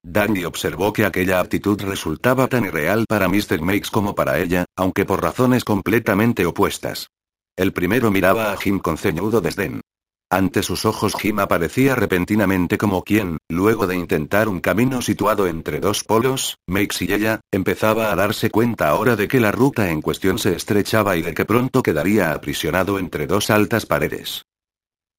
[0.04, 3.62] Danny observó que aquella actitud resultaba tan irreal para Mr.
[3.62, 7.08] Makes como para ella, aunque por razones completamente opuestas.
[7.58, 9.82] El primero miraba a Jim con ceñudo desdén.
[10.34, 15.82] Ante sus ojos Jim aparecía repentinamente como quien, luego de intentar un camino situado entre
[15.82, 20.02] dos polos, Max y ella, empezaba a darse cuenta ahora de que la ruta en
[20.02, 24.46] cuestión se estrechaba y de que pronto quedaría aprisionado entre dos altas paredes.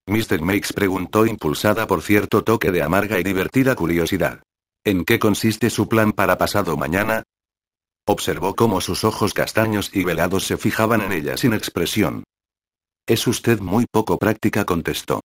[0.06, 0.40] Mr.
[0.40, 4.40] Max preguntó impulsada por cierto toque de amarga y divertida curiosidad.
[4.82, 7.22] ¿En qué consiste su plan para pasado mañana?
[8.06, 12.24] Observó cómo sus ojos castaños y velados se fijaban en ella sin expresión.
[13.06, 15.20] Es usted muy poco práctica, contestó.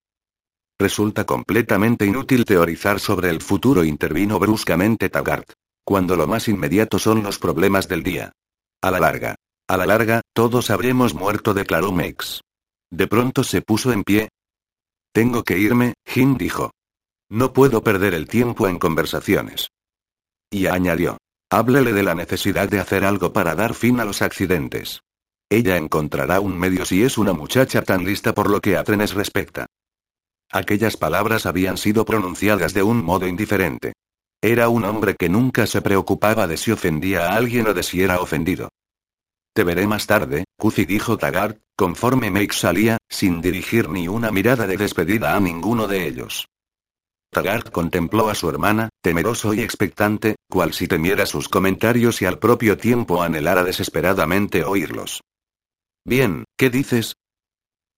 [0.79, 5.53] Resulta completamente inútil teorizar sobre el futuro, intervino bruscamente Taggart.
[5.83, 8.31] Cuando lo más inmediato son los problemas del día.
[8.81, 9.35] A la larga.
[9.67, 12.41] A la larga, todos habremos muerto, declaró Mex.
[12.91, 14.29] De pronto se puso en pie.
[15.11, 16.71] Tengo que irme, Jim dijo.
[17.29, 19.69] No puedo perder el tiempo en conversaciones.
[20.49, 21.17] Y añadió.
[21.49, 25.01] Háblele de la necesidad de hacer algo para dar fin a los accidentes.
[25.49, 29.13] Ella encontrará un medio si es una muchacha tan lista por lo que a trenes
[29.13, 29.65] respecta.
[30.51, 33.93] Aquellas palabras habían sido pronunciadas de un modo indiferente.
[34.41, 38.01] Era un hombre que nunca se preocupaba de si ofendía a alguien o de si
[38.01, 38.69] era ofendido.
[39.53, 44.67] Te veré más tarde, Cuffy dijo Taggart, conforme Make salía, sin dirigir ni una mirada
[44.67, 46.47] de despedida a ninguno de ellos.
[47.31, 52.37] Taggart contempló a su hermana, temeroso y expectante, cual si temiera sus comentarios y al
[52.37, 55.21] propio tiempo anhelara desesperadamente oírlos.
[56.07, 57.15] Bien, ¿qué dices?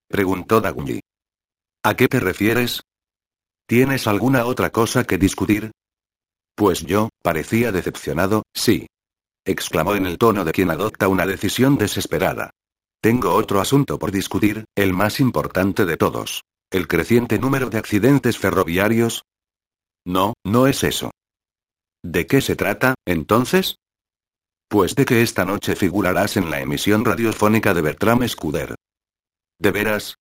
[0.10, 1.00] preguntó Dagny.
[1.84, 2.82] ¿A qué te refieres?
[3.68, 5.70] ¿Tienes alguna otra cosa que discutir?
[6.56, 8.88] Pues yo, parecía decepcionado, sí.
[9.46, 12.50] exclamó en el tono de quien adopta una decisión desesperada.
[13.00, 16.42] Tengo otro asunto por discutir, el más importante de todos.
[16.72, 19.22] ¿El creciente número de accidentes ferroviarios?
[20.04, 21.12] No, no es eso.
[22.04, 23.76] ¿De qué se trata, entonces?
[24.70, 28.76] Pues de que esta noche figurarás en la emisión radiofónica de Bertram Scudder.
[29.58, 30.18] ¿De veras?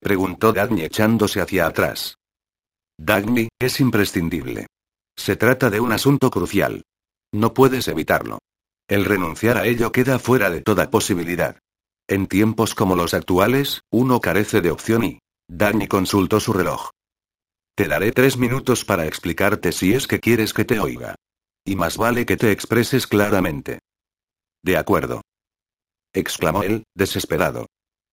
[0.00, 2.16] Preguntó Dagny echándose hacia atrás.
[2.98, 4.66] Dagny, es imprescindible.
[5.16, 6.82] Se trata de un asunto crucial.
[7.32, 8.40] No puedes evitarlo.
[8.88, 11.60] El renunciar a ello queda fuera de toda posibilidad.
[12.08, 15.18] En tiempos como los actuales, uno carece de opción y...
[15.48, 16.90] Dagny consultó su reloj.
[17.76, 21.14] Te daré tres minutos para explicarte si es que quieres que te oiga.
[21.64, 23.78] Y más vale que te expreses claramente.
[24.64, 25.22] De acuerdo.
[26.14, 27.66] exclamó él, desesperado.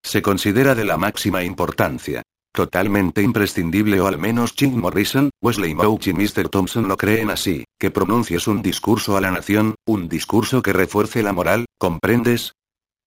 [0.04, 2.22] Se considera de la máxima importancia.
[2.54, 6.50] Totalmente imprescindible o al menos Jim Morrison, Wesley Mouch y Mr.
[6.50, 11.22] Thompson lo creen así, que pronuncies un discurso a la nación, un discurso que refuerce
[11.22, 12.54] la moral, ¿comprendes?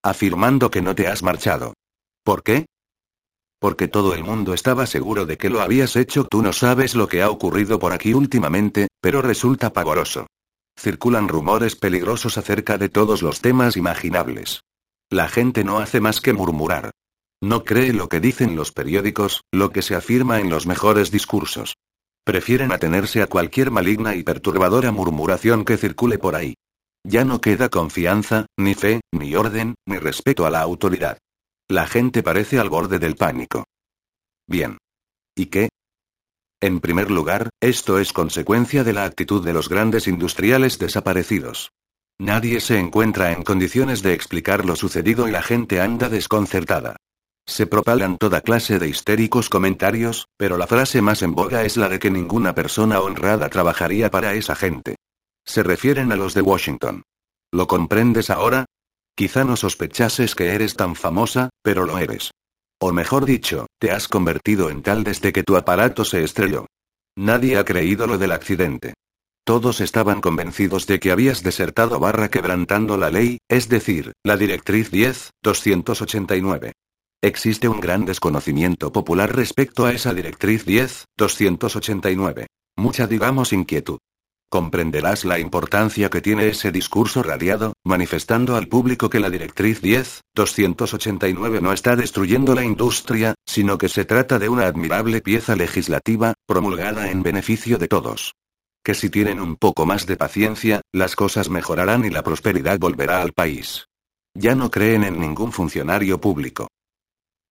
[0.05, 1.75] Afirmando que no te has marchado.
[2.25, 2.67] ¿Por qué?
[3.63, 6.25] Porque todo el mundo estaba seguro de que lo habías hecho.
[6.25, 10.27] Tú no sabes lo que ha ocurrido por aquí últimamente, pero resulta pavoroso.
[10.77, 14.63] Circulan rumores peligrosos acerca de todos los temas imaginables.
[15.11, 16.91] La gente no hace más que murmurar.
[17.41, 21.77] No cree lo que dicen los periódicos, lo que se afirma en los mejores discursos.
[22.25, 26.55] Prefieren atenerse a cualquier maligna y perturbadora murmuración que circule por ahí.
[27.05, 31.19] Ya no queda confianza, ni fe, ni orden, ni respeto a la autoridad.
[31.73, 33.65] La gente parece al borde del pánico.
[34.47, 34.77] Bien.
[35.35, 35.71] ¿Y qué?
[36.61, 41.71] En primer lugar, esto es consecuencia de la actitud de los grandes industriales desaparecidos.
[42.19, 46.97] Nadie se encuentra en condiciones de explicar lo sucedido y la gente anda desconcertada.
[47.47, 51.89] Se propalan toda clase de histéricos comentarios, pero la frase más en boga es la
[51.89, 54.97] de que ninguna persona honrada trabajaría para esa gente.
[55.47, 57.03] Se refieren a los de Washington.
[57.51, 58.67] ¿Lo comprendes ahora?
[59.15, 62.31] Quizá no sospechases que eres tan famosa, pero lo eres.
[62.81, 66.67] O mejor dicho, te has convertido en tal desde que tu aparato se estrelló.
[67.17, 68.95] Nadie ha creído lo del accidente.
[69.45, 74.91] Todos estaban convencidos de que habías desertado barra quebrantando la ley, es decir, la directriz
[74.91, 76.73] 10, 289.
[77.23, 82.47] Existe un gran desconocimiento popular respecto a esa directriz 10, 289.
[82.77, 83.99] Mucha digamos inquietud.
[84.53, 90.21] Comprenderás la importancia que tiene ese discurso radiado, manifestando al público que la directriz 10,
[90.35, 96.35] 289 no está destruyendo la industria, sino que se trata de una admirable pieza legislativa,
[96.47, 98.35] promulgada en beneficio de todos
[98.85, 103.23] que si tienen un poco más de paciencia, las cosas mejorarán y la prosperidad volverá
[103.23, 103.87] al país.
[104.35, 106.67] Ya no creen en ningún funcionario público.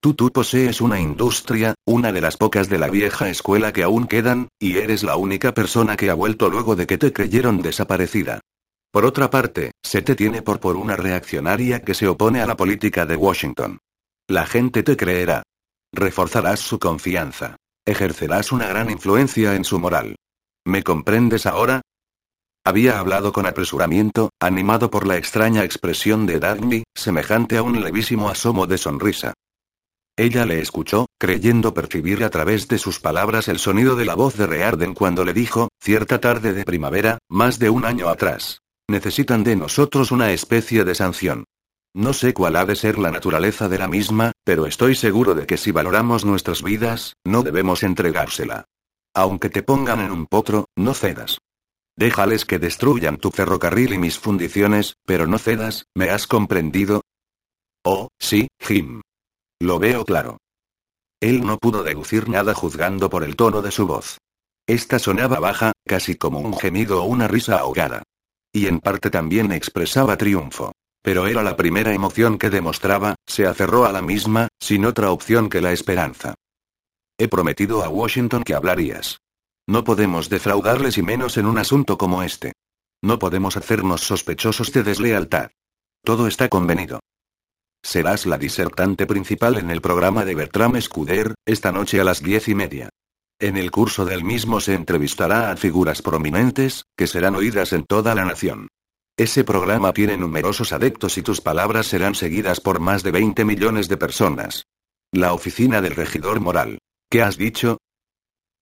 [0.03, 4.47] Tú posees una industria, una de las pocas de la vieja escuela que aún quedan,
[4.59, 8.41] y eres la única persona que ha vuelto luego de que te creyeron desaparecida.
[8.91, 12.57] Por otra parte, se te tiene por por una reaccionaria que se opone a la
[12.57, 13.77] política de Washington.
[14.27, 15.43] La gente te creerá.
[15.93, 17.57] Reforzarás su confianza.
[17.85, 20.15] Ejercerás una gran influencia en su moral.
[20.65, 21.81] ¿Me comprendes ahora?
[22.65, 28.29] Había hablado con apresuramiento, animado por la extraña expresión de Dagny, semejante a un levísimo
[28.29, 29.35] asomo de sonrisa.
[30.21, 34.37] Ella le escuchó, creyendo percibir a través de sus palabras el sonido de la voz
[34.37, 38.59] de Rearden cuando le dijo, cierta tarde de primavera, más de un año atrás.
[38.87, 41.45] Necesitan de nosotros una especie de sanción.
[41.95, 45.47] No sé cuál ha de ser la naturaleza de la misma, pero estoy seguro de
[45.47, 48.65] que si valoramos nuestras vidas, no debemos entregársela.
[49.15, 51.39] Aunque te pongan en un potro, no cedas.
[51.97, 57.01] Déjales que destruyan tu ferrocarril y mis fundiciones, pero no cedas, ¿me has comprendido?
[57.83, 59.01] Oh, sí, Jim.
[59.61, 60.37] Lo veo claro.
[61.19, 64.17] Él no pudo deducir nada juzgando por el tono de su voz.
[64.65, 68.01] Esta sonaba baja, casi como un gemido o una risa ahogada.
[68.51, 70.71] Y en parte también expresaba triunfo.
[71.03, 75.47] Pero era la primera emoción que demostraba, se aferró a la misma, sin otra opción
[75.47, 76.33] que la esperanza.
[77.19, 79.19] He prometido a Washington que hablarías.
[79.67, 82.53] No podemos defraudarles y menos en un asunto como este.
[83.03, 85.51] No podemos hacernos sospechosos de deslealtad.
[86.03, 86.99] Todo está convenido.
[87.83, 92.47] Serás la disertante principal en el programa de Bertram Scudder, esta noche a las diez
[92.47, 92.89] y media.
[93.39, 98.13] En el curso del mismo se entrevistará a figuras prominentes, que serán oídas en toda
[98.13, 98.67] la nación.
[99.17, 103.89] Ese programa tiene numerosos adeptos y tus palabras serán seguidas por más de 20 millones
[103.89, 104.63] de personas.
[105.11, 106.77] La oficina del regidor moral.
[107.09, 107.77] ¿Qué has dicho?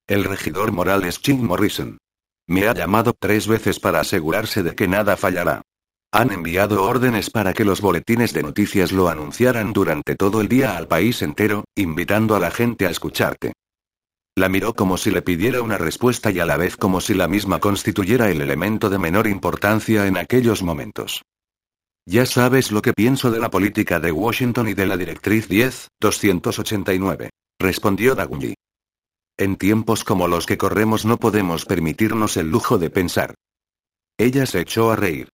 [0.07, 1.97] El regidor moral es Jim Morrison.
[2.47, 5.61] Me ha llamado tres veces para asegurarse de que nada fallará.
[6.11, 10.75] Han enviado órdenes para que los boletines de noticias lo anunciaran durante todo el día
[10.75, 13.53] al país entero, invitando a la gente a escucharte.
[14.35, 17.27] La miró como si le pidiera una respuesta y a la vez como si la
[17.27, 21.21] misma constituyera el elemento de menor importancia en aquellos momentos.
[22.07, 25.89] Ya sabes lo que pienso de la política de Washington y de la Directriz 10,
[25.99, 27.29] 289
[27.59, 28.55] respondió Dagunji.
[29.37, 33.35] En tiempos como los que corremos no podemos permitirnos el lujo de pensar.
[34.17, 35.29] Ella se echó a reír.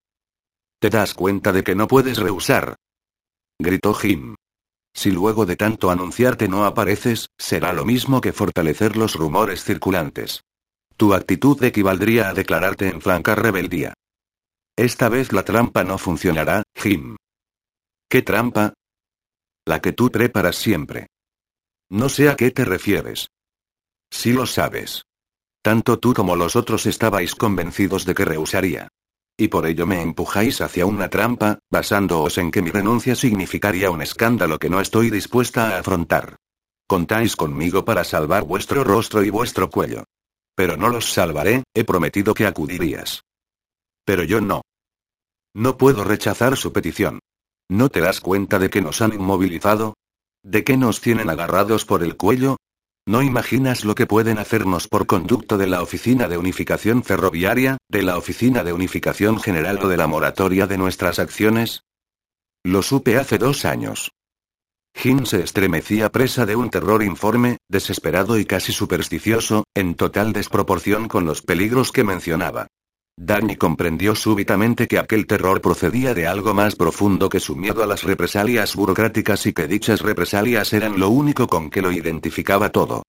[0.80, 2.76] ¿Te das cuenta de que no puedes rehusar?
[3.60, 4.35] gritó Jim.
[4.93, 10.43] Si luego de tanto anunciarte no apareces, será lo mismo que fortalecer los rumores circulantes.
[10.97, 13.93] Tu actitud equivaldría a declararte en franca rebeldía.
[14.77, 17.18] Esta vez la trampa no funcionará, Jim.
[18.10, 18.73] ¿Qué trampa?
[19.65, 21.07] La que tú preparas siempre.
[21.89, 23.27] No sé a qué te refieres.
[24.11, 25.03] Sí lo sabes.
[25.61, 28.88] Tanto tú como los otros estabais convencidos de que rehusaría.
[29.38, 34.02] Y por ello me empujáis hacia una trampa, basándoos en que mi renuncia significaría un
[34.02, 36.38] escándalo que no estoy dispuesta a afrontar.
[36.88, 40.06] Contáis conmigo para salvar vuestro rostro y vuestro cuello.
[40.56, 43.24] Pero no los salvaré, he prometido que acudirías.
[44.06, 44.62] Pero yo no.
[45.53, 47.20] No puedo rechazar su petición.
[47.70, 49.95] ¿No te das cuenta de que nos han inmovilizado?
[50.44, 52.57] ¿De qué nos tienen agarrados por el cuello?
[53.07, 58.02] ¿No imaginas lo que pueden hacernos por conducto de la Oficina de Unificación Ferroviaria, de
[58.02, 61.84] la Oficina de Unificación General o de la moratoria de nuestras acciones?
[62.64, 64.11] Lo supe hace dos años.
[64.95, 71.07] Jim se estremecía presa de un terror informe, desesperado y casi supersticioso, en total desproporción
[71.07, 72.68] con los peligros que mencionaba.
[73.18, 77.88] Danny comprendió súbitamente que aquel terror procedía de algo más profundo que su miedo a
[77.88, 83.04] las represalias burocráticas y que dichas represalias eran lo único con que lo identificaba todo.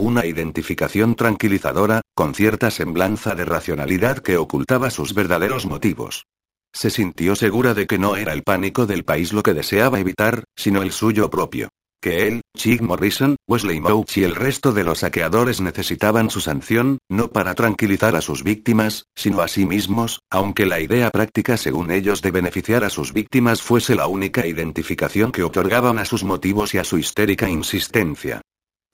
[0.00, 6.26] Una identificación tranquilizadora, con cierta semblanza de racionalidad que ocultaba sus verdaderos motivos.
[6.74, 10.42] Se sintió segura de que no era el pánico del país lo que deseaba evitar,
[10.56, 11.68] sino el suyo propio.
[12.02, 16.98] Que él, Chick Morrison, Wesley Mouch y el resto de los saqueadores necesitaban su sanción,
[17.08, 21.92] no para tranquilizar a sus víctimas, sino a sí mismos, aunque la idea práctica según
[21.92, 26.74] ellos de beneficiar a sus víctimas fuese la única identificación que otorgaban a sus motivos
[26.74, 28.42] y a su histérica insistencia.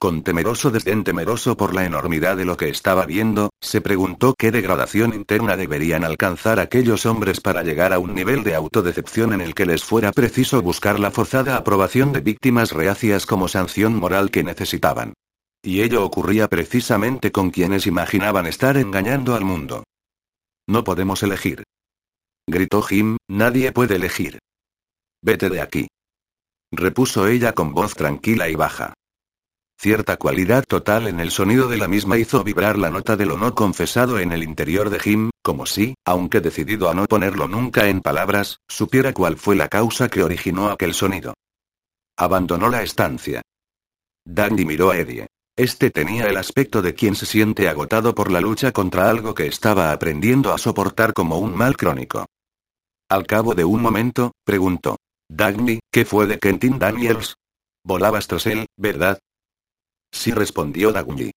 [0.01, 4.53] Con temeroso desdén temeroso por la enormidad de lo que estaba viendo, se preguntó qué
[4.53, 9.57] degradación interna deberían alcanzar aquellos hombres para llegar a un nivel de autodecepción en el
[9.57, 14.45] que les fuera preciso buscar la forzada aprobación de víctimas reacias como sanción moral que
[14.45, 15.15] necesitaban.
[15.65, 19.83] Y ello ocurría precisamente con quienes imaginaban estar engañando al mundo.
[20.69, 21.65] No podemos elegir.
[22.47, 24.39] Gritó Jim, nadie puede elegir.
[25.23, 25.89] Vete de aquí.
[26.71, 28.95] Repuso ella con voz tranquila y baja.
[29.81, 33.37] Cierta cualidad total en el sonido de la misma hizo vibrar la nota de lo
[33.39, 37.87] no confesado en el interior de Jim, como si, aunque decidido a no ponerlo nunca
[37.89, 41.35] en palabras, supiera cuál fue la causa que originó aquel sonido.
[42.17, 43.41] Abandonó la estancia.
[44.27, 45.29] Dandy miró a Eddie.
[45.57, 49.47] Este tenía el aspecto de quien se siente agotado por la lucha contra algo que
[49.47, 52.27] estaba aprendiendo a soportar como un mal crónico.
[53.09, 54.97] Al cabo de un momento, preguntó.
[55.31, 57.37] Dagny, ¿qué fue de Kentin Daniels?
[57.85, 59.21] Volabas tras él, ¿verdad?
[60.13, 61.31] Sí respondió Dagny.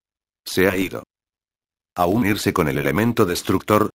[0.44, 1.02] Se ha ido.
[1.94, 3.90] ¿A unirse con el elemento destructor?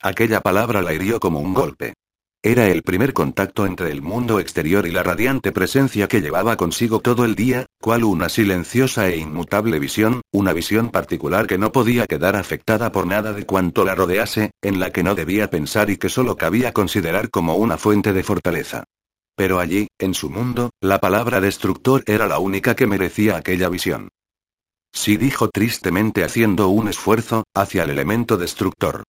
[0.00, 1.94] Aquella palabra la hirió como un golpe.
[2.40, 7.00] Era el primer contacto entre el mundo exterior y la radiante presencia que llevaba consigo
[7.00, 12.06] todo el día, cual una silenciosa e inmutable visión, una visión particular que no podía
[12.06, 15.96] quedar afectada por nada de cuanto la rodease, en la que no debía pensar y
[15.96, 18.84] que solo cabía considerar como una fuente de fortaleza.
[19.38, 24.08] Pero allí, en su mundo, la palabra destructor era la única que merecía aquella visión.
[24.92, 29.04] Sí dijo tristemente haciendo un esfuerzo, hacia el elemento destructor.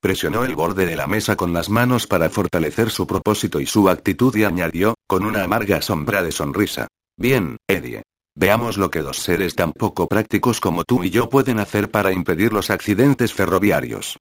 [0.00, 3.88] Presionó el borde de la mesa con las manos para fortalecer su propósito y su
[3.88, 6.86] actitud y añadió, con una amarga sombra de sonrisa.
[7.18, 8.04] Bien, Eddie.
[8.36, 12.12] Veamos lo que dos seres tan poco prácticos como tú y yo pueden hacer para
[12.12, 14.16] impedir los accidentes ferroviarios.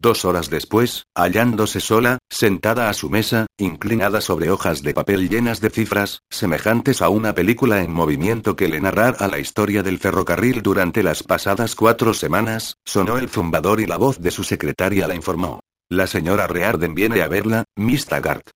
[0.00, 5.60] Dos horas después, hallándose sola, sentada a su mesa, inclinada sobre hojas de papel llenas
[5.60, 10.62] de cifras, semejantes a una película en movimiento que le narrara la historia del ferrocarril
[10.62, 15.16] durante las pasadas cuatro semanas, sonó el zumbador y la voz de su secretaria la
[15.16, 15.60] informó.
[15.90, 18.50] La señora Rearden viene a verla, Miss Taggart.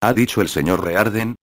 [0.00, 1.34] ¿Ha dicho el señor Rearden?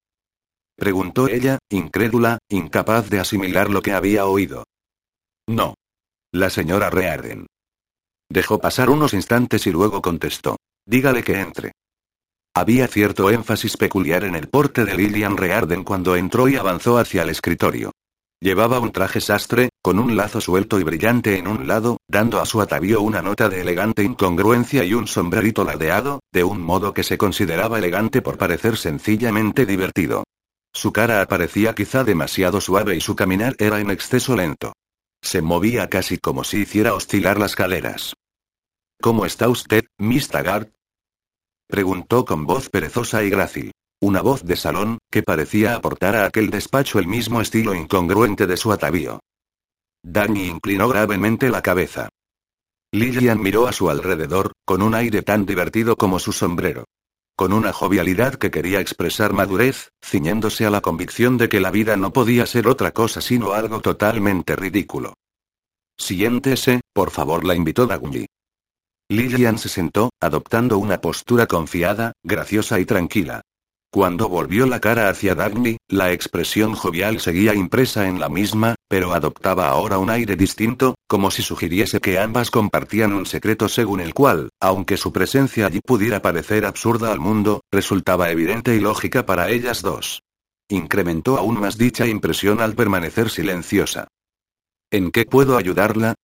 [0.76, 4.64] Preguntó ella, incrédula, incapaz de asimilar lo que había oído.
[5.48, 5.76] No.
[6.32, 7.46] La señora Rearden.
[8.34, 10.58] Dejó pasar unos instantes y luego contestó.
[10.88, 11.72] Dígale que entre.
[12.56, 17.22] Había cierto énfasis peculiar en el porte de Lillian Rearden cuando entró y avanzó hacia
[17.22, 17.92] el escritorio.
[18.42, 22.48] Llevaba un traje sastre, con un lazo suelto y brillante en un lado, dando a
[22.48, 27.04] su atavío una nota de elegante incongruencia y un sombrerito ladeado, de un modo que
[27.04, 30.24] se consideraba elegante por parecer sencillamente divertido.
[30.74, 34.74] Su cara aparecía quizá demasiado suave y su caminar era en exceso lento.
[35.22, 38.16] Se movía casi como si hiciera oscilar las caleras.
[39.04, 40.72] ¿Cómo está usted, Miss Taggart?
[41.68, 43.74] Preguntó con voz perezosa y grácil.
[44.02, 48.56] Una voz de salón, que parecía aportar a aquel despacho el mismo estilo incongruente de
[48.56, 49.20] su atavío.
[50.06, 52.08] Danny inclinó gravemente la cabeza.
[52.94, 56.86] Lillian miró a su alrededor, con un aire tan divertido como su sombrero.
[57.36, 61.98] Con una jovialidad que quería expresar madurez, ciñéndose a la convicción de que la vida
[61.98, 65.14] no podía ser otra cosa sino algo totalmente ridículo.
[65.98, 68.28] Siéntese, por favor, la invitó Dagny.
[69.14, 73.42] Lillian se sentó, adoptando una postura confiada, graciosa y tranquila.
[73.92, 79.14] Cuando volvió la cara hacia Dagny, la expresión jovial seguía impresa en la misma, pero
[79.14, 84.16] adoptaba ahora un aire distinto, como si sugiriese que ambas compartían un secreto según el
[84.16, 89.52] cual, aunque su presencia allí pudiera parecer absurda al mundo, resultaba evidente y lógica para
[89.52, 90.24] ellas dos.
[90.70, 94.08] Incrementó aún más dicha impresión al permanecer silenciosa.
[94.90, 96.16] ¿En qué puedo ayudarla?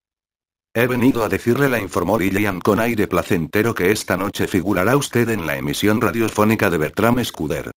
[0.80, 5.27] He venido a decirle, la informó Lillian con aire placentero, que esta noche figurará usted
[5.27, 7.69] en la emisión radiofónica de Bertram Scudder.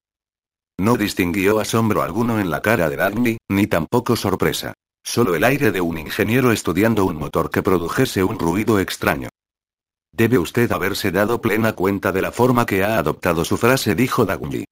[0.79, 4.75] No distinguió asombro alguno en la cara de Dagny, ni tampoco sorpresa.
[5.03, 9.31] Solo el aire de un ingeniero estudiando un motor que produjese un ruido extraño.
[10.13, 14.25] Debe usted haberse dado plena cuenta de la forma que ha adoptado su frase, dijo
[14.25, 14.65] Dagny.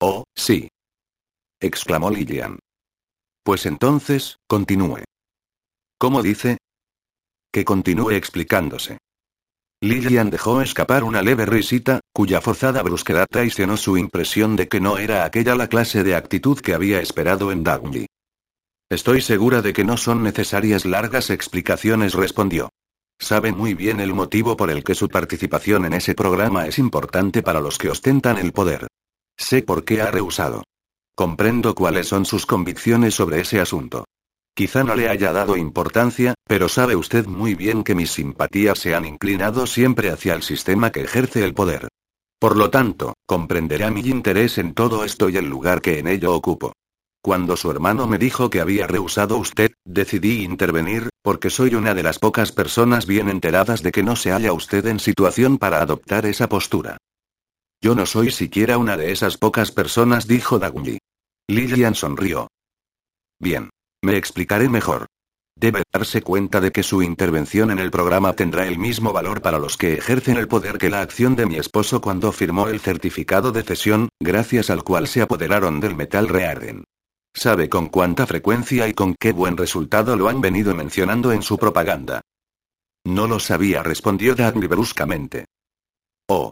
[0.00, 0.68] Oh, sí.
[1.60, 2.58] exclamó Lillian.
[3.44, 5.04] Pues entonces, continúe.
[5.98, 6.58] ¿Cómo dice?
[7.54, 8.98] Que continúe explicándose.
[9.80, 14.98] Lillian dejó escapar una leve risita, cuya forzada brusquedad traicionó su impresión de que no
[14.98, 18.06] era aquella la clase de actitud que había esperado en Dagny.
[18.90, 22.70] Estoy segura de que no son necesarias largas explicaciones, respondió.
[23.20, 27.40] Sabe muy bien el motivo por el que su participación en ese programa es importante
[27.44, 28.88] para los que ostentan el poder.
[29.38, 30.64] Sé por qué ha rehusado.
[31.14, 34.06] Comprendo cuáles son sus convicciones sobre ese asunto.
[34.54, 38.94] Quizá no le haya dado importancia, pero sabe usted muy bien que mis simpatías se
[38.94, 41.88] han inclinado siempre hacia el sistema que ejerce el poder.
[42.38, 46.34] Por lo tanto, comprenderá mi interés en todo esto y el lugar que en ello
[46.34, 46.72] ocupo.
[47.20, 52.02] Cuando su hermano me dijo que había rehusado usted, decidí intervenir, porque soy una de
[52.02, 56.26] las pocas personas bien enteradas de que no se halla usted en situación para adoptar
[56.26, 56.98] esa postura.
[57.80, 60.98] Yo no soy siquiera una de esas pocas personas, dijo Dagny.
[61.48, 62.48] Lillian sonrió.
[63.40, 63.70] Bien.
[64.04, 65.06] Me explicaré mejor.
[65.56, 69.58] Debe darse cuenta de que su intervención en el programa tendrá el mismo valor para
[69.58, 73.50] los que ejercen el poder que la acción de mi esposo cuando firmó el certificado
[73.50, 76.84] de cesión, gracias al cual se apoderaron del metal Rearden.
[77.34, 81.56] Sabe con cuánta frecuencia y con qué buen resultado lo han venido mencionando en su
[81.56, 82.20] propaganda.
[83.06, 85.46] No lo sabía, respondió Dagny bruscamente.
[86.28, 86.50] Oh,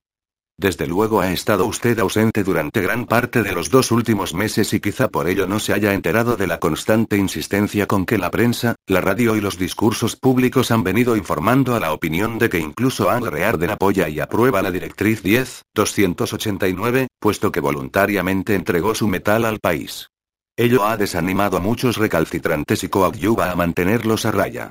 [0.63, 4.79] desde luego ha estado usted ausente durante gran parte de los dos últimos meses y
[4.79, 8.77] quizá por ello no se haya enterado de la constante insistencia con que la prensa,
[8.87, 13.11] la radio y los discursos públicos han venido informando a la opinión de que incluso
[13.11, 19.45] Anne Rearden apoya y aprueba la directriz 10, 289, puesto que voluntariamente entregó su metal
[19.45, 20.11] al país.
[20.57, 24.71] Ello ha desanimado a muchos recalcitrantes y coadyuva a mantenerlos a raya.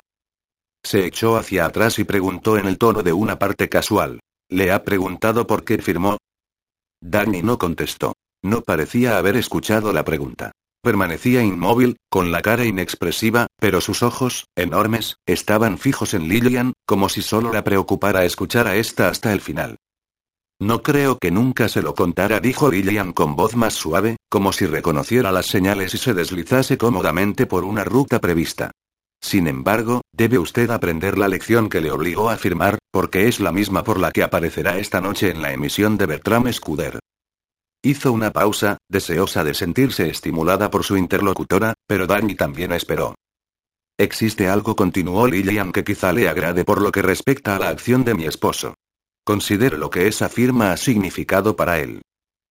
[0.82, 4.20] Se echó hacia atrás y preguntó en el tono de una parte casual.
[4.52, 6.18] ¿Le ha preguntado por qué firmó?
[7.00, 8.12] Danny no contestó.
[8.44, 10.52] No parecía haber escuchado la pregunta.
[10.82, 17.08] Permanecía inmóvil, con la cara inexpresiva, pero sus ojos, enormes, estaban fijos en Lillian, como
[17.08, 19.78] si solo la preocupara escuchar a esta hasta el final.
[20.60, 24.66] No creo que nunca se lo contara, dijo Lillian con voz más suave, como si
[24.66, 28.70] reconociera las señales y se deslizase cómodamente por una ruta prevista.
[29.22, 33.52] Sin embargo, debe usted aprender la lección que le obligó a firmar, porque es la
[33.52, 36.98] misma por la que aparecerá esta noche en la emisión de Bertram Scudder.
[37.84, 43.14] Hizo una pausa, deseosa de sentirse estimulada por su interlocutora, pero Danny también esperó.
[43.98, 48.04] Existe algo, continuó Lillian, que quizá le agrade por lo que respecta a la acción
[48.04, 48.74] de mi esposo.
[49.24, 52.02] Considero lo que esa firma ha significado para él.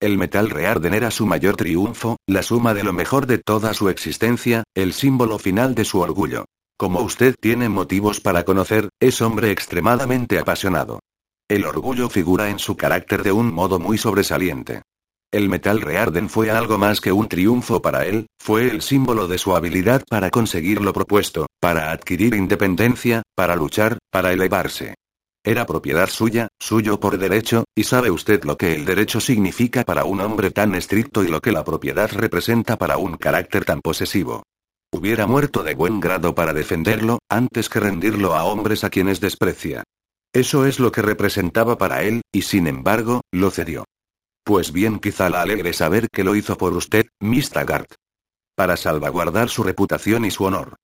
[0.02, 3.90] El metal rearden era su mayor triunfo, la suma de lo mejor de toda su
[3.90, 6.46] existencia, el símbolo final de su orgullo.
[6.82, 11.00] Como usted tiene motivos para conocer, es hombre extremadamente apasionado.
[11.48, 14.82] El orgullo figura en su carácter de un modo muy sobresaliente.
[15.32, 19.38] El metal rearden fue algo más que un triunfo para él, fue el símbolo de
[19.38, 24.96] su habilidad para conseguir lo propuesto, para adquirir independencia, para luchar, para elevarse.
[25.46, 30.04] Era propiedad suya, suyo por derecho, y sabe usted lo que el derecho significa para
[30.06, 34.42] un hombre tan estricto y lo que la propiedad representa para un carácter tan posesivo.
[34.94, 39.84] Hubiera muerto de buen grado para defenderlo, antes que rendirlo a hombres a quienes desprecia.
[40.34, 43.86] Eso es lo que representaba para él, y sin embargo, lo cedió.
[44.44, 47.94] Pues bien, quizá la alegre saber que lo hizo por usted, Miss Taggart.
[48.56, 50.76] Para salvaguardar su reputación y su honor.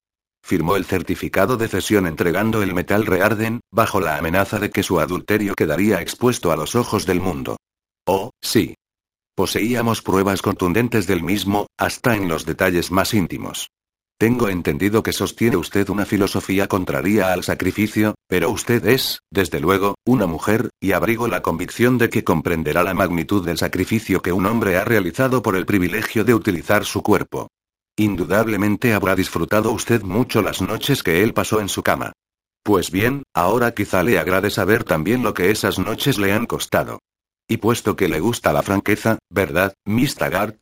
[0.42, 5.00] Firmó el certificado de cesión entregando el metal Rearden, bajo la amenaza de que su
[5.00, 7.58] adulterio quedaría expuesto a los ojos del mundo.
[8.06, 8.74] Oh, sí.
[9.34, 13.68] Poseíamos pruebas contundentes del mismo, hasta en los detalles más íntimos.
[14.18, 19.94] Tengo entendido que sostiene usted una filosofía contraria al sacrificio, pero usted es, desde luego,
[20.04, 24.46] una mujer, y abrigo la convicción de que comprenderá la magnitud del sacrificio que un
[24.46, 27.46] hombre ha realizado por el privilegio de utilizar su cuerpo.
[27.96, 32.12] Indudablemente habrá disfrutado usted mucho las noches que él pasó en su cama.
[32.64, 36.98] Pues bien, ahora quizá le agrade saber también lo que esas noches le han costado.
[37.48, 40.58] Y puesto que le gusta la franqueza, ¿verdad, Miss Taggart?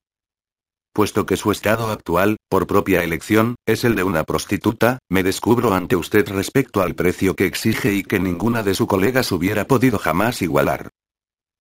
[0.97, 5.74] Puesto que su estado actual, por propia elección, es el de una prostituta, me descubro
[5.74, 9.98] ante usted respecto al precio que exige y que ninguna de sus colegas hubiera podido
[9.98, 10.89] jamás igualar.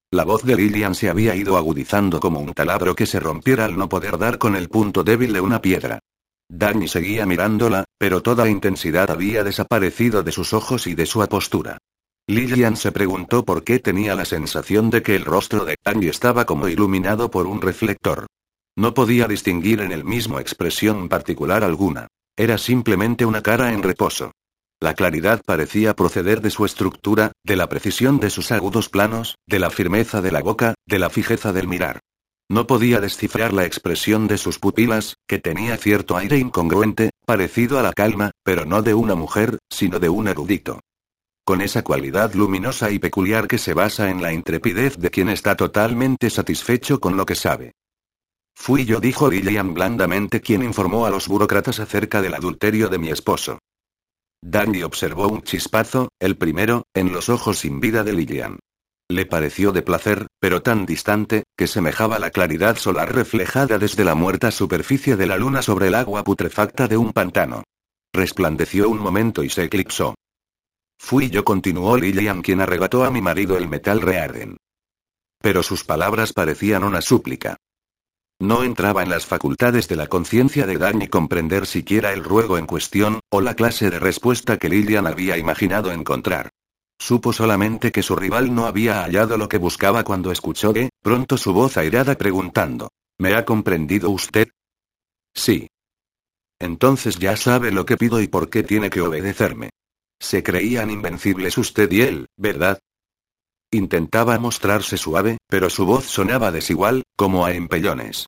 [0.10, 3.78] La voz de Lillian se había ido agudizando como un taladro que se rompiera al
[3.78, 5.99] no poder dar con el punto débil de una piedra.
[6.48, 11.78] Danny seguía mirándola, pero toda intensidad había desaparecido de sus ojos y de su apostura.
[12.28, 16.45] Lillian se preguntó por qué tenía la sensación de que el rostro de Danny estaba
[16.45, 18.28] como iluminado por un reflector.
[18.77, 22.07] No podía distinguir en él mismo expresión particular alguna.
[22.38, 24.31] Era simplemente una cara en reposo.
[24.81, 29.60] La claridad parecía proceder de su estructura, de la precisión de sus agudos planos, de
[29.60, 32.02] la firmeza de la boca, de la fijeza del mirar.
[32.49, 37.84] No podía descifrar la expresión de sus pupilas, que tenía cierto aire incongruente, parecido a
[37.84, 40.81] la calma, pero no de una mujer, sino de un erudito.
[41.45, 45.56] Con esa cualidad luminosa y peculiar que se basa en la intrepidez de quien está
[45.56, 47.72] totalmente satisfecho con lo que sabe.
[48.56, 53.10] Fui yo, dijo Lillian blandamente, quien informó a los burócratas acerca del adulterio de mi
[53.10, 53.60] esposo.
[54.41, 58.60] Danny observó un chispazo, el primero, en los ojos sin vida de Lillian.
[59.10, 64.15] Le pareció de placer, pero tan distante, que semejaba la claridad solar reflejada desde la
[64.15, 67.64] muerta superficie de la luna sobre el agua putrefacta de un pantano.
[68.14, 70.15] Resplandeció un momento y se eclipsó.
[70.98, 74.57] Fui yo, continuó Lillian, quien arrebató a mi marido el metal rearden.
[75.40, 77.57] Pero sus palabras parecían una súplica.
[78.40, 82.66] No entraba en las facultades de la conciencia de Danny comprender siquiera el ruego en
[82.66, 86.49] cuestión, o la clase de respuesta que Lillian había imaginado encontrar.
[86.99, 91.38] Supo solamente que su rival no había hallado lo que buscaba cuando escuchó de, pronto
[91.38, 92.90] su voz airada preguntando.
[93.18, 94.49] ¿Me ha comprendido usted?
[95.34, 95.68] Sí.
[96.60, 99.70] Entonces ya sabe lo que pido y por qué tiene que obedecerme.
[100.20, 102.80] Se creían invencibles usted y él, ¿verdad?
[103.71, 108.27] Intentaba mostrarse suave, pero su voz sonaba desigual, como a empellones.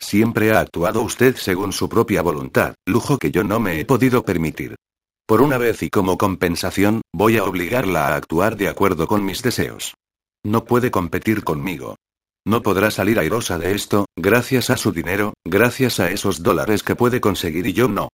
[0.00, 4.24] Siempre ha actuado usted según su propia voluntad, lujo que yo no me he podido
[4.24, 4.76] permitir.
[5.26, 9.42] Por una vez y como compensación, voy a obligarla a actuar de acuerdo con mis
[9.42, 9.94] deseos.
[10.44, 11.96] No puede competir conmigo.
[12.46, 16.96] No podrá salir airosa de esto, gracias a su dinero, gracias a esos dólares que
[16.96, 18.08] puede conseguir y yo no.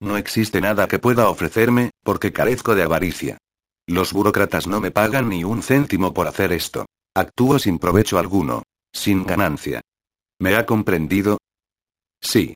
[0.00, 3.38] No existe nada que pueda ofrecerme, porque carezco de avaricia.
[3.90, 6.86] Los burócratas no me pagan ni un céntimo por hacer esto.
[7.12, 8.62] Actúo sin provecho alguno.
[8.92, 9.80] Sin ganancia.
[10.38, 11.38] ¿Me ha comprendido?
[12.22, 12.54] Sí.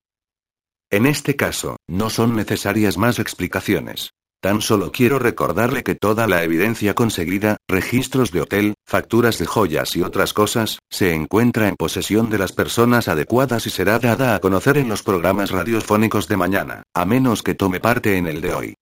[0.93, 4.11] En este caso, no son necesarias más explicaciones.
[4.41, 9.97] Tan solo quiero recordarle que toda la evidencia conseguida, registros de hotel, facturas de joyas
[9.97, 14.39] y otras cosas, se encuentra en posesión de las personas adecuadas y será dada a
[14.39, 18.55] conocer en los programas radiofónicos de mañana, a menos que tome parte en el de
[18.55, 18.75] hoy.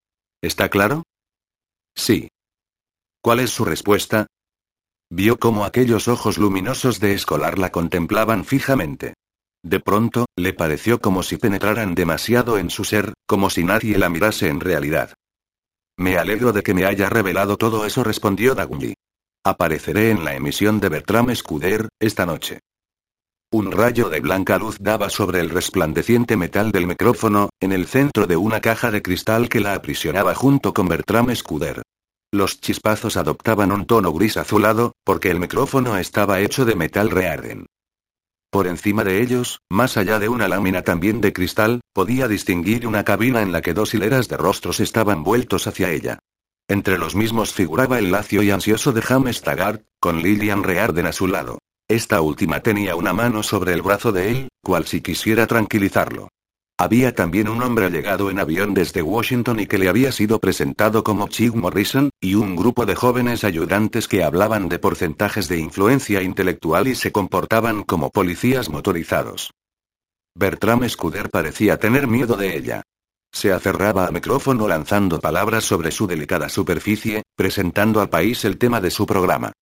[0.42, 1.04] ¿Está claro?
[1.96, 2.28] Sí.
[3.24, 4.26] ¿Cuál es su respuesta?
[5.08, 9.14] Vio cómo aquellos ojos luminosos de escolar la contemplaban fijamente.
[9.64, 14.08] De pronto, le pareció como si penetraran demasiado en su ser, como si nadie la
[14.08, 15.14] mirase en realidad.
[15.96, 18.94] Me alegro de que me haya revelado todo eso, respondió Dagny.
[19.44, 22.58] Apareceré en la emisión de Bertram Scudder, esta noche.
[23.52, 28.26] Un rayo de blanca luz daba sobre el resplandeciente metal del micrófono, en el centro
[28.26, 31.82] de una caja de cristal que la aprisionaba junto con Bertram Scudder.
[32.34, 37.66] Los chispazos adoptaban un tono gris azulado, porque el micrófono estaba hecho de metal rearden.
[38.50, 43.04] Por encima de ellos, más allá de una lámina también de cristal, podía distinguir una
[43.04, 46.20] cabina en la que dos hileras de rostros estaban vueltos hacia ella.
[46.68, 51.12] Entre los mismos figuraba el lacio y ansioso de James Taggart, con Lillian Rearden a
[51.12, 51.58] su lado.
[51.86, 56.28] Esta última tenía una mano sobre el brazo de él, cual si quisiera tranquilizarlo.
[56.82, 61.04] Había también un hombre llegado en avión desde Washington y que le había sido presentado
[61.04, 66.22] como Chick Morrison, y un grupo de jóvenes ayudantes que hablaban de porcentajes de influencia
[66.22, 69.52] intelectual y se comportaban como policías motorizados.
[70.34, 72.82] Bertram Scudder parecía tener miedo de ella.
[73.30, 78.80] Se aferraba al micrófono lanzando palabras sobre su delicada superficie, presentando al país el tema
[78.80, 79.52] de su programa.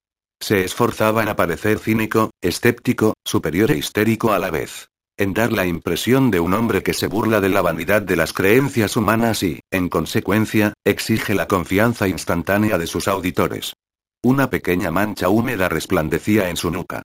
[0.40, 4.89] Se esforzaba en aparecer cínico, escéptico, superior e histérico a la vez
[5.20, 8.32] en dar la impresión de un hombre que se burla de la vanidad de las
[8.32, 13.74] creencias humanas y, en consecuencia, exige la confianza instantánea de sus auditores.
[14.22, 17.02] Una pequeña mancha húmeda resplandecía en su nuca.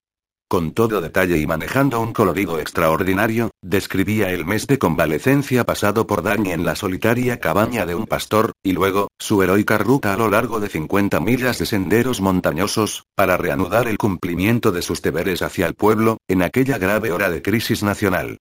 [0.48, 6.22] Con todo detalle y manejando un colorido extraordinario, describía el mes de convalecencia pasado por
[6.22, 10.30] Dani en la solitaria cabaña de un pastor, y luego, su heroica ruta a lo
[10.30, 15.66] largo de 50 millas de senderos montañosos, para reanudar el cumplimiento de sus deberes hacia
[15.66, 18.38] el pueblo, en aquella grave hora de crisis nacional.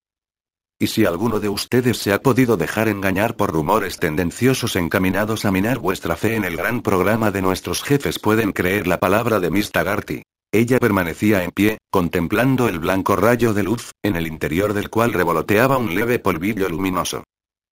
[0.79, 5.51] Y si alguno de ustedes se ha podido dejar engañar por rumores tendenciosos encaminados a
[5.51, 9.51] minar vuestra fe en el gran programa de nuestros jefes, pueden creer la palabra de
[9.51, 10.23] Miss Tagarty.
[10.55, 15.13] Ella permanecía en pie, contemplando el blanco rayo de luz, en el interior del cual
[15.13, 17.25] revoloteaba un leve polvillo luminoso.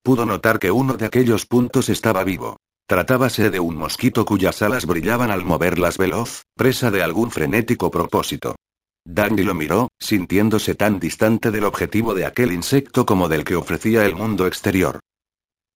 [0.03, 2.57] Pudo notar que uno de aquellos puntos estaba vivo.
[2.89, 8.57] Tratábase de un mosquito cuyas alas brillaban al moverlas veloz, presa de algún frenético propósito.
[9.05, 14.05] Danny lo miró, sintiéndose tan distante del objetivo de aquel insecto como del que ofrecía
[14.05, 14.99] el mundo exterior.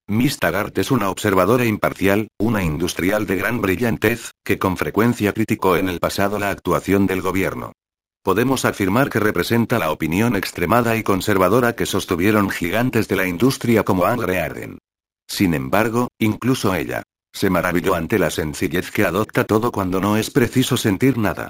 [0.09, 5.77] Miss Taggart es una observadora imparcial, una industrial de gran brillantez, que con frecuencia criticó
[5.77, 7.73] en el pasado la actuación del gobierno.
[8.23, 13.83] Podemos afirmar que representa la opinión extremada y conservadora que sostuvieron gigantes de la industria
[13.83, 14.79] como Angre Arden.
[15.27, 17.03] Sin embargo, incluso ella,
[17.33, 21.49] se maravilló ante la sencillez que adopta todo cuando no es preciso sentir nada.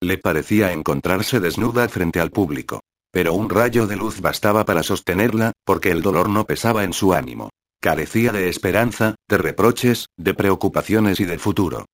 [0.00, 2.80] Le parecía encontrarse desnuda frente al público.
[3.10, 7.12] Pero un rayo de luz bastaba para sostenerla, porque el dolor no pesaba en su
[7.12, 7.50] ánimo.
[7.80, 11.86] Carecía de esperanza, de reproches, de preocupaciones y de futuro.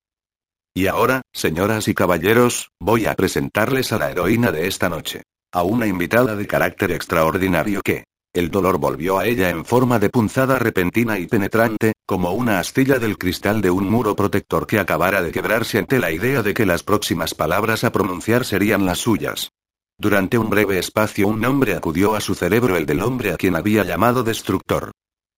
[0.74, 5.24] Y ahora, señoras y caballeros, voy a presentarles a la heroína de esta noche.
[5.52, 10.09] A una invitada de carácter extraordinario que, El dolor volvió a ella en forma de
[10.09, 15.23] punzada repentina y penetrante, como una astilla del cristal de un muro protector que acabara
[15.23, 19.51] de quebrarse ante la idea de que las próximas palabras a pronunciar serían las suyas.
[19.98, 23.55] Durante un breve espacio un nombre acudió a su cerebro, el del hombre a quien
[23.55, 24.90] había llamado destructor.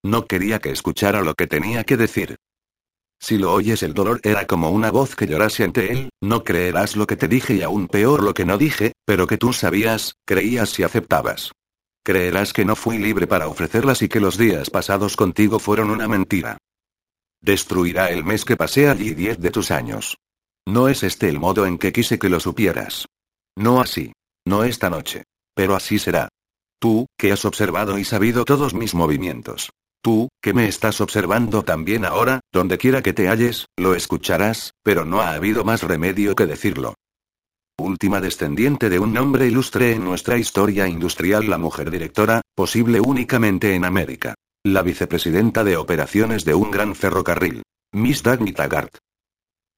[0.06, 2.36] No quería que escuchara lo que tenía que decir.
[3.20, 6.94] Si lo oyes el dolor era como una voz que llorase ante él, no creerás
[6.94, 10.14] lo que te dije y aún peor lo que no dije, pero que tú sabías,
[10.24, 11.50] creías y aceptabas.
[12.04, 16.06] Creerás que no fui libre para ofrecerlas y que los días pasados contigo fueron una
[16.06, 16.56] mentira.
[17.40, 20.18] Destruirá el mes que pasé allí diez de tus años.
[20.68, 23.06] No es este el modo en que quise que lo supieras.
[23.56, 24.12] No así.
[24.46, 25.24] No esta noche.
[25.52, 26.28] Pero así será.
[26.78, 29.70] Tú, que has observado y sabido todos mis movimientos.
[30.02, 35.04] Tú, que me estás observando también ahora, donde quiera que te halles, lo escucharás, pero
[35.04, 36.94] no ha habido más remedio que decirlo.
[37.78, 43.74] Última descendiente de un nombre ilustre en nuestra historia industrial, la mujer directora, posible únicamente
[43.74, 44.34] en América.
[44.64, 47.62] La vicepresidenta de operaciones de un gran ferrocarril.
[47.92, 48.96] Miss Dagny Taggart.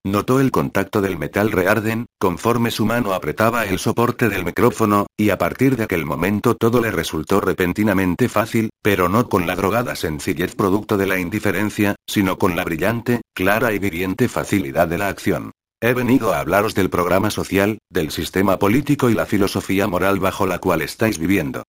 [0.08, 5.28] Notó el contacto del metal rearden, conforme su mano apretaba el soporte del micrófono, y
[5.28, 9.96] a partir de aquel momento todo le resultó repentinamente fácil, pero no con la drogada
[9.96, 15.08] sencillez producto de la indiferencia, sino con la brillante, clara y viviente facilidad de la
[15.08, 15.50] acción.
[15.82, 20.46] He venido a hablaros del programa social, del sistema político y la filosofía moral bajo
[20.46, 21.64] la cual estáis viviendo.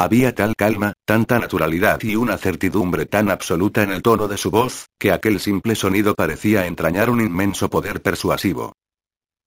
[0.00, 4.50] Había tal calma, tanta naturalidad y una certidumbre tan absoluta en el tono de su
[4.50, 8.72] voz, que aquel simple sonido parecía entrañar un inmenso poder persuasivo.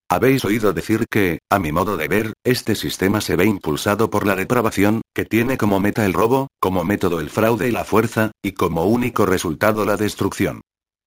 [0.08, 4.28] Habéis oído decir que, a mi modo de ver, este sistema se ve impulsado por
[4.28, 8.30] la depravación, que tiene como meta el robo, como método el fraude y la fuerza,
[8.40, 10.60] y como único resultado la destrucción.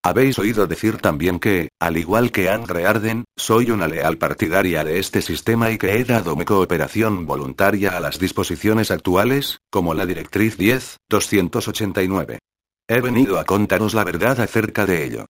[0.08, 5.00] Habéis oído decir también que, al igual que Andre Arden, soy una leal partidaria de
[5.00, 10.06] este sistema y que he dado mi cooperación voluntaria a las disposiciones actuales, como la
[10.06, 12.40] Directriz 10, 289.
[12.88, 15.26] He venido a contaros la verdad acerca de ello.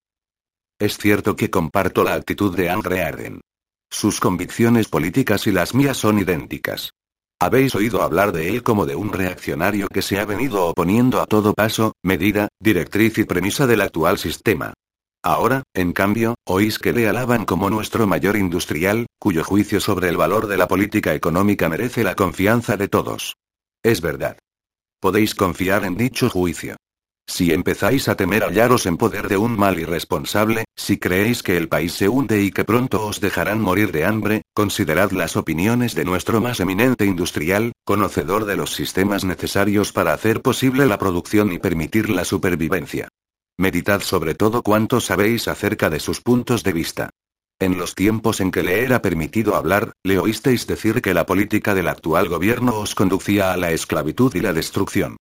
[0.77, 3.41] Es cierto que comparto la actitud de Andre Arden.
[3.89, 6.91] Sus convicciones políticas y las mías son idénticas.
[7.39, 11.27] Habéis oído hablar de él como de un reaccionario que se ha venido oponiendo a
[11.27, 14.73] todo paso, medida, directriz y premisa del actual sistema.
[15.23, 20.17] Ahora, en cambio, oís que le alaban como nuestro mayor industrial, cuyo juicio sobre el
[20.17, 23.35] valor de la política económica merece la confianza de todos.
[23.83, 24.39] Es verdad.
[24.99, 26.75] Podéis confiar en dicho juicio.
[27.29, 31.67] Si empezáis a temer hallaros en poder de un mal irresponsable, si creéis que el
[31.67, 36.05] país se hunde y que pronto os dejarán morir de hambre, considerad las opiniones de
[36.05, 41.59] nuestro más eminente industrial, conocedor de los sistemas necesarios para hacer posible la producción y
[41.59, 43.09] permitir la supervivencia.
[43.57, 47.09] Meditad sobre todo cuanto sabéis acerca de sus puntos de vista.
[47.59, 51.73] En los tiempos en que le era permitido hablar, le oísteis decir que la política
[51.73, 55.17] del actual gobierno os conducía a la esclavitud y la destrucción.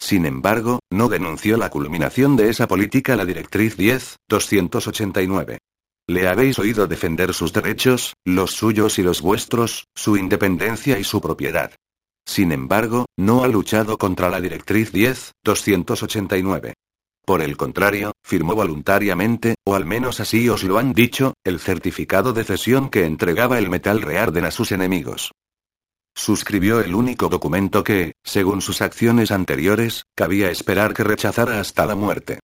[0.00, 5.58] Sin embargo, no denunció la culminación de esa política la Directriz 10, 289.
[6.08, 11.20] Le habéis oído defender sus derechos, los suyos y los vuestros, su independencia y su
[11.20, 11.72] propiedad.
[12.26, 16.74] Sin embargo, no ha luchado contra la Directriz 10, 289.
[17.24, 22.32] Por el contrario, firmó voluntariamente, o al menos así os lo han dicho, el certificado
[22.32, 25.30] de cesión que entregaba el metal rearden a sus enemigos.
[26.14, 31.94] Suscribió el único documento que, según sus acciones anteriores, cabía esperar que rechazara hasta la
[31.94, 32.40] muerte.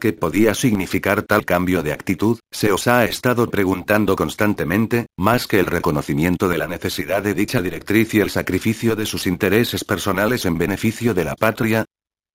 [0.00, 2.38] ¿Qué podía significar tal cambio de actitud?
[2.52, 7.60] Se os ha estado preguntando constantemente, más que el reconocimiento de la necesidad de dicha
[7.60, 11.84] directriz y el sacrificio de sus intereses personales en beneficio de la patria.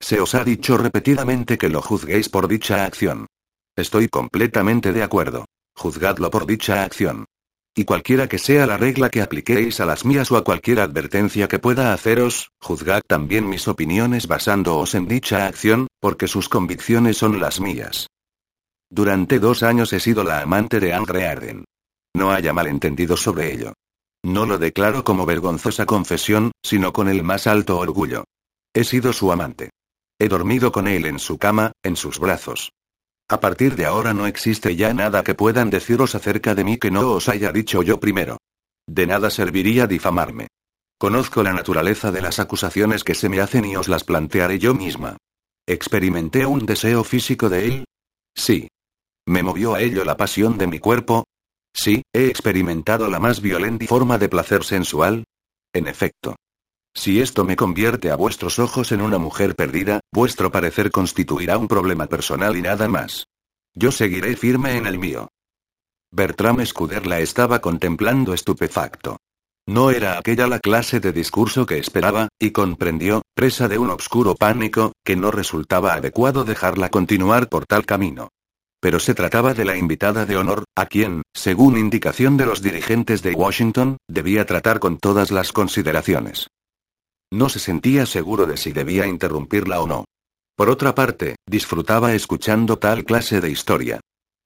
[0.01, 3.27] Se os ha dicho repetidamente que lo juzguéis por dicha acción.
[3.77, 5.45] Estoy completamente de acuerdo.
[5.73, 7.25] Juzgadlo por dicha acción.
[7.75, 11.47] Y cualquiera que sea la regla que apliquéis a las mías o a cualquier advertencia
[11.47, 17.39] que pueda haceros, juzgad también mis opiniones basándoos en dicha acción, porque sus convicciones son
[17.39, 18.07] las mías.
[18.91, 21.65] Durante dos años he sido la amante de Andre Arden.
[22.15, 23.73] No haya malentendido sobre ello.
[24.23, 28.23] No lo declaro como vergonzosa confesión, sino con el más alto orgullo.
[28.75, 29.71] He sido su amante.
[30.19, 32.71] He dormido con él en su cama, en sus brazos.
[33.29, 36.91] A partir de ahora no existe ya nada que puedan deciros acerca de mí que
[36.91, 38.37] no os haya dicho yo primero.
[38.87, 40.47] De nada serviría difamarme.
[40.99, 44.73] Conozco la naturaleza de las acusaciones que se me hacen y os las plantearé yo
[44.73, 45.17] misma.
[45.67, 47.85] ¿Experimenté un deseo físico de él?
[48.35, 48.67] Sí.
[49.25, 51.23] ¿Me movió a ello la pasión de mi cuerpo?
[51.73, 55.23] Sí, he experimentado la más violenta forma de placer sensual.
[55.73, 56.35] En efecto.
[56.95, 61.67] Si esto me convierte a vuestros ojos en una mujer perdida, vuestro parecer constituirá un
[61.67, 63.25] problema personal y nada más.
[63.73, 65.29] Yo seguiré firme en el mío.
[66.11, 69.17] Bertram Scudder la estaba contemplando estupefacto.
[69.65, 74.35] No era aquella la clase de discurso que esperaba, y comprendió, presa de un obscuro
[74.35, 78.29] pánico, que no resultaba adecuado dejarla continuar por tal camino.
[78.79, 83.23] Pero se trataba de la invitada de honor, a quien, según indicación de los dirigentes
[83.23, 86.47] de Washington, debía tratar con todas las consideraciones.
[87.33, 90.05] No se sentía seguro de si debía interrumpirla o no.
[90.55, 93.99] Por otra parte, disfrutaba escuchando tal clase de historia.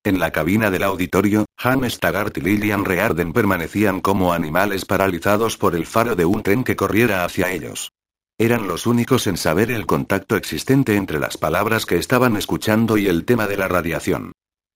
[0.05, 5.75] En la cabina del auditorio, James Taggart y Lillian Rearden permanecían como animales paralizados por
[5.75, 7.91] el faro de un tren que corriera hacia ellos.
[8.37, 13.07] Eran los únicos en saber el contacto existente entre las palabras que estaban escuchando y
[13.07, 14.31] el tema de la radiación.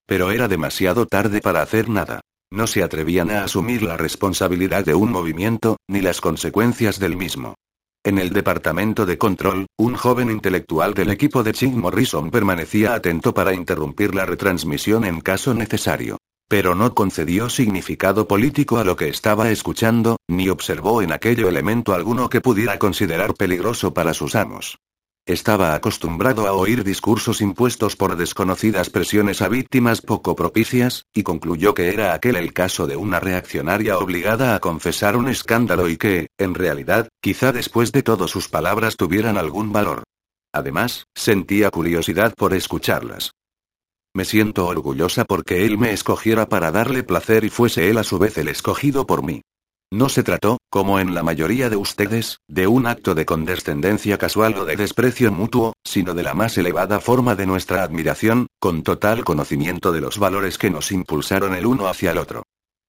[0.06, 2.20] Pero era demasiado tarde para hacer nada.
[2.52, 7.56] No se atrevían a asumir la responsabilidad de un movimiento, ni las consecuencias del mismo.
[8.04, 13.32] En el departamento de control, un joven intelectual del equipo de Ching Morrison permanecía atento
[13.32, 16.18] para interrumpir la retransmisión en caso necesario.
[16.50, 21.94] Pero no concedió significado político a lo que estaba escuchando, ni observó en aquello elemento
[21.94, 24.80] alguno que pudiera considerar peligroso para sus amos.
[25.32, 31.74] Estaba acostumbrado a oír discursos impuestos por desconocidas presiones a víctimas poco propicias, y concluyó
[31.74, 36.28] que era aquel el caso de una reaccionaria obligada a confesar un escándalo y que,
[36.38, 40.04] en realidad, quizá después de todo sus palabras tuvieran algún valor.
[40.52, 43.32] Además, sentía curiosidad por escucharlas.
[44.14, 48.20] Me siento orgullosa porque él me escogiera para darle placer y fuese él a su
[48.20, 49.44] vez el escogido por mí.
[49.94, 54.56] No se trató, como en la mayoría de ustedes, de un acto de condescendencia casual
[54.58, 59.26] o de desprecio mutuo, sino de la más elevada forma de nuestra admiración, con total
[59.26, 62.44] conocimiento de los valores que nos impulsaron el uno hacia el otro.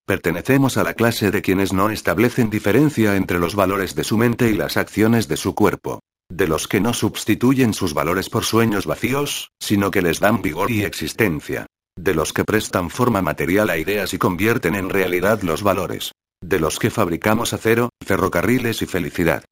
[0.05, 4.49] Pertenecemos a la clase de quienes no establecen diferencia entre los valores de su mente
[4.49, 5.99] y las acciones de su cuerpo.
[6.29, 10.71] De los que no sustituyen sus valores por sueños vacíos, sino que les dan vigor
[10.71, 11.65] y existencia.
[11.97, 16.13] De los que prestan forma material a ideas y convierten en realidad los valores
[16.43, 19.43] de los que fabricamos acero, ferrocarriles y felicidad.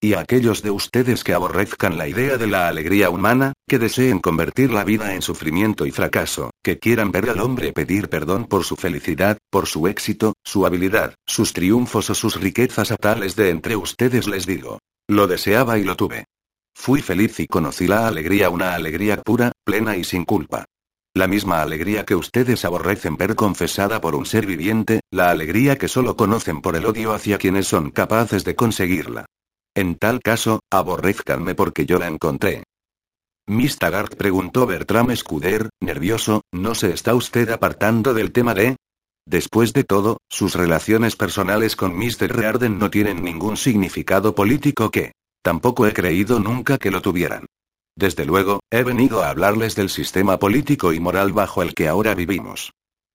[0.00, 4.20] Y a aquellos de ustedes que aborrezcan la idea de la alegría humana, que deseen
[4.20, 8.64] convertir la vida en sufrimiento y fracaso, que quieran ver al hombre pedir perdón por
[8.64, 13.48] su felicidad, por su éxito, su habilidad, sus triunfos o sus riquezas a tales de
[13.48, 14.78] entre ustedes les digo.
[15.08, 16.26] Lo deseaba y lo tuve.
[16.74, 20.66] Fui feliz y conocí la alegría, una alegría pura, plena y sin culpa.
[21.16, 25.88] La misma alegría que ustedes aborrecen ver confesada por un ser viviente, la alegría que
[25.88, 29.24] solo conocen por el odio hacia quienes son capaces de conseguirla.
[29.74, 32.64] En tal caso, aborrezcanme porque yo la encontré.
[33.46, 38.76] Miss Taggart preguntó Bertram Scudder, nervioso, ¿no se está usted apartando del tema de?
[39.26, 42.28] Después de todo, sus relaciones personales con Mr.
[42.28, 45.12] Rearden no tienen ningún significado político que.
[45.42, 47.46] Tampoco he creído nunca que lo tuvieran.
[47.96, 52.14] Desde luego, he venido a hablarles del sistema político y moral bajo el que ahora
[52.14, 52.72] vivimos.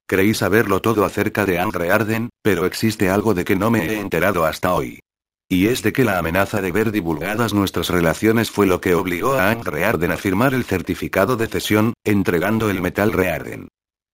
[0.07, 3.99] Creí saberlo todo acerca de Andre Arden, pero existe algo de que no me he
[3.99, 4.99] enterado hasta hoy.
[5.47, 9.33] Y es de que la amenaza de ver divulgadas nuestras relaciones fue lo que obligó
[9.33, 13.67] a Andre Arden a firmar el certificado de cesión, entregando el metal Rearden.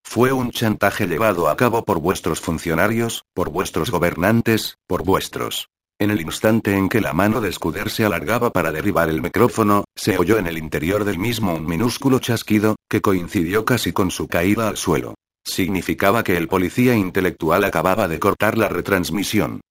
[0.04, 5.70] Fue un chantaje llevado a cabo por vuestros funcionarios, por vuestros gobernantes, por vuestros
[6.00, 9.86] en el instante en que la mano de Scudder se alargaba para derribar el micrófono,
[9.96, 14.28] se oyó en el interior del mismo un minúsculo chasquido, que coincidió casi con su
[14.28, 15.16] caída al suelo.
[15.44, 19.62] Significaba que el policía intelectual acababa de cortar la retransmisión.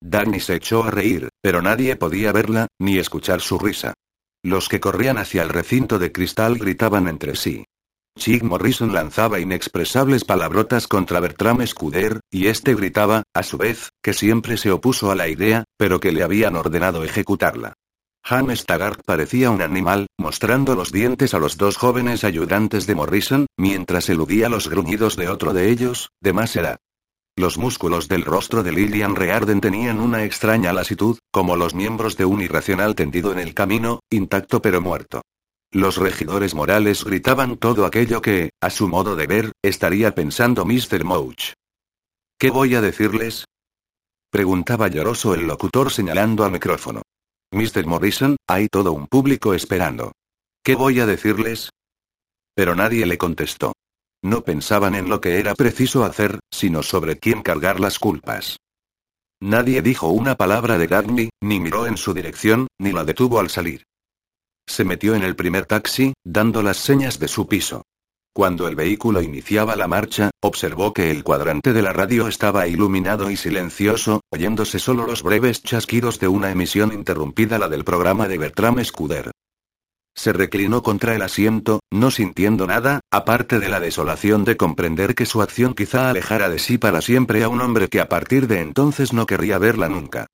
[0.00, 3.94] Danny se echó a reír, pero nadie podía verla, ni escuchar su risa.
[4.42, 7.64] Los que corrían hacia el recinto de cristal gritaban entre sí.
[8.16, 14.12] Chick Morrison lanzaba inexpresables palabrotas contra Bertram Scudder, y este gritaba, a su vez, que
[14.12, 17.74] siempre se opuso a la idea, pero que le habían ordenado ejecutarla.
[18.24, 23.46] James Taggart parecía un animal, mostrando los dientes a los dos jóvenes ayudantes de Morrison,
[23.58, 26.78] mientras eludía los gruñidos de otro de ellos, de más edad.
[27.36, 32.24] Los músculos del rostro de Lillian Rearden tenían una extraña lasitud, como los miembros de
[32.24, 35.20] un irracional tendido en el camino, intacto pero muerto.
[35.74, 41.02] Los regidores morales gritaban todo aquello que, a su modo de ver, estaría pensando Mr.
[41.02, 41.54] Mouch.
[42.38, 43.44] ¿Qué voy a decirles?
[44.30, 47.02] Preguntaba lloroso el locutor señalando al micrófono.
[47.50, 47.86] Mr.
[47.86, 50.12] Morrison, hay todo un público esperando.
[50.64, 51.70] ¿Qué voy a decirles?
[52.54, 53.72] Pero nadie le contestó.
[54.22, 58.58] No pensaban en lo que era preciso hacer, sino sobre quién cargar las culpas.
[59.40, 63.50] Nadie dijo una palabra de Gagny, ni miró en su dirección, ni la detuvo al
[63.50, 63.82] salir.
[64.66, 67.82] Se metió en el primer taxi, dando las señas de su piso.
[68.34, 73.30] Cuando el vehículo iniciaba la marcha, observó que el cuadrante de la radio estaba iluminado
[73.30, 78.38] y silencioso, oyéndose solo los breves chasquidos de una emisión interrumpida la del programa de
[78.38, 79.30] Bertram Scudder.
[80.16, 85.26] Se reclinó contra el asiento, no sintiendo nada, aparte de la desolación de comprender que
[85.26, 88.60] su acción quizá alejara de sí para siempre a un hombre que a partir de
[88.60, 90.26] entonces no querría verla nunca.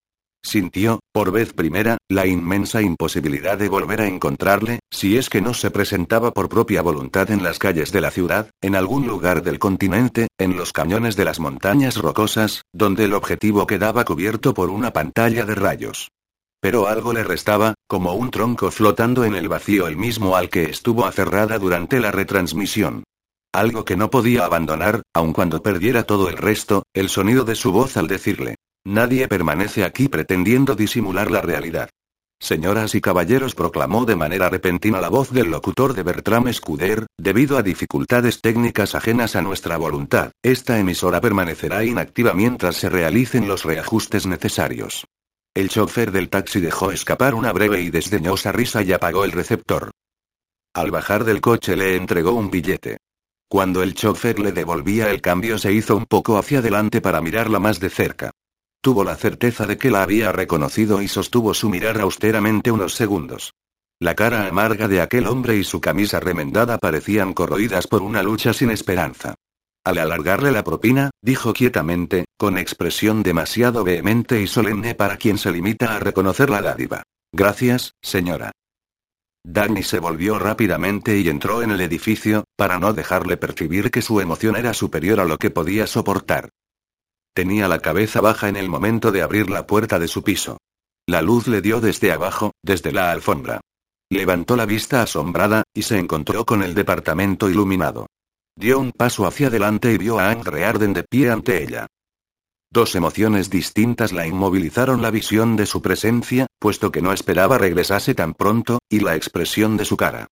[0.42, 5.54] Sintió, por vez primera, la inmensa imposibilidad de volver a encontrarle, si es que no
[5.54, 9.58] se presentaba por propia voluntad en las calles de la ciudad, en algún lugar del
[9.58, 14.92] continente, en los cañones de las montañas rocosas, donde el objetivo quedaba cubierto por una
[14.92, 16.10] pantalla de rayos.
[16.60, 20.64] Pero algo le restaba, como un tronco flotando en el vacío el mismo al que
[20.64, 23.04] estuvo aferrada durante la retransmisión.
[23.52, 27.72] Algo que no podía abandonar, aun cuando perdiera todo el resto, el sonido de su
[27.72, 28.54] voz al decirle.
[28.84, 31.90] Nadie permanece aquí pretendiendo disimular la realidad.
[32.42, 37.58] Señoras y caballeros, proclamó de manera repentina la voz del locutor de Bertram Scuder, debido
[37.58, 43.64] a dificultades técnicas ajenas a nuestra voluntad, esta emisora permanecerá inactiva mientras se realicen los
[43.64, 45.06] reajustes necesarios.
[45.54, 49.90] El chofer del taxi dejó escapar una breve y desdeñosa risa y apagó el receptor.
[50.72, 52.96] Al bajar del coche le entregó un billete.
[53.50, 57.58] Cuando el chofer le devolvía el cambio se hizo un poco hacia adelante para mirarla
[57.58, 58.30] más de cerca.
[58.82, 63.52] Tuvo la certeza de que la había reconocido y sostuvo su mirar austeramente unos segundos.
[64.00, 68.54] La cara amarga de aquel hombre y su camisa remendada parecían corroídas por una lucha
[68.54, 69.34] sin esperanza.
[69.84, 75.50] Al alargarle la propina, dijo quietamente, con expresión demasiado vehemente y solemne para quien se
[75.50, 77.02] limita a reconocer la dádiva.
[77.32, 78.52] Gracias, señora.
[79.44, 84.20] Danny se volvió rápidamente y entró en el edificio, para no dejarle percibir que su
[84.20, 86.50] emoción era superior a lo que podía soportar.
[87.34, 90.58] Tenía la cabeza baja en el momento de abrir la puerta de su piso.
[91.06, 93.60] La luz le dio desde abajo, desde la alfombra.
[94.10, 98.06] Levantó la vista asombrada, y se encontró con el departamento iluminado.
[98.56, 101.86] Dio un paso hacia adelante y vio a Anne Rearden de pie ante ella.
[102.72, 108.14] Dos emociones distintas la inmovilizaron la visión de su presencia, puesto que no esperaba regresase
[108.14, 110.26] tan pronto, y la expresión de su cara.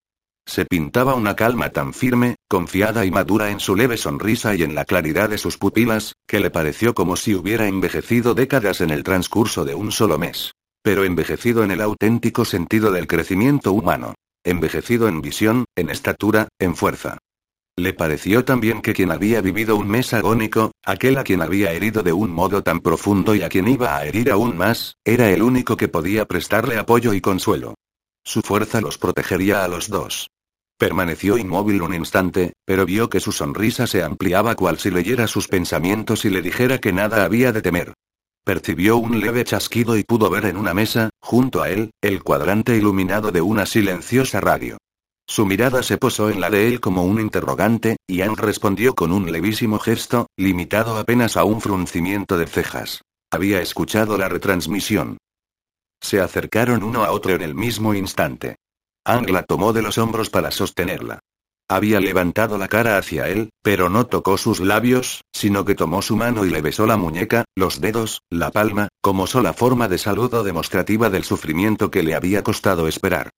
[0.49, 4.73] Se pintaba una calma tan firme, confiada y madura en su leve sonrisa y en
[4.73, 9.03] la claridad de sus pupilas, que le pareció como si hubiera envejecido décadas en el
[9.03, 10.53] transcurso de un solo mes.
[10.81, 14.15] Pero envejecido en el auténtico sentido del crecimiento humano.
[14.43, 17.19] Envejecido en visión, en estatura, en fuerza.
[17.77, 22.01] Le pareció también que quien había vivido un mes agónico, aquel a quien había herido
[22.01, 25.43] de un modo tan profundo y a quien iba a herir aún más, era el
[25.43, 27.75] único que podía prestarle apoyo y consuelo.
[28.25, 30.27] Su fuerza los protegería a los dos.
[30.79, 35.49] Permaneció inmóvil un instante, pero vio que su sonrisa se ampliaba cual si leyera sus
[35.49, 37.93] pensamientos y le dijera que nada había de temer.
[38.45, 42.77] Percibió un leve chasquido y pudo ver en una mesa, junto a él, el cuadrante
[42.77, 44.77] iluminado de una silenciosa radio.
[45.27, 49.11] Su mirada se posó en la de él como un interrogante, y Anne respondió con
[49.11, 53.01] un levísimo gesto, limitado apenas a un fruncimiento de cejas.
[53.29, 55.17] Había escuchado la retransmisión.
[56.01, 58.55] Se acercaron uno a otro en el mismo instante.
[59.09, 61.17] Ang la tomó de los hombros para sostenerla.
[61.67, 66.15] Había levantado la cara hacia él, pero no tocó sus labios, sino que tomó su
[66.15, 70.43] mano y le besó la muñeca, los dedos, la palma, como sola forma de saludo
[70.43, 73.31] demostrativa del sufrimiento que le había costado esperar.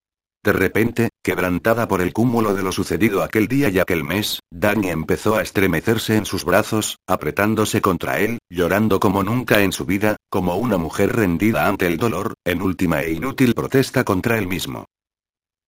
[0.43, 4.89] De repente, quebrantada por el cúmulo de lo sucedido aquel día y aquel mes, Dani
[4.89, 10.18] empezó a estremecerse en sus brazos, apretándose contra él, llorando como nunca en su vida,
[10.30, 14.88] como una mujer rendida ante el dolor, en última e inútil protesta contra él mismo.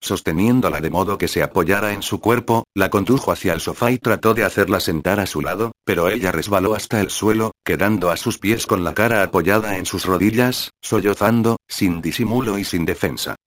[0.03, 3.99] Sosteniéndola de modo que se apoyara en su cuerpo, la condujo hacia el sofá y
[3.99, 8.17] trató de hacerla sentar a su lado, pero ella resbaló hasta el suelo, quedando a
[8.17, 13.37] sus pies con la cara apoyada en sus rodillas, sollozando, sin disimulo y sin defensa.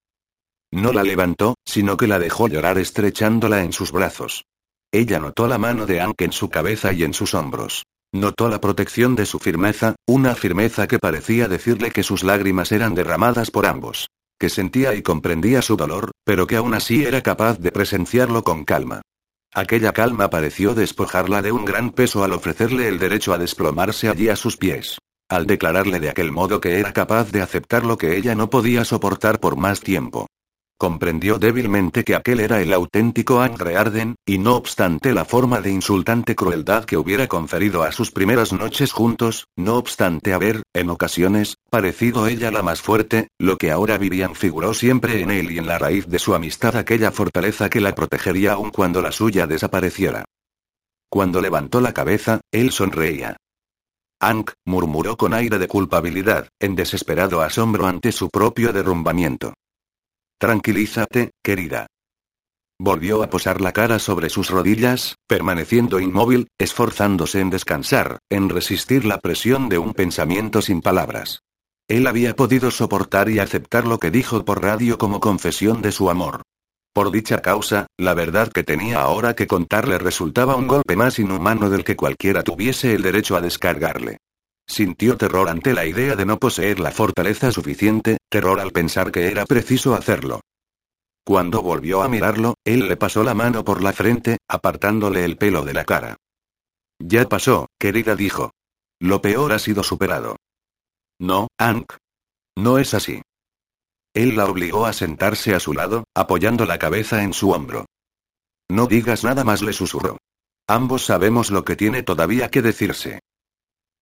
[0.73, 4.47] No la levantó, sino que la dejó llorar estrechándola en sus brazos.
[4.91, 7.85] Ella notó la mano de Anke en su cabeza y en sus hombros.
[8.15, 12.95] Notó la protección de su firmeza, una firmeza que parecía decirle que sus lágrimas eran
[12.95, 14.09] derramadas por ambos.
[14.39, 18.65] Que sentía y comprendía su dolor, pero que aún así era capaz de presenciarlo con
[18.65, 19.01] calma.
[19.55, 24.29] Aquella calma pareció despojarla de un gran peso al ofrecerle el derecho a desplomarse allí
[24.29, 24.99] a sus pies.
[25.31, 28.85] Al declararle de aquel modo que era capaz de aceptar lo que ella no podía
[28.85, 30.27] soportar por más tiempo.
[30.79, 35.71] Comprendió débilmente que aquel era el auténtico Angre Arden, y no obstante la forma de
[35.71, 41.57] insultante crueldad que hubiera conferido a sus primeras noches juntos, no obstante haber, en ocasiones,
[41.71, 45.67] parecido ella la más fuerte, lo que ahora vivían figuró siempre en él y en
[45.67, 50.27] la raíz de su amistad aquella fortaleza que la protegería aun cuando la suya desapareciera.
[51.09, 53.39] Cuando levantó la cabeza, él sonreía.
[54.21, 59.55] Ank, murmuró con aire de culpabilidad, en desesperado asombro ante su propio derrumbamiento.
[60.39, 61.87] Tranquilízate, querida.
[62.79, 69.07] Volvió a posar la cara sobre sus rodillas, permaneciendo inmóvil, esforzándose en descansar, en resistir
[69.07, 71.41] la presión de un pensamiento sin palabras.
[71.89, 76.11] Él había podido soportar y aceptar lo que dijo por radio como confesión de su
[76.11, 76.43] amor.
[76.93, 81.71] Por dicha causa, la verdad que tenía ahora que contarle resultaba un golpe más inhumano
[81.71, 84.19] del que cualquiera tuviese el derecho a descargarle.
[84.67, 89.29] Sintió terror ante la idea de no poseer la fortaleza suficiente, terror al pensar que
[89.29, 90.41] era preciso hacerlo.
[91.25, 95.65] Cuando volvió a mirarlo, él le pasó la mano por la frente, apartándole el pelo
[95.65, 96.17] de la cara.
[96.99, 98.53] Ya pasó, querida dijo.
[99.01, 100.37] Lo peor ha sido superado.
[101.19, 101.95] No, Ank.
[102.57, 103.23] No es así.
[104.15, 107.85] Él la obligó a sentarse a su lado, apoyando la cabeza en su hombro.
[108.69, 110.17] No digas nada más, le susurró.
[110.67, 113.21] Ambos sabemos lo que tiene todavía que decirse.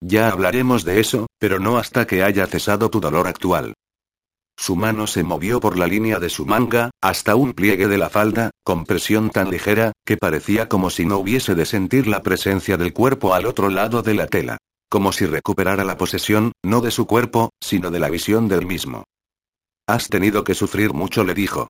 [0.07, 3.73] Ya hablaremos de eso, pero no hasta que haya cesado tu dolor actual.
[4.55, 8.11] Su mano se movió por la línea de su manga, hasta un pliegue de la
[8.11, 12.77] falda, con presión tan ligera, que parecía como si no hubiese de sentir la presencia
[12.77, 14.59] del cuerpo al otro lado de la tela.
[14.91, 19.05] Como si recuperara la posesión, no de su cuerpo, sino de la visión del mismo.
[19.87, 21.69] Has tenido que sufrir mucho, le dijo.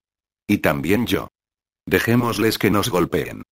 [0.49, 1.29] Y también yo.
[1.87, 3.43] Dejémosles que nos golpeen.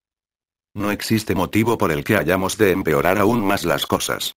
[0.75, 4.35] No existe motivo por el que hayamos de empeorar aún más las cosas.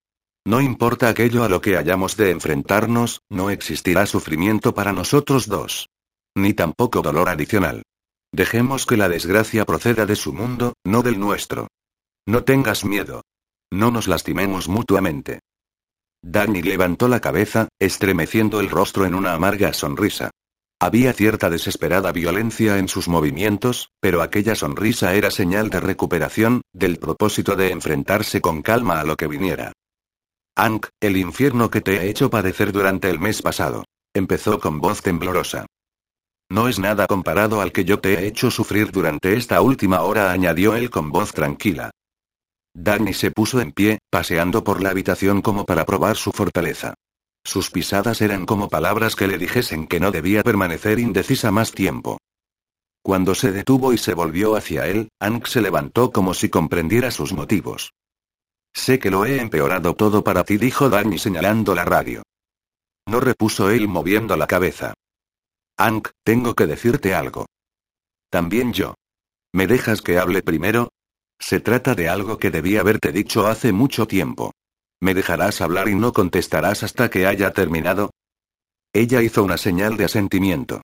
[0.47, 5.89] No importa aquello a lo que hayamos de enfrentarnos, no existirá sufrimiento para nosotros dos.
[6.35, 7.81] Ni tampoco dolor adicional.
[8.31, 11.67] Dejemos que la desgracia proceda de su mundo, no del nuestro.
[12.27, 13.23] No tengas miedo.
[13.71, 15.39] No nos lastimemos mutuamente.
[16.21, 20.29] Danny levantó la cabeza, estremeciendo el rostro en una amarga sonrisa.
[20.79, 26.99] Había cierta desesperada violencia en sus movimientos, pero aquella sonrisa era señal de recuperación, del
[26.99, 29.71] propósito de enfrentarse con calma a lo que viniera.
[30.57, 33.83] Ank, el infierno que te he hecho padecer durante el mes pasado.
[34.13, 35.65] Empezó con voz temblorosa.
[36.49, 40.31] No es nada comparado al que yo te he hecho sufrir durante esta última hora,
[40.31, 41.91] añadió él con voz tranquila.
[42.73, 46.93] Danny se puso en pie, paseando por la habitación como para probar su fortaleza.
[47.43, 52.17] Sus pisadas eran como palabras que le dijesen que no debía permanecer indecisa más tiempo.
[53.03, 57.33] Cuando se detuvo y se volvió hacia él, Ank se levantó como si comprendiera sus
[57.33, 57.91] motivos.
[58.75, 62.23] Sé que lo he empeorado todo para ti, dijo Danny señalando la radio.
[63.07, 64.93] No repuso él moviendo la cabeza.
[65.77, 67.45] Ank, tengo que decirte algo.
[68.29, 68.95] También yo.
[69.53, 70.89] ¿Me dejas que hable primero?
[71.39, 74.51] Se trata de algo que debí haberte dicho hace mucho tiempo.
[75.01, 78.11] ¿Me dejarás hablar y no contestarás hasta que haya terminado?
[78.93, 80.81] Ella hizo una señal de asentimiento.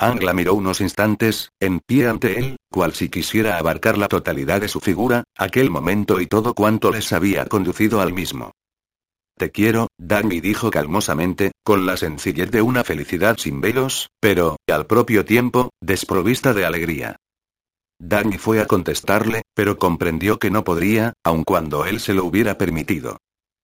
[0.00, 4.68] Angla miró unos instantes, en pie ante él, cual si quisiera abarcar la totalidad de
[4.68, 8.52] su figura, aquel momento y todo cuanto les había conducido al mismo.
[9.36, 14.86] Te quiero, Danny dijo calmosamente, con la sencillez de una felicidad sin velos, pero, al
[14.86, 17.16] propio tiempo, desprovista de alegría.
[18.00, 22.56] Danny fue a contestarle, pero comprendió que no podría, aun cuando él se lo hubiera
[22.56, 23.18] permitido.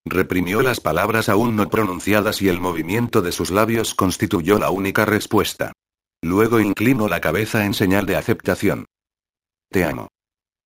[0.05, 5.05] Reprimió las palabras aún no pronunciadas y el movimiento de sus labios constituyó la única
[5.05, 5.71] respuesta.
[6.25, 8.87] Luego inclinó la cabeza en señal de aceptación.
[9.71, 10.07] Te amo.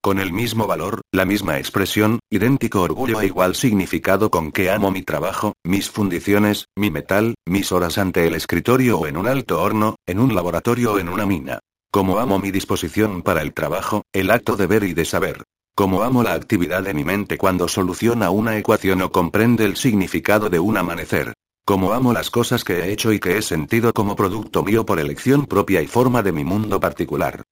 [0.02, 4.90] Con el mismo valor, la misma expresión, idéntico orgullo e igual significado con que amo
[4.90, 9.62] mi trabajo, mis fundiciones, mi metal, mis horas ante el escritorio o en un alto
[9.62, 11.60] horno, en un laboratorio o en una mina.
[11.92, 15.44] Como amo mi disposición para el trabajo, el acto de ver y de saber.
[15.76, 20.50] Como amo la actividad de mi mente cuando soluciona una ecuación o comprende el significado
[20.50, 21.34] de un amanecer.
[21.70, 25.00] Como amo las cosas que he hecho y que he sentido como producto mío por
[25.00, 27.44] elección propia y forma de mi mundo particular.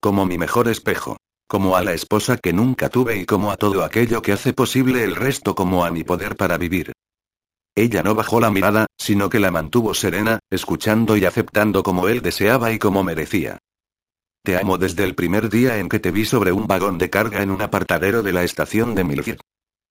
[0.00, 1.16] Como mi mejor espejo.
[1.46, 5.04] Como a la esposa que nunca tuve y como a todo aquello que hace posible
[5.04, 6.90] el resto como a mi poder para vivir.
[7.76, 12.20] Ella no bajó la mirada, sino que la mantuvo serena, escuchando y aceptando como él
[12.20, 13.58] deseaba y como merecía.
[14.42, 17.44] Te amo desde el primer día en que te vi sobre un vagón de carga
[17.44, 19.38] en un apartadero de la estación de Milford.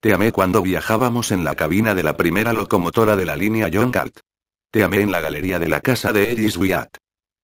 [0.02, 3.92] Te amé cuando viajábamos en la cabina de la primera locomotora de la línea John
[3.92, 4.20] Galt.
[4.72, 6.98] Te amé en la galería de la casa de Eris Wyatt.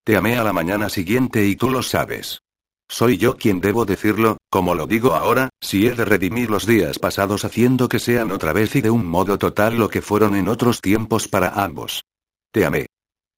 [0.03, 2.41] Te amé a la mañana siguiente y tú lo sabes.
[2.89, 6.97] Soy yo quien debo decirlo, como lo digo ahora, si he de redimir los días
[6.97, 10.47] pasados haciendo que sean otra vez y de un modo total lo que fueron en
[10.47, 12.05] otros tiempos para ambos.
[12.51, 12.87] Te amé.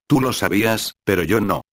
[0.07, 1.63] Tú lo sabías, pero yo no.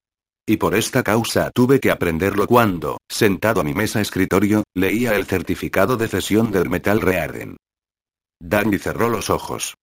[0.48, 5.26] Y por esta causa tuve que aprenderlo cuando, sentado a mi mesa escritorio, leía el
[5.26, 7.56] certificado de cesión del metal Rearden.
[8.40, 9.74] Danny cerró los ojos.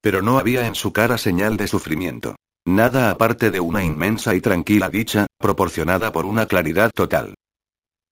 [0.00, 2.36] Pero no había en su cara señal de sufrimiento.
[2.64, 7.34] Nada aparte de una inmensa y tranquila dicha, proporcionada por una claridad total.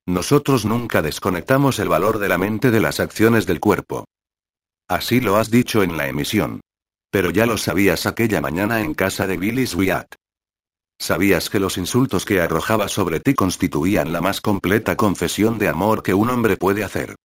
[0.07, 4.07] Nosotros nunca desconectamos el valor de la mente de las acciones del cuerpo.
[4.89, 6.61] Así lo has dicho en la emisión.
[7.13, 10.15] Pero ya lo sabías aquella mañana en casa de Billy Wyatt.
[11.01, 16.03] Sabías que los insultos que arrojaba sobre ti constituían la más completa confesión de amor
[16.03, 17.17] que un hombre puede hacer.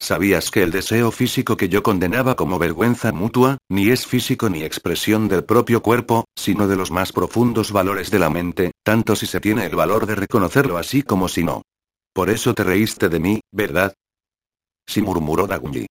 [0.00, 4.62] ¿Sabías que el deseo físico que yo condenaba como vergüenza mutua, ni es físico ni
[4.62, 9.26] expresión del propio cuerpo, sino de los más profundos valores de la mente, tanto si
[9.26, 11.62] se tiene el valor de reconocerlo así como si no?
[12.12, 13.94] Por eso te reíste de mí, ¿verdad?
[14.86, 15.86] Sí murmuró Dagunji.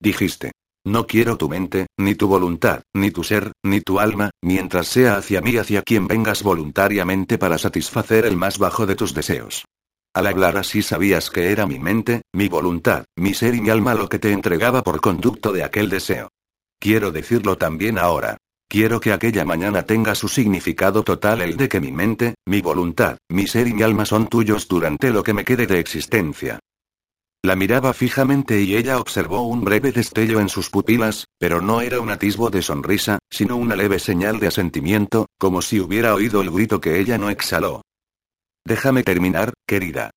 [0.00, 0.52] Dijiste.
[0.86, 5.16] No quiero tu mente, ni tu voluntad, ni tu ser, ni tu alma, mientras sea
[5.16, 9.64] hacia mí hacia quien vengas voluntariamente para satisfacer el más bajo de tus deseos.
[10.14, 13.94] Al hablar así sabías que era mi mente, mi voluntad, mi ser y mi alma
[13.94, 16.28] lo que te entregaba por conducto de aquel deseo.
[16.78, 18.36] Quiero decirlo también ahora.
[18.68, 23.16] Quiero que aquella mañana tenga su significado total el de que mi mente, mi voluntad,
[23.30, 26.58] mi ser y mi alma son tuyos durante lo que me quede de existencia.
[27.44, 32.00] La miraba fijamente y ella observó un breve destello en sus pupilas, pero no era
[32.00, 36.50] un atisbo de sonrisa, sino una leve señal de asentimiento, como si hubiera oído el
[36.50, 37.82] grito que ella no exhaló.
[38.64, 40.10] Déjame terminar, querida.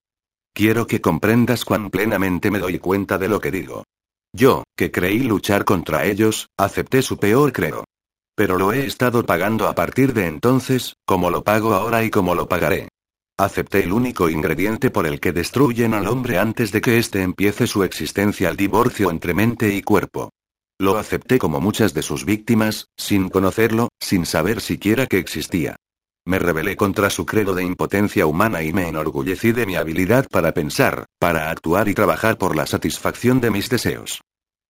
[0.54, 3.84] Quiero que comprendas cuán plenamente me doy cuenta de lo que digo.
[4.32, 7.84] Yo, que creí luchar contra ellos, acepté su peor creo.
[8.38, 12.36] Pero lo he estado pagando a partir de entonces, como lo pago ahora y como
[12.36, 12.88] lo pagaré.
[13.40, 17.68] Acepté el único ingrediente por el que destruyen al hombre antes de que éste empiece
[17.68, 20.32] su existencia al divorcio entre mente y cuerpo.
[20.80, 25.76] Lo acepté como muchas de sus víctimas, sin conocerlo, sin saber siquiera que existía.
[26.26, 30.52] Me rebelé contra su credo de impotencia humana y me enorgullecí de mi habilidad para
[30.52, 34.22] pensar, para actuar y trabajar por la satisfacción de mis deseos.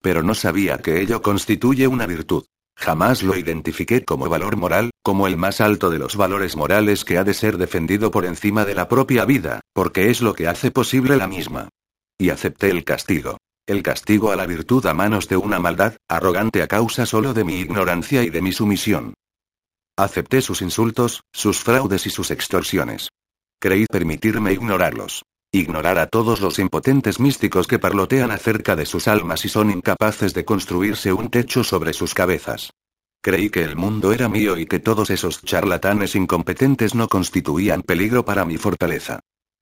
[0.02, 2.44] Pero no sabía que ello constituye una virtud.
[2.78, 7.18] Jamás lo identifiqué como valor moral, como el más alto de los valores morales que
[7.18, 10.70] ha de ser defendido por encima de la propia vida, porque es lo que hace
[10.70, 11.70] posible la misma.
[12.20, 13.38] Y acepté el castigo.
[13.66, 17.44] El castigo a la virtud a manos de una maldad, arrogante a causa solo de
[17.44, 19.16] mi ignorancia y de mi sumisión.
[19.98, 23.10] Acepté sus insultos, sus fraudes y sus extorsiones.
[23.60, 25.24] Creí permitirme ignorarlos.
[25.58, 30.36] Ignorar a todos los impotentes místicos que parlotean acerca de sus almas y son incapaces
[30.36, 32.70] de construirse un techo sobre sus cabezas.
[33.24, 38.24] Creí que el mundo era mío y que todos esos charlatanes incompetentes no constituían peligro
[38.24, 39.20] para mi fortaleza.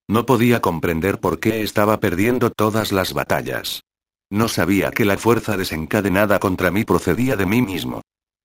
[0.09, 3.83] No podía comprender por qué estaba perdiendo todas las batallas.
[4.29, 8.01] No sabía que la fuerza desencadenada contra mí procedía de mí mismo.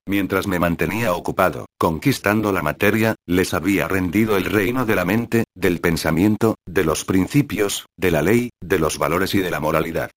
[0.06, 5.44] Mientras me mantenía ocupado, conquistando la materia, les había rendido el reino de la mente,
[5.54, 10.10] del pensamiento, de los principios, de la ley, de los valores y de la moralidad.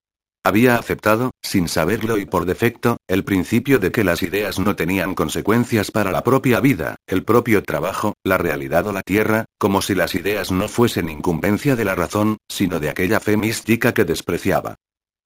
[0.46, 5.16] Había aceptado, sin saberlo y por defecto, el principio de que las ideas no tenían
[5.16, 9.96] consecuencias para la propia vida, el propio trabajo, la realidad o la tierra, como si
[9.96, 14.76] las ideas no fuesen incumbencia de la razón, sino de aquella fe mística que despreciaba.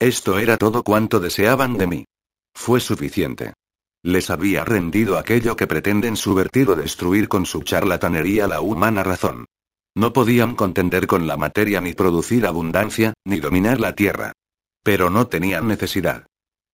[0.00, 2.04] Esto era todo cuanto deseaban de mí.
[2.54, 3.54] Fue suficiente.
[4.08, 9.44] Les había rendido aquello que pretenden subvertir o destruir con su charlatanería la humana razón.
[9.94, 14.32] No podían contender con la materia ni producir abundancia, ni dominar la tierra.
[14.82, 16.24] Pero no tenían necesidad.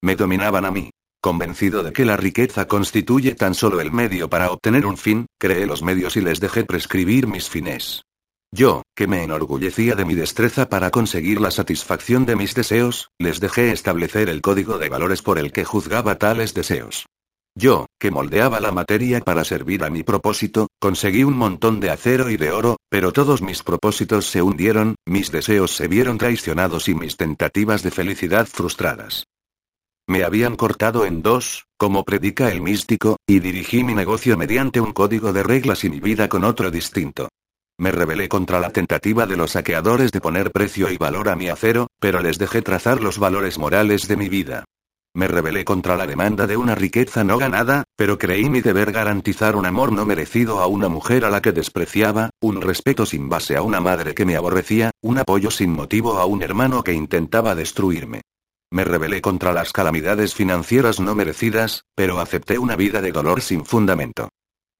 [0.00, 0.90] Me dominaban a mí.
[1.20, 5.66] Convencido de que la riqueza constituye tan solo el medio para obtener un fin, creé
[5.66, 8.02] los medios y les dejé prescribir mis fines.
[8.52, 13.40] Yo, que me enorgullecía de mi destreza para conseguir la satisfacción de mis deseos, les
[13.40, 17.06] dejé establecer el código de valores por el que juzgaba tales deseos.
[17.56, 22.28] Yo, que moldeaba la materia para servir a mi propósito, conseguí un montón de acero
[22.28, 26.96] y de oro, pero todos mis propósitos se hundieron, mis deseos se vieron traicionados y
[26.96, 29.24] mis tentativas de felicidad frustradas.
[30.08, 34.92] Me habían cortado en dos, como predica el místico, y dirigí mi negocio mediante un
[34.92, 37.28] código de reglas y mi vida con otro distinto.
[37.78, 41.48] Me rebelé contra la tentativa de los saqueadores de poner precio y valor a mi
[41.48, 44.64] acero, pero les dejé trazar los valores morales de mi vida.
[45.16, 49.54] Me rebelé contra la demanda de una riqueza no ganada, pero creí mi deber garantizar
[49.54, 53.56] un amor no merecido a una mujer a la que despreciaba, un respeto sin base
[53.56, 57.54] a una madre que me aborrecía, un apoyo sin motivo a un hermano que intentaba
[57.54, 58.22] destruirme.
[58.72, 63.64] Me rebelé contra las calamidades financieras no merecidas, pero acepté una vida de dolor sin
[63.64, 64.30] fundamento.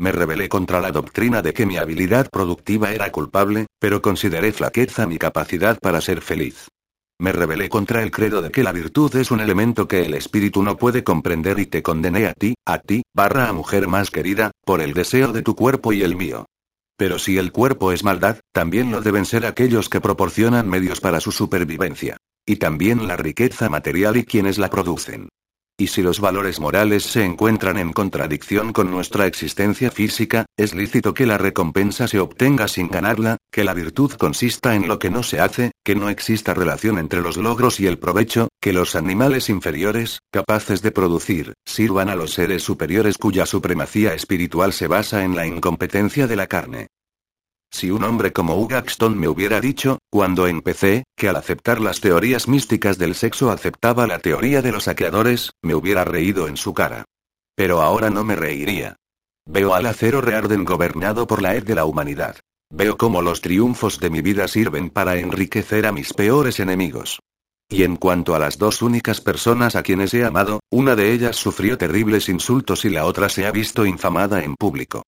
[0.00, 5.06] Me rebelé contra la doctrina de que mi habilidad productiva era culpable, pero consideré flaqueza
[5.06, 6.66] mi capacidad para ser feliz.
[7.24, 10.62] Me rebelé contra el credo de que la virtud es un elemento que el espíritu
[10.62, 14.50] no puede comprender y te condené a ti, a ti, barra a mujer más querida,
[14.66, 16.44] por el deseo de tu cuerpo y el mío.
[16.98, 21.18] Pero si el cuerpo es maldad, también lo deben ser aquellos que proporcionan medios para
[21.18, 22.18] su supervivencia.
[22.44, 25.30] Y también la riqueza material y quienes la producen.
[25.76, 31.14] Y si los valores morales se encuentran en contradicción con nuestra existencia física, es lícito
[31.14, 35.24] que la recompensa se obtenga sin ganarla, que la virtud consista en lo que no
[35.24, 39.50] se hace, que no exista relación entre los logros y el provecho, que los animales
[39.50, 45.34] inferiores, capaces de producir, sirvan a los seres superiores cuya supremacía espiritual se basa en
[45.34, 46.86] la incompetencia de la carne.
[47.74, 48.72] Si un hombre como Hugh
[49.16, 54.20] me hubiera dicho, cuando empecé, que al aceptar las teorías místicas del sexo aceptaba la
[54.20, 57.04] teoría de los saqueadores, me hubiera reído en su cara.
[57.56, 58.94] Pero ahora no me reiría.
[59.44, 62.36] Veo al acero rearden gobernado por la ed de la humanidad.
[62.70, 67.18] Veo cómo los triunfos de mi vida sirven para enriquecer a mis peores enemigos.
[67.68, 71.34] Y en cuanto a las dos únicas personas a quienes he amado, una de ellas
[71.34, 75.02] sufrió terribles insultos y la otra se ha visto infamada en público.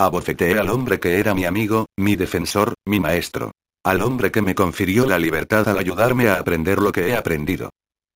[0.00, 3.52] Abofeteé al hombre que era mi amigo, mi defensor, mi maestro.
[3.84, 7.68] Al hombre que me confirió la libertad al ayudarme a aprender lo que he aprendido.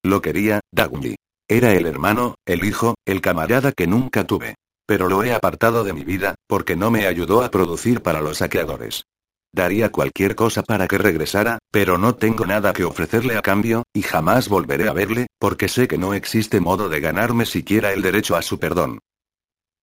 [0.03, 1.17] Lo quería, Dagny.
[1.47, 4.55] Era el hermano, el hijo, el camarada que nunca tuve.
[4.87, 8.39] Pero lo he apartado de mi vida, porque no me ayudó a producir para los
[8.39, 9.05] saqueadores.
[9.53, 14.01] Daría cualquier cosa para que regresara, pero no tengo nada que ofrecerle a cambio, y
[14.01, 18.37] jamás volveré a verle, porque sé que no existe modo de ganarme siquiera el derecho
[18.37, 19.01] a su perdón.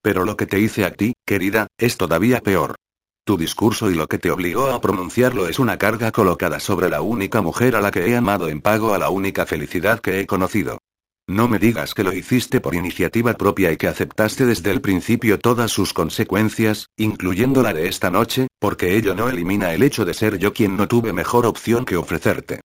[0.01, 2.75] Pero lo que te hice a ti, querida, es todavía peor.
[3.23, 7.01] Tu discurso y lo que te obligó a pronunciarlo es una carga colocada sobre la
[7.01, 10.25] única mujer a la que he amado en pago a la única felicidad que he
[10.25, 10.79] conocido.
[11.27, 15.37] No me digas que lo hiciste por iniciativa propia y que aceptaste desde el principio
[15.37, 20.15] todas sus consecuencias, incluyendo la de esta noche, porque ello no elimina el hecho de
[20.15, 22.61] ser yo quien no tuve mejor opción que ofrecerte.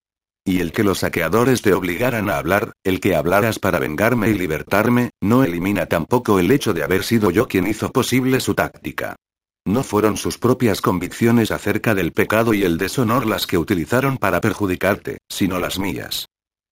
[0.48, 4.35] Y el que los saqueadores te obligaran a hablar, el que hablaras para vengarme y
[4.35, 9.16] libertarme, no elimina tampoco el hecho de haber sido yo quien hizo posible su táctica.
[9.66, 14.40] No fueron sus propias convicciones acerca del pecado y el deshonor las que utilizaron para
[14.40, 16.27] perjudicarte, sino las mías.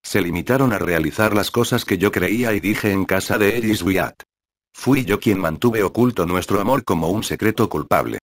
[0.04, 3.82] Se limitaron a realizar las cosas que yo creía y dije en casa de Ellis
[3.82, 4.22] Wyatt.
[4.72, 8.18] Fui yo quien mantuve oculto nuestro amor como un secreto culpable.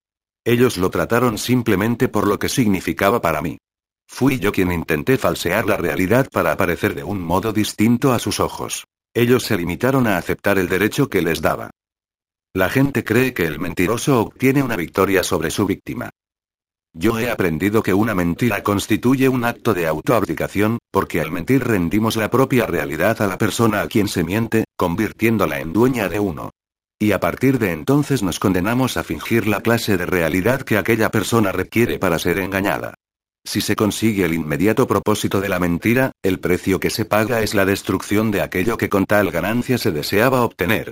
[0.45, 3.57] Ellos lo trataron simplemente por lo que significaba para mí.
[4.13, 8.39] Fui yo quien intenté falsear la realidad para aparecer de un modo distinto a sus
[8.39, 8.85] ojos.
[9.15, 11.71] Ellos se limitaron a aceptar el derecho que les daba.
[12.53, 16.09] La gente cree que el mentiroso obtiene una victoria sobre su víctima.
[16.93, 22.17] Yo he aprendido que una mentira constituye un acto de autoabdicación, porque al mentir rendimos
[22.17, 26.51] la propia realidad a la persona a quien se miente, convirtiéndola en dueña de uno.
[26.99, 31.09] Y a partir de entonces nos condenamos a fingir la clase de realidad que aquella
[31.09, 32.93] persona requiere para ser engañada.
[33.43, 37.53] Si se consigue el inmediato propósito de la mentira, el precio que se paga es
[37.53, 40.91] la destrucción de aquello que con tal ganancia se deseaba obtener.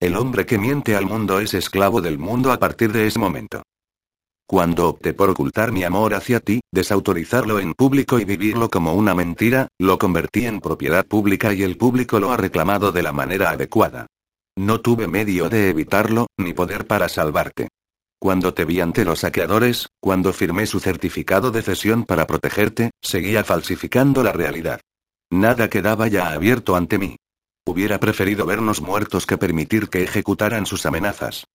[0.00, 3.62] El hombre que miente al mundo es esclavo del mundo a partir de ese momento.
[4.46, 9.14] Cuando opté por ocultar mi amor hacia ti, desautorizarlo en público y vivirlo como una
[9.14, 13.50] mentira, lo convertí en propiedad pública y el público lo ha reclamado de la manera
[13.50, 14.06] adecuada.
[14.58, 17.68] No tuve medio de evitarlo, ni poder para salvarte.
[18.22, 23.44] Cuando te vi ante los saqueadores, cuando firmé su certificado de cesión para protegerte, seguía
[23.44, 24.82] falsificando la realidad.
[25.30, 27.16] Nada quedaba ya abierto ante mí.
[27.64, 31.46] Hubiera preferido vernos muertos que permitir que ejecutaran sus amenazas.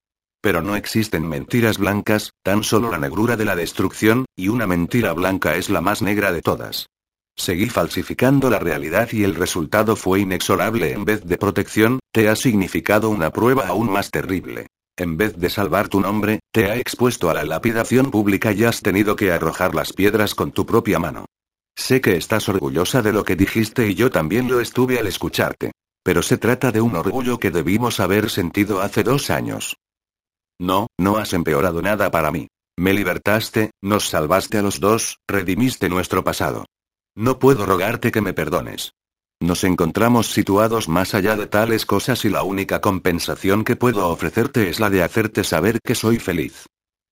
[0.42, 5.14] Pero no existen mentiras blancas, tan solo la negrura de la destrucción, y una mentira
[5.14, 6.88] blanca es la más negra de todas.
[7.38, 10.94] Seguí falsificando la realidad y el resultado fue inexorable.
[10.94, 14.66] En vez de protección, te ha significado una prueba aún más terrible.
[14.98, 18.82] En vez de salvar tu nombre, te ha expuesto a la lapidación pública y has
[18.82, 21.26] tenido que arrojar las piedras con tu propia mano.
[21.76, 25.74] Sé que estás orgullosa de lo que dijiste y yo también lo estuve al escucharte.
[26.02, 29.76] Pero se trata de un orgullo que debimos haber sentido hace dos años.
[30.60, 32.48] No, no has empeorado nada para mí.
[32.78, 36.66] Me libertaste, nos salvaste a los dos, redimiste nuestro pasado.
[37.18, 38.94] No puedo rogarte que me perdones.
[39.42, 44.70] Nos encontramos situados más allá de tales cosas y la única compensación que puedo ofrecerte
[44.70, 46.66] es la de hacerte saber que soy feliz.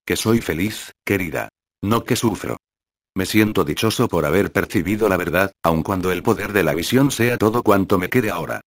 [0.06, 1.50] Que soy feliz, querida.
[1.82, 2.58] No que sufro.
[3.16, 7.12] Me siento dichoso por haber percibido la verdad, aun cuando el poder de la visión
[7.12, 8.62] sea todo cuanto me quede ahora.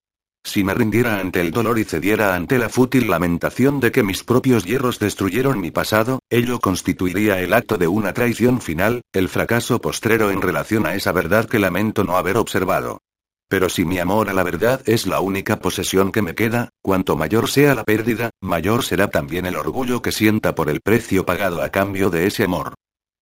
[0.45, 4.23] Si me rindiera ante el dolor y cediera ante la fútil lamentación de que mis
[4.23, 9.81] propios hierros destruyeron mi pasado, ello constituiría el acto de una traición final, el fracaso
[9.81, 13.01] postrero en relación a esa verdad que lamento no haber observado.
[13.48, 17.16] Pero si mi amor a la verdad es la única posesión que me queda, cuanto
[17.16, 21.62] mayor sea la pérdida, mayor será también el orgullo que sienta por el precio pagado
[21.62, 22.74] a cambio de ese amor.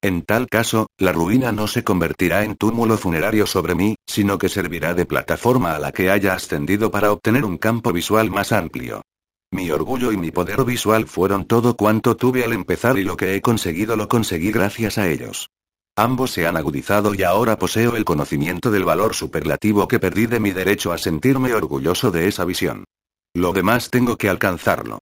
[0.02, 4.48] En tal caso, la ruina no se convertirá en túmulo funerario sobre mí, sino que
[4.48, 9.02] servirá de plataforma a la que haya ascendido para obtener un campo visual más amplio.
[9.51, 13.34] Mi orgullo y mi poder visual fueron todo cuanto tuve al empezar y lo que
[13.34, 15.48] he conseguido lo conseguí gracias a ellos.
[15.96, 20.40] Ambos se han agudizado y ahora poseo el conocimiento del valor superlativo que perdí de
[20.40, 22.84] mi derecho a sentirme orgulloso de esa visión.
[23.32, 24.98] Lo demás tengo que alcanzarlo.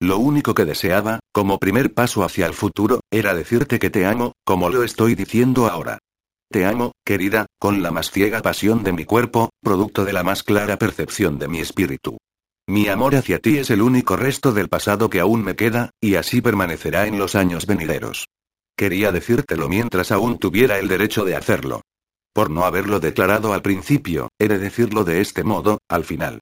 [0.00, 4.32] Lo único que deseaba, como primer paso hacia el futuro, era decirte que te amo,
[4.44, 5.98] como lo estoy diciendo ahora.
[6.50, 10.42] Te amo, querida, con la más ciega pasión de mi cuerpo, producto de la más
[10.42, 12.18] clara percepción de mi espíritu.
[12.68, 16.16] Mi amor hacia ti es el único resto del pasado que aún me queda, y
[16.16, 18.26] así permanecerá en los años venideros.
[18.76, 21.82] Quería decírtelo mientras aún tuviera el derecho de hacerlo.
[22.34, 26.40] Por no haberlo declarado al principio, he de decirlo de este modo, al final.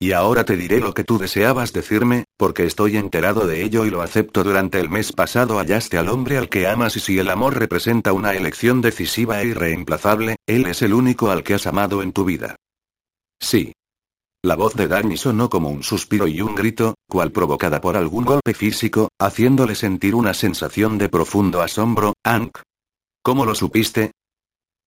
[0.00, 3.90] Y ahora te diré lo que tú deseabas decirme, porque estoy enterado de ello y
[3.90, 4.44] lo acepto.
[4.44, 8.12] Durante el mes pasado hallaste al hombre al que amas y si el amor representa
[8.12, 12.24] una elección decisiva e irreemplazable, él es el único al que has amado en tu
[12.24, 12.56] vida.
[13.40, 13.72] Sí.
[14.44, 18.26] La voz de Danny sonó como un suspiro y un grito, cual provocada por algún
[18.26, 22.12] golpe físico, haciéndole sentir una sensación de profundo asombro.
[22.22, 22.58] Ank.
[23.22, 24.12] ¿Cómo lo supiste?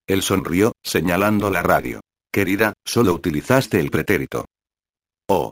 [0.05, 2.01] Él sonrió, señalando la radio.
[2.31, 4.45] Querida, solo utilizaste el pretérito.
[5.27, 5.49] Oh.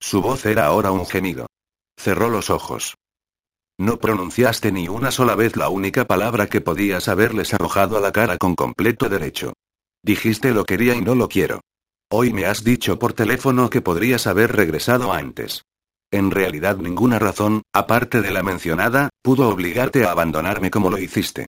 [0.00, 1.46] Su voz era ahora un gemido.
[1.96, 2.96] Cerró los ojos.
[3.78, 8.10] No pronunciaste ni una sola vez la única palabra que podías haberles arrojado a la
[8.10, 9.52] cara con completo derecho.
[10.02, 11.60] Dijiste lo quería y no lo quiero.
[12.10, 15.64] Hoy me has dicho por teléfono que podrías haber regresado antes.
[16.12, 21.46] En realidad ninguna razón, aparte de la mencionada, pudo obligarte a abandonarme como lo hiciste.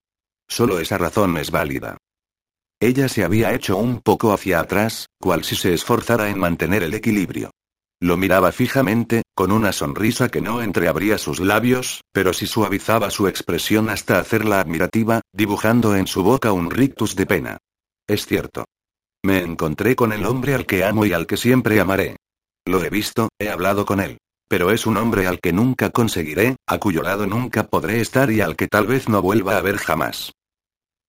[0.48, 1.98] Solo esa razón es válida.
[2.80, 6.94] Ella se había hecho un poco hacia atrás, cual si se esforzara en mantener el
[6.94, 7.50] equilibrio.
[8.00, 13.28] Lo miraba fijamente, con una sonrisa que no entreabría sus labios, pero sí suavizaba su
[13.28, 17.58] expresión hasta hacerla admirativa, dibujando en su boca un rictus de pena.
[18.06, 18.66] Es cierto.
[19.26, 22.14] Me encontré con el hombre al que amo y al que siempre amaré.
[22.64, 24.18] Lo he visto, he hablado con él.
[24.48, 28.40] Pero es un hombre al que nunca conseguiré, a cuyo lado nunca podré estar y
[28.40, 30.30] al que tal vez no vuelva a ver jamás.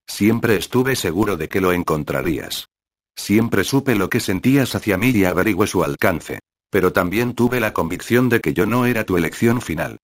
[0.08, 2.70] Siempre estuve seguro de que lo encontrarías.
[3.16, 6.40] Siempre supe lo que sentías hacia mí y averigüé su alcance.
[6.72, 10.00] Pero también tuve la convicción de que yo no era tu elección final.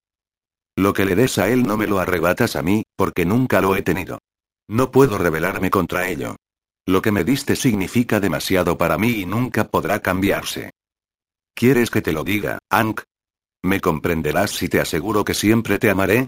[0.75, 3.75] Lo que le des a él no me lo arrebatas a mí, porque nunca lo
[3.75, 4.19] he tenido.
[4.69, 6.35] No puedo rebelarme contra ello.
[6.85, 10.71] Lo que me diste significa demasiado para mí y nunca podrá cambiarse.
[11.55, 13.01] ¿Quieres que te lo diga, Ank?
[13.63, 16.27] ¿Me comprenderás si te aseguro que siempre te amaré?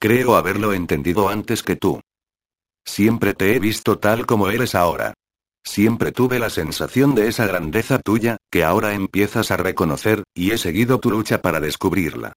[0.00, 2.00] Creo haberlo entendido antes que tú.
[2.84, 5.14] Siempre te he visto tal como eres ahora.
[5.62, 10.58] Siempre tuve la sensación de esa grandeza tuya, que ahora empiezas a reconocer, y he
[10.58, 12.32] seguido tu lucha para descubrirla.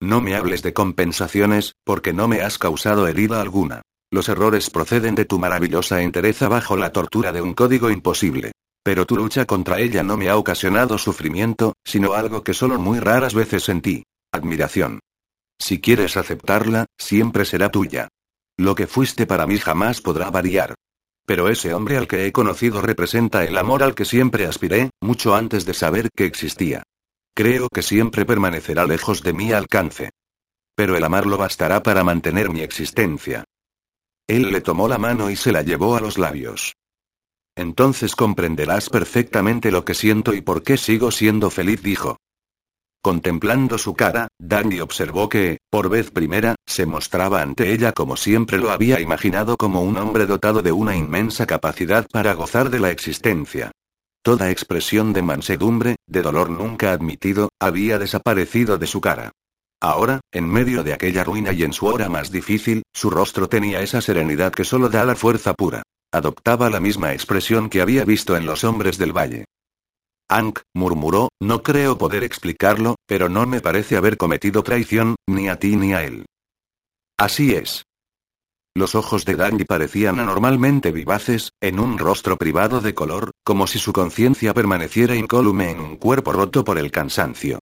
[0.00, 3.82] No me hables de compensaciones, porque no me has causado herida alguna.
[4.10, 8.52] Los errores proceden de tu maravillosa entereza bajo la tortura de un código imposible.
[8.82, 13.00] Pero tu lucha contra ella no me ha ocasionado sufrimiento, sino algo que solo muy
[13.00, 14.04] raras veces sentí.
[14.32, 15.00] Admiración.
[15.60, 18.08] Si quieres aceptarla, siempre será tuya.
[18.58, 20.74] Lo que fuiste para mí jamás podrá variar.
[21.26, 25.34] Pero ese hombre al que he conocido representa el amor al que siempre aspiré, mucho
[25.34, 26.82] antes de saber que existía.
[27.36, 30.10] Creo que siempre permanecerá lejos de mi alcance.
[30.74, 33.44] Pero el amarlo bastará para mantener mi existencia.
[34.28, 36.74] Él le tomó la mano y se la llevó a los labios.
[37.56, 42.18] Entonces comprenderás perfectamente lo que siento y por qué sigo siendo feliz, dijo.
[43.02, 48.58] Contemplando su cara, Danny observó que, por vez primera, se mostraba ante ella como siempre
[48.58, 52.90] lo había imaginado como un hombre dotado de una inmensa capacidad para gozar de la
[52.90, 53.70] existencia.
[54.22, 59.32] Toda expresión de mansedumbre, de dolor nunca admitido, había desaparecido de su cara.
[59.80, 63.80] Ahora, en medio de aquella ruina y en su hora más difícil, su rostro tenía
[63.80, 65.82] esa serenidad que solo da la fuerza pura.
[66.12, 69.44] Adoptaba la misma expresión que había visto en los hombres del valle.
[70.28, 75.58] Ank, murmuró, no creo poder explicarlo, pero no me parece haber cometido traición, ni a
[75.58, 76.26] ti ni a él.
[77.16, 77.84] Así es.
[78.74, 83.78] Los ojos de Danny parecían anormalmente vivaces, en un rostro privado de color, como si
[83.78, 87.58] su conciencia permaneciera incólume en un cuerpo roto por el cansancio.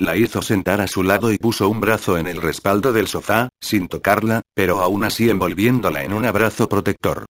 [0.00, 3.48] La hizo sentar a su lado y puso un brazo en el respaldo del sofá,
[3.60, 7.26] sin tocarla, pero aún así envolviéndola en un abrazo protector.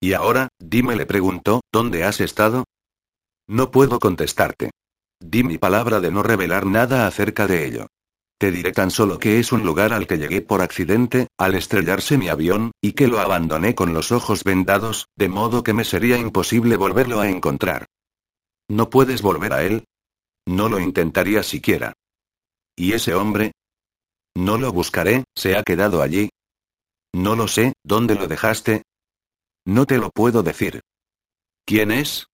[0.00, 2.64] Y ahora, dime, le preguntó, ¿dónde has estado?
[3.48, 4.70] No puedo contestarte.
[5.18, 7.86] Di mi palabra de no revelar nada acerca de ello.
[8.38, 12.16] Te diré tan solo que es un lugar al que llegué por accidente, al estrellarse
[12.16, 16.16] mi avión, y que lo abandoné con los ojos vendados, de modo que me sería
[16.16, 17.86] imposible volverlo a encontrar.
[18.68, 19.84] ¿No puedes volver a él?
[20.46, 21.92] No lo intentaría siquiera.
[22.76, 23.52] ¿Y ese hombre?
[24.36, 26.30] No lo buscaré, se ha quedado allí.
[27.12, 28.82] No lo sé, ¿dónde lo dejaste?
[29.66, 30.80] No te lo puedo decir.
[31.66, 32.26] ¿Quién es?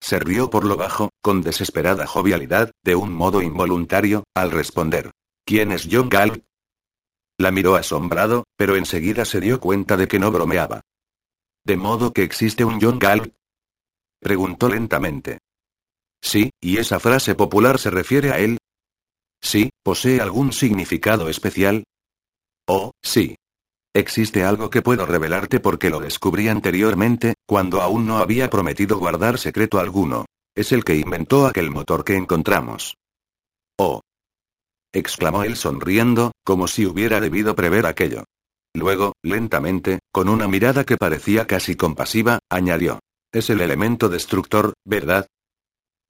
[0.00, 5.12] Se rió por lo bajo, con desesperada jovialidad, de un modo involuntario, al responder.
[5.46, 6.44] ¿Quién es John Galt?
[7.38, 10.80] La miró asombrado, pero enseguida se dio cuenta de que no bromeaba.
[11.64, 13.32] ¿De modo que existe un John Galt?
[14.20, 15.38] Preguntó lentamente.
[16.22, 18.58] Sí, ¿y esa frase popular se refiere a él?
[19.42, 21.84] Sí, ¿posee algún significado especial?
[22.68, 23.34] Oh, sí.
[23.94, 29.38] Existe algo que puedo revelarte porque lo descubrí anteriormente, cuando aún no había prometido guardar
[29.38, 30.24] secreto alguno.
[30.54, 32.96] Es el que inventó aquel motor que encontramos.
[33.78, 34.00] Oh.
[34.94, 38.24] exclamó él sonriendo, como si hubiera debido prever aquello.
[38.74, 43.00] Luego, lentamente, con una mirada que parecía casi compasiva, añadió.
[43.32, 45.26] Es el elemento destructor, ¿verdad?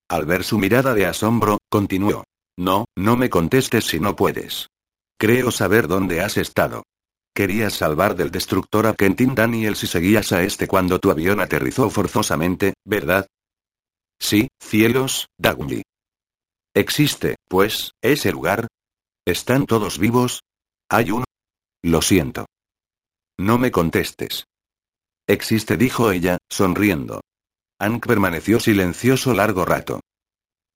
[0.09, 2.25] Al ver su mirada de asombro, continuó.
[2.59, 4.69] No, no me contestes si no puedes.
[5.19, 6.83] Creo saber dónde has estado.
[7.35, 11.89] Querías salvar del destructor a Kentin Daniels y seguías a este cuando tu avión aterrizó
[11.89, 13.27] forzosamente, ¿verdad?
[14.21, 15.83] Sí, cielos, Dagny.
[16.75, 18.69] ¿Existe, pues, ese lugar?
[19.27, 20.41] ¿Están todos vivos?
[20.91, 21.25] ¿Hay uno?
[21.83, 22.47] Lo siento.
[23.39, 24.45] No me contestes.
[25.27, 27.21] Existe, dijo ella, sonriendo.
[27.83, 29.99] Ank permaneció silencioso largo rato.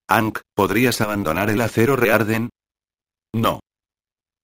[0.09, 2.51] Ank, ¿podrías abandonar el acero Rearden?
[3.33, 3.60] No.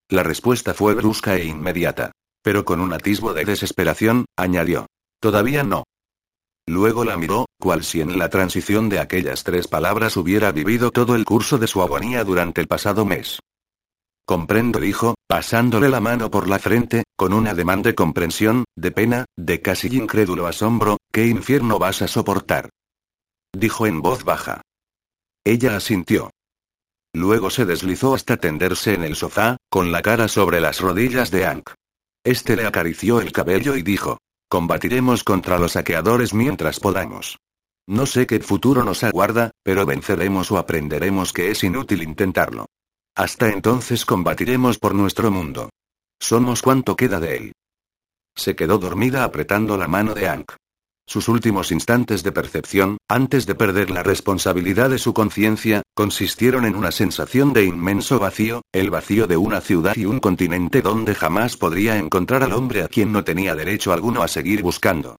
[0.09, 2.13] La respuesta fue brusca e inmediata.
[2.41, 4.85] Pero con un atisbo de desesperación, añadió.
[5.19, 5.83] Todavía no.
[6.65, 11.15] Luego la miró, cual si en la transición de aquellas tres palabras hubiera vivido todo
[11.15, 13.39] el curso de su agonía durante el pasado mes.
[14.25, 19.25] Comprendo, dijo, pasándole la mano por la frente, con un ademán de comprensión, de pena,
[19.37, 22.69] de casi incrédulo asombro, ¿qué infierno vas a soportar?
[23.53, 24.61] Dijo en voz baja.
[25.43, 26.31] Ella asintió.
[27.13, 31.45] Luego se deslizó hasta tenderse en el sofá, con la cara sobre las rodillas de
[31.45, 31.71] Ank.
[32.23, 37.37] Este le acarició el cabello y dijo, combatiremos contra los saqueadores mientras podamos.
[37.85, 42.67] No sé qué futuro nos aguarda, pero venceremos o aprenderemos que es inútil intentarlo.
[43.15, 45.69] Hasta entonces combatiremos por nuestro mundo.
[46.19, 47.51] Somos cuanto queda de él.
[48.35, 50.53] Se quedó dormida apretando la mano de Ank.
[51.05, 56.75] Sus últimos instantes de percepción, antes de perder la responsabilidad de su conciencia, consistieron en
[56.75, 61.57] una sensación de inmenso vacío, el vacío de una ciudad y un continente donde jamás
[61.57, 65.17] podría encontrar al hombre a quien no tenía derecho alguno a seguir buscando.